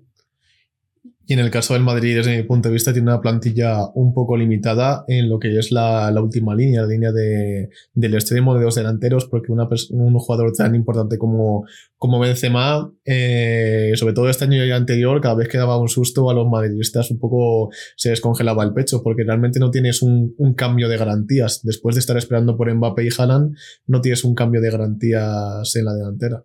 Y 1.29 1.33
en 1.33 1.39
el 1.41 1.51
caso 1.51 1.75
del 1.75 1.83
Madrid, 1.83 2.15
desde 2.15 2.35
mi 2.35 2.41
punto 2.41 2.69
de 2.69 2.73
vista, 2.73 2.91
tiene 2.91 3.11
una 3.11 3.21
plantilla 3.21 3.85
un 3.93 4.15
poco 4.15 4.35
limitada 4.35 5.05
en 5.07 5.29
lo 5.29 5.37
que 5.37 5.59
es 5.59 5.71
la, 5.71 6.11
última 6.19 6.55
línea, 6.55 6.81
la 6.81 6.87
línea 6.87 7.11
de, 7.11 7.69
del 7.93 8.15
extremo 8.15 8.55
de 8.55 8.63
dos 8.63 8.73
delanteros, 8.73 9.27
porque 9.27 9.51
una, 9.51 9.69
un 9.91 10.17
jugador 10.17 10.53
tan 10.53 10.73
importante 10.73 11.19
como, 11.19 11.67
como 11.97 12.17
Benzema, 12.17 12.91
eh, 13.05 13.91
sobre 13.93 14.15
todo 14.15 14.27
este 14.27 14.45
año 14.45 14.55
y 14.55 14.69
el 14.69 14.73
anterior, 14.73 15.21
cada 15.21 15.35
vez 15.35 15.49
que 15.49 15.59
daba 15.59 15.77
un 15.77 15.87
susto 15.87 16.31
a 16.31 16.33
los 16.33 16.49
madridistas 16.49 17.11
un 17.11 17.19
poco 17.19 17.69
se 17.95 18.09
descongelaba 18.09 18.63
el 18.63 18.73
pecho, 18.73 19.03
porque 19.03 19.23
realmente 19.23 19.59
no 19.59 19.69
tienes 19.69 20.01
un, 20.01 20.33
un 20.35 20.55
cambio 20.55 20.89
de 20.89 20.97
garantías. 20.97 21.61
Después 21.61 21.93
de 21.93 21.99
estar 21.99 22.17
esperando 22.17 22.57
por 22.57 22.73
Mbappé 22.73 23.05
y 23.05 23.09
Haaland, 23.15 23.55
no 23.85 24.01
tienes 24.01 24.23
un 24.23 24.33
cambio 24.33 24.61
de 24.61 24.71
garantías 24.71 25.75
en 25.75 25.85
la 25.85 25.93
delantera. 25.93 26.43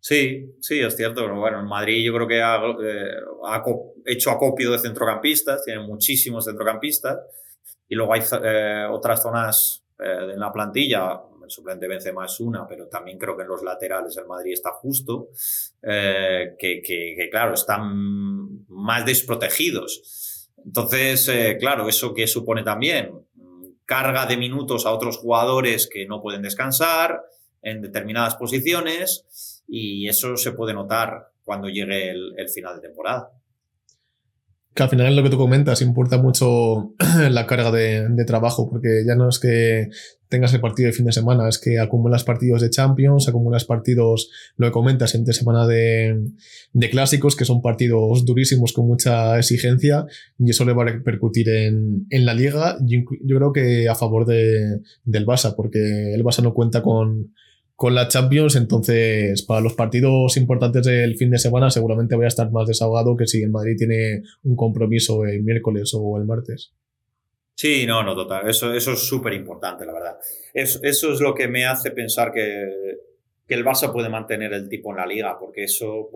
Sí, 0.00 0.54
sí, 0.60 0.80
es 0.80 0.96
cierto. 0.96 1.22
Pero 1.22 1.38
bueno, 1.38 1.60
en 1.60 1.66
Madrid 1.66 2.04
yo 2.04 2.14
creo 2.14 2.28
que 2.28 2.42
ha, 2.42 2.56
eh, 2.56 3.62
hecho 4.04 4.30
acopio 4.30 4.70
de 4.70 4.78
centrocampistas, 4.78 5.64
tiene 5.64 5.80
muchísimos 5.80 6.44
centrocampistas. 6.44 7.18
Y 7.88 7.94
luego 7.94 8.14
hay 8.14 8.22
eh, 8.42 8.86
otras 8.90 9.22
zonas 9.22 9.82
eh, 9.98 10.30
en 10.32 10.40
la 10.40 10.52
plantilla, 10.52 11.20
el 11.42 11.50
suplente 11.50 11.86
Benzema 11.86 12.26
es 12.26 12.40
una, 12.40 12.66
pero 12.66 12.88
también 12.88 13.18
creo 13.18 13.36
que 13.36 13.42
en 13.44 13.48
los 13.48 13.62
laterales 13.62 14.16
el 14.16 14.26
Madrid 14.26 14.52
está 14.52 14.72
justo, 14.72 15.28
que, 15.80 16.56
que, 16.58 16.82
que, 16.82 17.28
claro, 17.30 17.54
están 17.54 18.66
más 18.66 19.06
desprotegidos. 19.06 20.50
Entonces, 20.64 21.30
claro, 21.60 21.88
eso 21.88 22.12
que 22.12 22.26
supone 22.26 22.64
también 22.64 23.12
carga 23.86 24.26
de 24.26 24.36
minutos 24.36 24.84
a 24.84 24.92
otros 24.92 25.16
jugadores 25.18 25.88
que 25.88 26.06
no 26.06 26.20
pueden 26.20 26.42
descansar 26.42 27.22
en 27.62 27.80
determinadas 27.80 28.34
posiciones 28.34 29.55
y 29.66 30.08
eso 30.08 30.36
se 30.36 30.52
puede 30.52 30.74
notar 30.74 31.32
cuando 31.44 31.68
llegue 31.68 32.10
el 32.10 32.48
final 32.48 32.76
de 32.76 32.88
temporada. 32.88 33.30
Que 34.76 34.82
al 34.82 34.90
final 34.90 35.16
lo 35.16 35.22
que 35.22 35.30
tú 35.30 35.38
comentas, 35.38 35.80
importa 35.80 36.18
mucho 36.18 36.92
la 37.30 37.46
carga 37.46 37.70
de, 37.70 38.24
trabajo, 38.26 38.68
porque 38.68 39.04
ya 39.06 39.14
no 39.14 39.26
es 39.30 39.38
que 39.38 39.88
tengas 40.28 40.52
el 40.52 40.60
partido 40.60 40.88
de 40.88 40.92
fin 40.92 41.06
de 41.06 41.12
semana, 41.12 41.48
es 41.48 41.58
que 41.58 41.78
acumulas 41.78 42.24
partidos 42.24 42.60
de 42.60 42.68
Champions, 42.68 43.26
acumulas 43.26 43.64
partidos, 43.64 44.28
lo 44.58 44.66
que 44.66 44.72
comentas, 44.72 45.14
entre 45.14 45.32
semana 45.32 45.66
de, 45.66 46.30
clásicos, 46.90 47.36
que 47.36 47.46
son 47.46 47.62
partidos 47.62 48.26
durísimos 48.26 48.74
con 48.74 48.86
mucha 48.86 49.38
exigencia, 49.38 50.04
y 50.38 50.50
eso 50.50 50.66
le 50.66 50.74
va 50.74 50.82
a 50.82 50.86
repercutir 50.88 51.48
en, 51.48 52.06
la 52.10 52.34
liga, 52.34 52.76
yo, 52.82 52.98
yo, 53.24 53.38
creo 53.38 53.52
que 53.54 53.88
a 53.88 53.94
favor 53.94 54.26
de, 54.26 54.82
del 55.04 55.24
Barça, 55.24 55.54
porque 55.56 56.12
el 56.12 56.22
Barça 56.22 56.42
no 56.42 56.52
cuenta 56.52 56.82
con 56.82 57.32
con 57.76 57.94
la 57.94 58.08
Champions, 58.08 58.56
entonces 58.56 59.42
para 59.42 59.60
los 59.60 59.74
partidos 59.74 60.38
importantes 60.38 60.84
del 60.86 61.14
fin 61.16 61.30
de 61.30 61.38
semana 61.38 61.70
seguramente 61.70 62.16
voy 62.16 62.24
a 62.24 62.28
estar 62.28 62.50
más 62.50 62.66
desahogado 62.66 63.16
que 63.16 63.26
si 63.26 63.42
el 63.42 63.50
Madrid 63.50 63.76
tiene 63.76 64.22
un 64.44 64.56
compromiso 64.56 65.26
el 65.26 65.42
miércoles 65.42 65.92
o 65.94 66.16
el 66.16 66.24
martes. 66.24 66.72
Sí, 67.54 67.86
no, 67.86 68.02
no, 68.02 68.14
total. 68.14 68.48
Eso, 68.48 68.74
es 68.74 68.84
súper 68.84 69.34
importante, 69.34 69.86
la 69.86 69.92
verdad. 69.92 70.18
Eso, 70.52 70.80
es 70.82 71.20
lo 71.20 71.34
que 71.34 71.48
me 71.48 71.66
hace 71.66 71.90
pensar 71.90 72.32
que, 72.32 72.64
el 73.48 73.64
Barça 73.64 73.92
puede 73.92 74.08
mantener 74.08 74.52
el 74.52 74.68
tipo 74.68 74.90
en 74.90 74.96
la 74.96 75.06
liga, 75.06 75.38
porque 75.38 75.64
eso, 75.64 76.10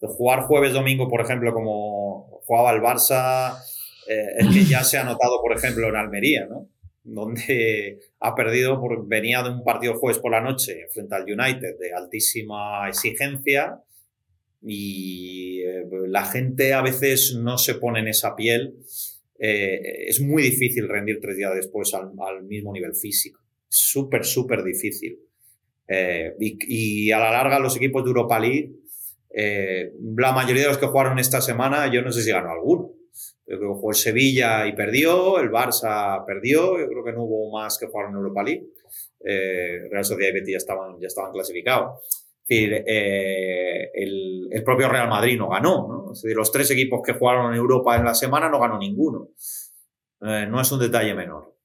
de 0.00 0.08
jugar 0.08 0.42
jueves-domingo, 0.42 1.08
por 1.08 1.20
ejemplo, 1.20 1.54
como 1.54 2.40
jugaba 2.44 2.72
el 2.72 2.82
Barça, 2.82 3.56
eh, 4.08 4.26
es 4.38 4.48
que 4.48 4.64
ya 4.64 4.82
se 4.84 4.98
ha 4.98 5.04
notado, 5.04 5.40
por 5.40 5.56
ejemplo, 5.56 5.88
en 5.88 5.96
Almería, 5.96 6.46
¿no? 6.46 6.68
Donde 7.04 8.00
ha 8.20 8.34
perdido, 8.34 8.80
por, 8.80 9.06
venía 9.06 9.42
de 9.42 9.50
un 9.50 9.64
partido 9.64 9.94
jueves 9.94 10.18
por 10.18 10.32
la 10.32 10.40
noche 10.40 10.86
frente 10.92 11.14
al 11.14 11.24
United 11.24 11.78
de 11.78 11.92
altísima 11.94 12.88
exigencia 12.88 13.80
y 14.64 15.60
eh, 15.62 15.84
la 16.06 16.24
gente 16.24 16.72
a 16.72 16.82
veces 16.82 17.34
no 17.36 17.58
se 17.58 17.74
pone 17.74 18.00
en 18.00 18.08
esa 18.08 18.36
piel. 18.36 18.76
Eh, 19.38 20.06
es 20.06 20.20
muy 20.20 20.42
difícil 20.42 20.88
rendir 20.88 21.18
tres 21.20 21.36
días 21.36 21.52
después 21.54 21.92
al, 21.94 22.44
mismo 22.44 22.72
nivel 22.72 22.94
físico. 22.94 23.40
Súper, 23.68 24.24
súper 24.24 24.62
difícil. 24.62 25.18
Eh, 25.88 26.34
y, 26.38 27.10
a 27.10 27.18
la 27.18 27.32
larga 27.32 27.58
los 27.58 27.76
equipos 27.76 28.04
de 28.04 28.10
Europa 28.10 28.38
League, 28.38 28.72
la 30.14 30.32
mayoría 30.32 30.62
de 30.62 30.68
los 30.68 30.78
que 30.78 30.86
jugaron 30.86 31.18
esta 31.18 31.40
semana, 31.40 31.90
yo 31.92 32.02
no 32.02 32.12
sé 32.12 32.22
si 32.22 32.30
ganó 32.30 32.52
alguno 32.52 32.92
yo 33.46 33.58
creo 33.58 33.72
que 33.72 33.74
jugó 33.74 33.90
el 33.90 33.96
Sevilla 33.96 34.66
y 34.66 34.74
perdió, 34.74 35.38
el 35.40 35.50
Barça 35.50 36.24
perdió, 36.24 36.78
yo 36.78 36.86
creo 36.88 37.04
que 37.04 37.12
no 37.12 37.24
hubo 37.24 37.50
más 37.52 37.76
que 37.76 37.86
jugar 37.86 38.08
en 38.08 38.16
Europa 38.16 38.42
League. 38.42 38.66
Eh, 39.24 39.88
Real 39.90 40.04
Sociedad 40.04 40.30
y 40.30 40.34
Betis 40.34 40.52
ya 40.52 40.56
estaban, 40.58 41.00
ya 41.00 41.06
estaban 41.06 41.32
clasificados. 41.32 42.00
Es 42.44 42.48
decir, 42.48 42.84
eh, 42.86 43.90
el, 43.94 44.48
el, 44.50 44.64
propio 44.64 44.88
Real 44.88 45.08
Madrid 45.08 45.38
no 45.38 45.48
ganó, 45.48 45.88
¿no? 45.88 46.12
Es 46.12 46.22
decir, 46.22 46.36
los 46.36 46.50
tres 46.50 46.70
equipos 46.70 47.00
que 47.04 47.14
jugaron 47.14 47.52
en 47.52 47.58
Europa 47.58 47.96
en 47.96 48.04
la 48.04 48.14
semana 48.14 48.48
no 48.48 48.60
ganó 48.60 48.78
ninguno. 48.78 49.30
Eh, 50.20 50.46
no 50.48 50.60
es 50.60 50.70
un 50.70 50.80
detalle 50.80 51.14
menor. 51.14 51.56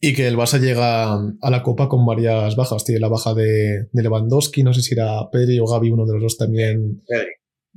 Y 0.00 0.14
que 0.14 0.26
el 0.28 0.36
Barça 0.36 0.60
llega 0.60 1.14
a 1.14 1.50
la 1.50 1.62
Copa 1.62 1.88
con 1.88 2.04
varias 2.04 2.56
bajas. 2.56 2.84
Tiene 2.84 3.00
la 3.00 3.08
baja 3.08 3.34
de, 3.34 3.88
de 3.90 4.02
Lewandowski, 4.02 4.62
no 4.62 4.72
sé 4.72 4.82
si 4.82 4.94
era 4.94 5.30
Pedri 5.30 5.58
o 5.58 5.66
Gaby, 5.66 5.90
uno 5.90 6.04
de 6.06 6.14
los 6.14 6.22
dos 6.22 6.38
también. 6.38 7.02
Pedri. 7.06 7.32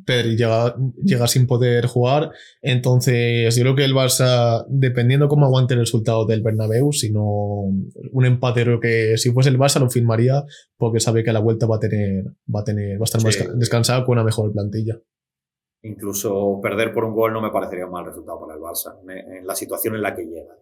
Pedri 0.06 0.36
llega, 0.36 0.76
llega 1.04 1.28
sin 1.28 1.48
poder 1.48 1.86
jugar. 1.88 2.32
Entonces, 2.62 3.56
yo 3.56 3.64
creo 3.64 3.76
que 3.76 3.86
el 3.86 3.94
Barça, 3.94 4.66
dependiendo 4.68 5.28
cómo 5.28 5.46
aguante 5.46 5.74
el 5.74 5.82
resultado 5.82 6.26
del 6.26 6.42
Bernabéu, 6.42 6.92
si 6.92 7.12
no 7.12 7.24
un 8.12 8.26
empate, 8.26 8.64
creo 8.64 8.80
que 8.80 9.18
si 9.18 9.32
fuese 9.32 9.50
el 9.50 9.60
Barça 9.60 9.80
lo 9.80 9.90
firmaría 9.90 10.44
porque 10.78 11.00
sabe 11.00 11.24
que 11.24 11.34
la 11.34 11.40
vuelta 11.40 11.66
va 11.66 11.78
a 11.78 11.80
tener, 11.80 12.26
va 12.54 12.62
a 12.62 12.64
tener, 12.64 13.00
va 13.00 13.04
a 13.04 13.06
estar 13.06 13.24
más 13.24 13.38
descansado 13.58 14.06
con 14.06 14.14
una 14.14 14.24
mejor 14.24 14.52
plantilla. 14.52 15.00
Incluso 15.82 16.60
perder 16.62 16.94
por 16.94 17.06
un 17.06 17.14
gol 17.14 17.32
no 17.32 17.42
me 17.42 17.52
parecería 17.52 17.86
un 17.86 17.92
mal 17.92 18.06
resultado 18.06 18.40
para 18.40 18.56
el 18.56 18.60
Barça, 18.60 19.00
en 19.08 19.48
la 19.48 19.56
situación 19.56 19.96
en 19.96 20.02
la 20.02 20.14
que 20.14 20.24
llega. 20.24 20.56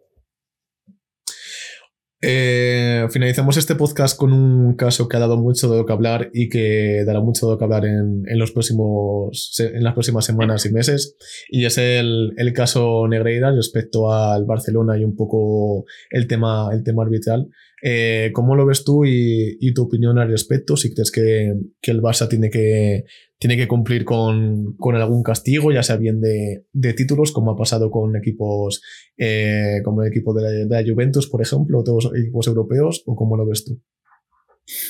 Eh, 2.20 3.06
finalizamos 3.12 3.58
este 3.58 3.76
podcast 3.76 4.18
con 4.18 4.34
un 4.34 4.76
caso 4.76 5.08
que 5.08 5.18
ha 5.18 5.20
dado 5.20 5.38
mucho 5.38 5.70
de 5.70 5.78
lo 5.78 5.86
que 5.86 5.94
hablar 5.94 6.32
y 6.34 6.50
que 6.50 7.04
dará 7.06 7.22
mucho 7.22 7.46
de 7.46 7.52
lo 7.54 7.58
que 7.60 7.64
hablar 7.64 7.86
en, 7.86 8.40
los 8.40 8.52
próximos, 8.52 9.56
en 9.60 9.84
las 9.84 9.94
próximas 9.94 10.26
semanas 10.26 10.66
y 10.66 10.72
meses. 10.72 11.16
Y 11.50 11.66
es 11.66 11.78
el, 11.78 12.34
caso 12.56 13.08
Negreira 13.08 13.52
respecto 13.52 14.12
al 14.12 14.46
Barcelona 14.46 14.98
y 14.98 15.04
un 15.04 15.16
poco 15.16 15.86
el 16.10 16.28
tema, 16.28 16.70
el 16.74 16.84
tema 16.84 17.04
arbitral. 17.04 17.50
Eh, 17.82 18.32
¿Cómo 18.34 18.56
lo 18.56 18.66
ves 18.66 18.84
tú 18.84 19.06
y, 19.06 19.74
tu 19.74 19.84
opinión 19.84 20.18
al 20.18 20.30
respecto? 20.30 20.76
Si 20.76 20.94
crees 20.94 21.12
que, 21.12 21.54
el 21.84 22.02
Barça 22.02 22.28
tiene 22.28 22.50
que, 22.50 23.04
tiene 23.38 23.56
que 23.56 23.68
cumplir 23.68 24.04
con, 24.04 24.76
algún 24.96 25.24
castigo, 25.24 25.72
ya 25.72 25.84
sea 25.84 25.98
bien 25.98 26.20
de, 26.20 26.94
títulos, 26.94 27.32
como 27.32 27.52
ha 27.52 27.56
pasado 27.56 27.92
con 27.92 28.16
equipos 28.16 28.82
eh, 29.18 29.82
como 29.84 30.02
el 30.02 30.10
equipo 30.10 30.34
de 30.34 30.66
la, 30.68 30.84
Juventus, 30.84 31.30
por 31.30 31.42
ejemplo, 31.42 31.80
o 31.80 31.84
todos 31.84 32.12
equipos 32.16 32.48
europeos, 32.48 33.04
o 33.06 33.16
cómo 33.16 33.38
lo 33.38 33.46
ves 33.46 33.66
tú? 33.66 33.80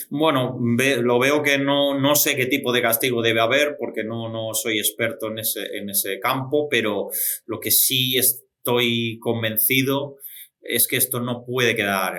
Bueno, 0.09 0.57
lo 1.03 1.19
veo 1.19 1.43
que 1.43 1.59
no, 1.59 1.99
no 1.99 2.15
sé 2.15 2.35
qué 2.35 2.47
tipo 2.47 2.71
de 2.71 2.81
castigo 2.81 3.21
debe 3.21 3.41
haber, 3.41 3.75
porque 3.77 4.03
no, 4.03 4.31
no 4.31 4.53
soy 4.53 4.79
experto 4.79 5.27
en 5.27 5.39
ese, 5.39 5.77
en 5.77 5.89
ese 5.89 6.19
campo, 6.19 6.67
pero 6.67 7.09
lo 7.45 7.59
que 7.59 7.69
sí 7.69 8.17
estoy 8.17 9.19
convencido 9.19 10.15
es 10.61 10.88
que 10.88 10.97
esto 10.97 11.19
no 11.19 11.45
puede 11.45 11.75
quedar 11.75 12.15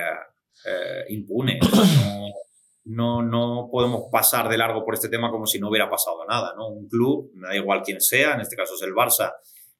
eh, 0.65 1.05
impune. 1.09 1.59
No, 2.85 3.21
no, 3.21 3.69
podemos 3.71 4.05
pasar 4.11 4.49
de 4.49 4.57
largo 4.57 4.83
por 4.83 4.95
este 4.95 5.09
tema 5.09 5.29
como 5.29 5.45
si 5.45 5.59
no 5.59 5.69
hubiera 5.69 5.89
pasado 5.89 6.25
nada. 6.27 6.53
¿no? 6.55 6.69
Un 6.69 6.87
club, 6.87 7.31
da 7.35 7.55
igual 7.55 7.83
quién 7.83 8.01
sea, 8.01 8.33
en 8.33 8.41
este 8.41 8.55
caso 8.55 8.73
es 8.73 8.81
el 8.81 8.93
Barça, 8.93 9.33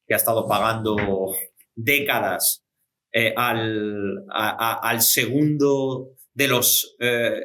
que 0.06 0.14
ha 0.14 0.18
estado 0.18 0.48
pagando 0.48 0.96
décadas 1.74 2.64
eh, 3.12 3.34
al, 3.36 4.26
al, 4.30 5.02
segundo 5.02 6.12
de 6.34 6.48
los 6.48 6.98
eh, 7.00 7.42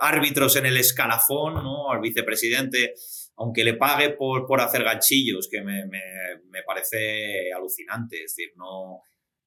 árbitros 0.00 0.56
en 0.56 0.66
el 0.66 0.76
escalafón, 0.76 1.54
¿no? 1.54 1.90
al 1.90 2.00
vicepresidente, 2.00 2.92
aunque 3.36 3.64
le 3.64 3.74
pague 3.74 4.10
por, 4.10 4.46
por 4.46 4.60
hacer 4.60 4.84
ganchillos, 4.84 5.48
que 5.50 5.62
me, 5.62 5.86
me, 5.86 6.02
me 6.50 6.62
parece 6.62 7.50
alucinante. 7.56 8.16
Es 8.16 8.36
decir, 8.36 8.52
no, 8.56 9.00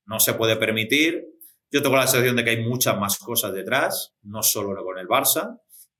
no 0.05 0.19
se 0.19 0.33
puede 0.33 0.55
permitir 0.55 1.23
yo 1.71 1.81
tengo 1.81 1.95
la 1.95 2.07
sensación 2.07 2.35
de 2.35 2.43
que 2.43 2.49
hay 2.51 2.63
muchas 2.63 2.97
más 2.97 3.17
cosas 3.19 3.53
detrás, 3.53 4.15
no 4.23 4.41
solo 4.41 4.83
con 4.83 4.97
el 4.97 5.07
Barça, 5.07 5.59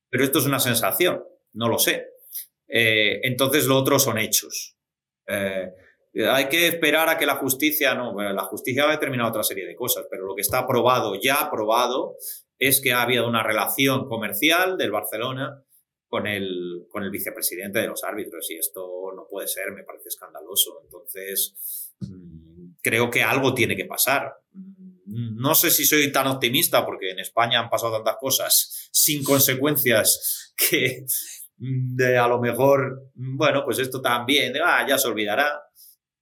pero 0.10 0.24
esto 0.24 0.40
es 0.40 0.46
una 0.46 0.60
sensación, 0.60 1.24
no 1.54 1.68
lo 1.68 1.78
sé. 1.78 2.08
Eh, 2.68 3.20
entonces 3.24 3.66
lo 3.66 3.78
otro 3.78 4.00
son 4.00 4.18
hechos. 4.18 4.76
Eh, 5.28 5.72
hay 6.28 6.50
que 6.50 6.68
esperar 6.68 7.08
a 7.10 7.18
que 7.18 7.26
la 7.26 7.36
justicia, 7.36 7.94
no, 7.94 8.14
la 8.14 8.44
justicia 8.44 8.86
va 8.86 8.92
a 8.92 8.94
determinar 8.94 9.28
otra 9.28 9.44
serie 9.44 9.68
de 9.68 9.76
cosas, 9.76 10.08
pero 10.10 10.26
lo 10.26 10.36
que 10.36 10.42
está 10.42 10.60
aprobado, 10.60 11.20
ya 11.22 11.36
aprobado, 11.36 12.16
es 12.58 12.82
que 12.82 12.92
ha 12.92 13.04
habido 13.04 13.28
una 13.28 13.44
relación 13.44 14.08
comercial 14.08 14.76
del 14.78 14.92
Barcelona 14.92 15.64
con 16.08 16.26
el, 16.26 16.88
con 16.90 17.04
el 17.04 17.12
vicepresidente 17.12 17.80
de 17.80 17.88
los 17.88 18.04
árbitros 18.04 18.50
y 18.50 18.58
esto 18.58 19.12
no 19.16 19.28
puede 19.30 19.48
ser, 19.48 19.72
me 19.72 19.84
parece 19.84 20.10
escandaloso. 20.10 20.82
Entonces, 20.84 21.94
mm, 22.02 22.72
creo 22.82 23.10
que 23.12 23.22
algo 23.22 23.54
tiene 23.54 23.76
que 23.76 23.86
pasar 23.86 24.34
no 25.12 25.56
sé 25.56 25.72
si 25.72 25.86
soy 25.86 26.12
tan 26.12 26.28
optimista 26.28 26.86
porque 26.86 27.12
en 27.12 27.20
España 27.20 27.60
han 27.60 27.70
pasado 27.70 27.98
tantas 27.98 28.18
cosas 28.20 28.90
sin 28.92 29.24
consecuencias 29.24 30.54
que 30.56 31.06
a 32.18 32.28
lo 32.28 32.40
mejor, 32.40 33.12
bueno, 33.16 33.64
pues 33.66 33.80
esto 33.80 34.02
también, 34.02 34.54
ah, 34.64 34.86
ya 34.88 34.98
se 34.98 35.08
olvidará, 35.08 35.48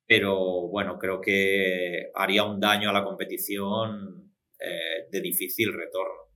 pero 0.07 0.67
bueno, 0.69 0.97
creo 0.97 1.21
que 1.21 2.09
haría 2.15 2.43
un 2.43 2.59
daño 2.59 2.89
a 2.89 2.93
la 2.93 3.03
competición 3.03 4.31
eh, 4.59 5.07
de 5.11 5.21
difícil 5.21 5.73
retorno. 5.73 6.27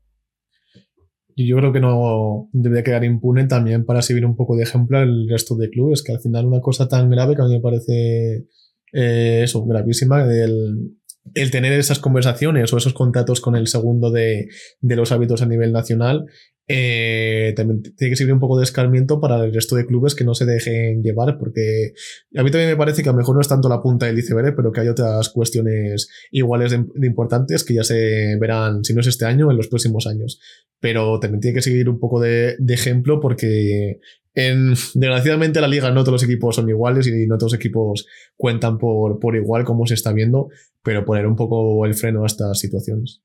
Yo 1.35 1.57
creo 1.57 1.71
que 1.71 1.79
no 1.79 2.49
debería 2.51 2.83
quedar 2.83 3.03
impune 3.05 3.47
también 3.47 3.85
para 3.85 4.01
seguir 4.01 4.25
un 4.25 4.35
poco 4.35 4.55
de 4.55 4.63
ejemplo 4.63 4.97
al 4.97 5.27
resto 5.29 5.55
de 5.55 5.69
clubes, 5.69 6.03
que 6.03 6.11
al 6.11 6.19
final 6.19 6.45
una 6.45 6.59
cosa 6.59 6.87
tan 6.87 7.09
grave 7.09 7.35
que 7.35 7.41
a 7.41 7.45
mí 7.45 7.55
me 7.55 7.61
parece 7.61 8.47
eh, 8.93 9.41
eso, 9.43 9.65
gravísima, 9.65 10.25
del, 10.27 10.97
el 11.33 11.51
tener 11.51 11.73
esas 11.73 11.99
conversaciones 11.99 12.73
o 12.73 12.77
esos 12.77 12.93
contratos 12.93 13.41
con 13.41 13.55
el 13.55 13.67
segundo 13.67 14.11
de, 14.11 14.47
los 14.81 15.11
hábitos 15.11 15.41
a 15.41 15.45
nivel 15.45 15.71
nacional 15.71 16.25
eh, 16.67 17.53
también 17.55 17.81
tiene 17.81 18.11
que 18.11 18.15
servir 18.15 18.33
un 18.33 18.39
poco 18.39 18.57
de 18.57 18.63
escarmiento 18.63 19.19
para 19.19 19.43
el 19.43 19.53
resto 19.53 19.75
de 19.75 19.85
clubes 19.85 20.15
que 20.15 20.23
no 20.23 20.33
se 20.33 20.45
dejen 20.45 21.03
llevar, 21.03 21.37
porque 21.37 21.93
a 22.37 22.43
mí 22.43 22.51
también 22.51 22.69
me 22.69 22.77
parece 22.77 23.03
que 23.03 23.09
a 23.09 23.11
lo 23.11 23.17
mejor 23.17 23.35
no 23.35 23.41
es 23.41 23.49
tanto 23.49 23.67
la 23.67 23.81
punta 23.81 24.05
del 24.05 24.17
iceberg, 24.17 24.55
pero 24.55 24.71
que 24.71 24.81
hay 24.81 24.87
otras 24.87 25.27
cuestiones 25.29 26.09
iguales 26.31 26.71
de, 26.71 27.07
importantes 27.07 27.65
que 27.65 27.73
ya 27.73 27.83
se 27.83 28.37
verán, 28.39 28.85
si 28.85 28.93
no 28.93 29.01
es 29.01 29.07
este 29.07 29.25
año, 29.25 29.51
en 29.51 29.57
los 29.57 29.67
próximos 29.67 30.07
años. 30.07 30.39
Pero 30.79 31.19
también 31.19 31.41
tiene 31.41 31.55
que 31.55 31.61
seguir 31.61 31.89
un 31.89 31.99
poco 31.99 32.21
de, 32.21 32.55
ejemplo 32.69 33.19
porque 33.19 33.99
en, 34.33 34.73
desgraciadamente 34.93 35.59
la 35.59 35.67
liga 35.67 35.91
no 35.91 36.03
todos 36.03 36.21
los 36.21 36.23
equipos 36.23 36.55
son 36.55 36.69
iguales 36.69 37.07
y 37.07 37.27
no 37.27 37.37
todos 37.37 37.53
los 37.53 37.59
equipos 37.59 38.07
cuentan 38.37 38.77
por, 38.77 39.19
por 39.19 39.35
igual 39.35 39.65
como 39.65 39.85
se 39.85 39.95
está 39.95 40.13
viendo, 40.13 40.49
pero 40.81 41.05
poner 41.05 41.27
un 41.27 41.35
poco 41.35 41.85
el 41.85 41.93
freno 41.93 42.23
a 42.23 42.27
estas 42.27 42.59
situaciones. 42.59 43.21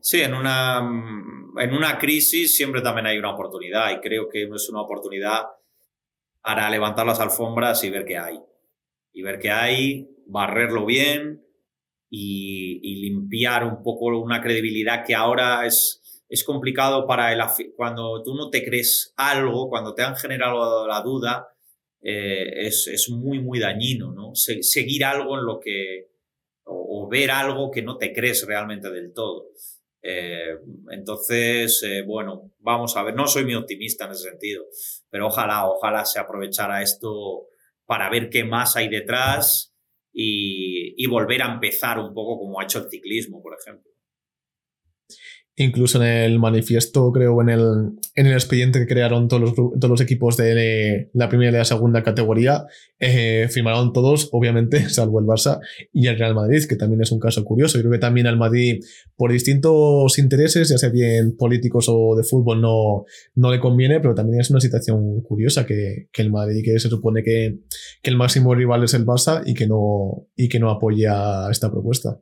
Sí, 0.00 0.20
en 0.20 0.34
una, 0.34 0.78
en 1.58 1.74
una 1.74 1.98
crisis 1.98 2.56
siempre 2.56 2.80
también 2.80 3.06
hay 3.06 3.18
una 3.18 3.32
oportunidad 3.32 3.90
y 3.90 4.00
creo 4.00 4.28
que 4.28 4.44
es 4.44 4.70
una 4.70 4.82
oportunidad 4.82 5.42
para 6.42 6.70
levantar 6.70 7.04
las 7.04 7.20
alfombras 7.20 7.82
y 7.84 7.90
ver 7.90 8.04
qué 8.04 8.16
hay. 8.16 8.40
Y 9.12 9.22
ver 9.22 9.38
qué 9.38 9.50
hay, 9.50 10.08
barrerlo 10.26 10.86
bien 10.86 11.44
y 12.10 13.02
limpiar 13.02 13.64
un 13.64 13.82
poco 13.82 14.06
una 14.18 14.40
credibilidad 14.40 15.04
que 15.04 15.14
ahora 15.14 15.66
es, 15.66 16.07
es 16.28 16.44
complicado 16.44 17.06
para 17.06 17.32
el 17.32 17.40
cuando 17.74 18.22
tú 18.22 18.34
no 18.34 18.50
te 18.50 18.64
crees 18.64 19.14
algo, 19.16 19.68
cuando 19.68 19.94
te 19.94 20.02
han 20.02 20.16
generado 20.16 20.86
la 20.86 21.00
duda, 21.00 21.48
eh, 22.00 22.66
es, 22.66 22.86
es, 22.86 23.08
muy, 23.10 23.40
muy 23.40 23.58
dañino, 23.58 24.12
¿no? 24.12 24.34
seguir 24.34 25.04
algo 25.04 25.38
en 25.38 25.46
lo 25.46 25.58
que, 25.58 26.10
o, 26.64 27.08
ver 27.10 27.30
algo 27.30 27.70
que 27.70 27.82
no 27.82 27.96
te 27.96 28.12
crees 28.12 28.46
realmente 28.46 28.90
del 28.90 29.12
todo. 29.12 29.48
Eh, 30.02 30.54
entonces, 30.90 31.82
eh, 31.82 32.02
bueno, 32.02 32.52
vamos 32.60 32.96
a 32.96 33.02
ver, 33.02 33.14
no 33.14 33.26
soy 33.26 33.44
muy 33.44 33.54
optimista 33.54 34.04
en 34.04 34.12
ese 34.12 34.30
sentido, 34.30 34.64
pero 35.10 35.26
ojalá, 35.26 35.66
ojalá 35.68 36.04
se 36.04 36.20
aprovechara 36.20 36.82
esto 36.82 37.46
para 37.84 38.10
ver 38.10 38.28
qué 38.28 38.44
más 38.44 38.76
hay 38.76 38.88
detrás 38.88 39.74
y, 40.12 40.94
y 41.02 41.06
volver 41.08 41.42
a 41.42 41.52
empezar 41.52 41.98
un 41.98 42.12
poco 42.14 42.38
como 42.38 42.60
ha 42.60 42.64
hecho 42.64 42.80
el 42.80 42.90
ciclismo, 42.90 43.42
por 43.42 43.56
ejemplo. 43.58 43.90
Incluso 45.60 46.00
en 46.00 46.08
el 46.08 46.38
manifiesto, 46.38 47.10
creo, 47.10 47.42
en 47.42 47.48
el, 47.48 47.90
en 48.14 48.26
el 48.26 48.32
expediente 48.32 48.78
que 48.78 48.86
crearon 48.86 49.26
todos 49.26 49.42
los, 49.42 49.54
todos 49.54 49.90
los 49.90 50.00
equipos 50.00 50.36
de 50.36 51.10
la 51.12 51.28
primera 51.28 51.50
y 51.50 51.54
la 51.54 51.64
segunda 51.64 52.04
categoría, 52.04 52.64
eh, 53.00 53.48
firmaron 53.50 53.92
todos, 53.92 54.28
obviamente, 54.30 54.88
salvo 54.88 55.18
el 55.18 55.26
Barça 55.26 55.58
y 55.92 56.06
el 56.06 56.16
Real 56.16 56.36
Madrid, 56.36 56.62
que 56.68 56.76
también 56.76 57.02
es 57.02 57.10
un 57.10 57.18
caso 57.18 57.44
curioso. 57.44 57.76
Yo 57.76 57.82
creo 57.82 57.92
que 57.94 57.98
también 57.98 58.28
al 58.28 58.36
Madrid, 58.36 58.84
por 59.16 59.32
distintos 59.32 60.16
intereses, 60.20 60.68
ya 60.68 60.78
sea 60.78 60.90
bien 60.90 61.36
políticos 61.36 61.86
o 61.88 62.14
de 62.14 62.22
fútbol, 62.22 62.60
no, 62.60 63.04
no 63.34 63.50
le 63.50 63.58
conviene, 63.58 63.98
pero 63.98 64.14
también 64.14 64.40
es 64.40 64.50
una 64.50 64.60
situación 64.60 65.22
curiosa 65.22 65.66
que, 65.66 66.06
que 66.12 66.22
el 66.22 66.30
Madrid, 66.30 66.62
que 66.64 66.78
se 66.78 66.88
supone 66.88 67.24
que, 67.24 67.58
que 68.00 68.10
el 68.10 68.16
máximo 68.16 68.54
rival 68.54 68.84
es 68.84 68.94
el 68.94 69.04
Barça 69.04 69.42
y 69.44 69.54
que 69.54 69.66
no, 69.66 70.28
y 70.36 70.48
que 70.48 70.60
no 70.60 70.70
apoya 70.70 71.50
esta 71.50 71.68
propuesta. 71.68 72.20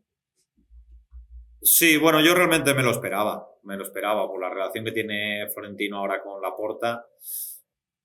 Sí, 1.67 1.97
bueno, 1.97 2.21
yo 2.21 2.33
realmente 2.33 2.75
me 2.75 2.85
lo 2.85 2.93
esperaba, 2.93 3.45
me 3.65 3.77
lo 3.77 3.83
esperaba 3.83 4.29
por 4.29 4.41
la 4.41 4.49
relación 4.49 4.85
que 4.85 4.93
tiene 4.93 5.49
Florentino 5.53 5.99
ahora 5.99 6.23
con 6.23 6.41
Laporta. 6.41 7.05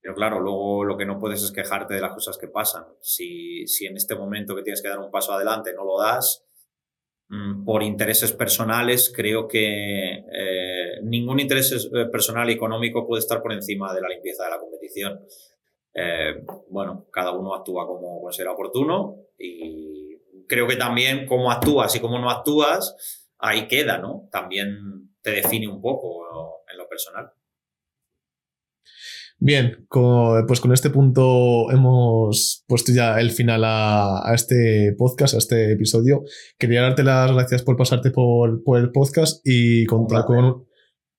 Pero 0.01 0.15
claro, 0.15 0.39
luego 0.39 0.83
lo 0.83 0.97
que 0.97 1.05
no 1.05 1.19
puedes 1.19 1.43
es 1.43 1.51
quejarte 1.51 1.93
de 1.93 2.01
las 2.01 2.11
cosas 2.11 2.39
que 2.39 2.47
pasan. 2.47 2.85
Si, 3.01 3.67
si 3.67 3.85
en 3.85 3.97
este 3.97 4.15
momento 4.15 4.55
que 4.55 4.63
tienes 4.63 4.81
que 4.81 4.87
dar 4.89 4.97
un 4.97 5.11
paso 5.11 5.33
adelante 5.33 5.75
no 5.75 5.85
lo 5.85 5.99
das, 6.01 6.43
mm, 7.29 7.63
por 7.63 7.83
intereses 7.83 8.33
personales, 8.33 9.13
creo 9.15 9.47
que 9.47 10.25
eh, 10.33 11.01
ningún 11.03 11.39
interés 11.39 11.71
eh, 11.71 12.05
personal 12.11 12.49
y 12.49 12.53
económico 12.53 13.05
puede 13.05 13.19
estar 13.19 13.43
por 13.43 13.53
encima 13.53 13.93
de 13.93 14.01
la 14.01 14.09
limpieza 14.09 14.45
de 14.45 14.49
la 14.49 14.59
competición. 14.59 15.23
Eh, 15.93 16.43
bueno, 16.71 17.05
cada 17.11 17.31
uno 17.31 17.53
actúa 17.53 17.85
como 17.85 18.21
considera 18.21 18.53
oportuno 18.53 19.17
y 19.37 20.17
creo 20.47 20.65
que 20.65 20.77
también 20.77 21.27
cómo 21.27 21.51
actúas 21.51 21.95
y 21.95 21.99
cómo 21.99 22.17
no 22.17 22.31
actúas 22.31 23.20
ahí 23.41 23.67
queda, 23.67 23.97
¿no? 23.97 24.29
También 24.31 25.09
te 25.21 25.31
define 25.31 25.67
un 25.67 25.81
poco 25.81 26.63
en 26.71 26.77
lo 26.77 26.87
personal. 26.87 27.31
Bien, 29.43 29.87
pues 29.89 30.61
con 30.61 30.71
este 30.71 30.91
punto 30.91 31.71
hemos 31.71 32.63
puesto 32.67 32.91
ya 32.91 33.19
el 33.19 33.31
final 33.31 33.63
a, 33.65 34.31
este 34.35 34.93
podcast, 34.95 35.33
a 35.33 35.39
este 35.39 35.71
episodio. 35.71 36.21
Quería 36.59 36.83
darte 36.83 37.03
las 37.03 37.31
gracias 37.31 37.63
por 37.63 37.75
pasarte 37.75 38.11
por, 38.11 38.61
el 38.77 38.91
podcast 38.91 39.41
y 39.43 39.87
contar 39.87 40.25
con, 40.25 40.67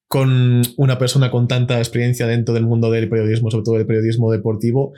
con 0.07 0.63
una 0.77 0.99
persona 0.99 1.33
con 1.33 1.49
tanta 1.49 1.79
experiencia 1.79 2.29
dentro 2.29 2.55
del 2.55 2.65
mundo 2.65 2.93
del 2.93 3.09
periodismo, 3.09 3.51
sobre 3.51 3.65
todo 3.65 3.75
del 3.79 3.87
periodismo 3.87 4.31
deportivo, 4.31 4.93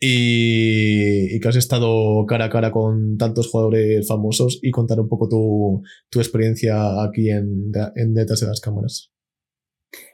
y, 0.00 1.38
que 1.38 1.48
has 1.48 1.56
estado 1.56 2.24
cara 2.26 2.46
a 2.46 2.50
cara 2.50 2.70
con 2.72 3.18
tantos 3.18 3.48
jugadores 3.50 4.08
famosos 4.08 4.58
y 4.62 4.70
contar 4.70 4.98
un 4.98 5.08
poco 5.08 5.28
tu, 5.28 6.18
experiencia 6.18 7.02
aquí 7.04 7.28
en, 7.28 7.70
en 7.94 8.14
Detrás 8.14 8.40
de 8.40 8.46
las 8.46 8.60
Cámaras. 8.60 9.12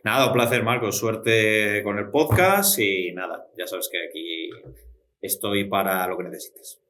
Nada, 0.04 0.28
un 0.28 0.32
placer, 0.32 0.62
Marcos. 0.64 0.98
Suerte 0.98 1.82
con 1.84 1.98
el 1.98 2.10
podcast 2.10 2.78
y 2.78 3.12
nada, 3.12 3.46
ya 3.56 3.66
sabes 3.66 3.88
que 3.90 3.98
aquí 4.08 4.50
estoy 5.20 5.68
para 5.68 6.06
lo 6.08 6.16
que 6.16 6.24
necesites. 6.24 6.80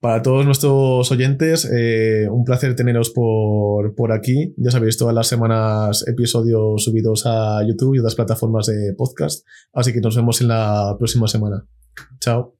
Para 0.00 0.22
todos 0.22 0.46
nuestros 0.46 1.12
oyentes, 1.12 1.70
eh, 1.70 2.26
un 2.30 2.44
placer 2.44 2.74
teneros 2.74 3.10
por, 3.10 3.94
por, 3.94 4.12
aquí. 4.12 4.54
Ya 4.56 4.70
sabéis, 4.70 4.96
todas 4.96 5.14
las 5.14 5.26
semanas 5.26 6.08
episodios 6.08 6.82
subidos 6.82 7.24
a 7.26 7.60
YouTube 7.68 7.96
y 7.96 7.98
otras 7.98 8.14
plataformas 8.14 8.66
de 8.66 8.94
podcast. 8.96 9.46
Así 9.74 9.92
que 9.92 10.00
nos 10.00 10.16
vemos 10.16 10.40
en 10.40 10.48
la 10.48 10.96
próxima 10.98 11.28
semana. 11.28 11.66
So. 12.22 12.54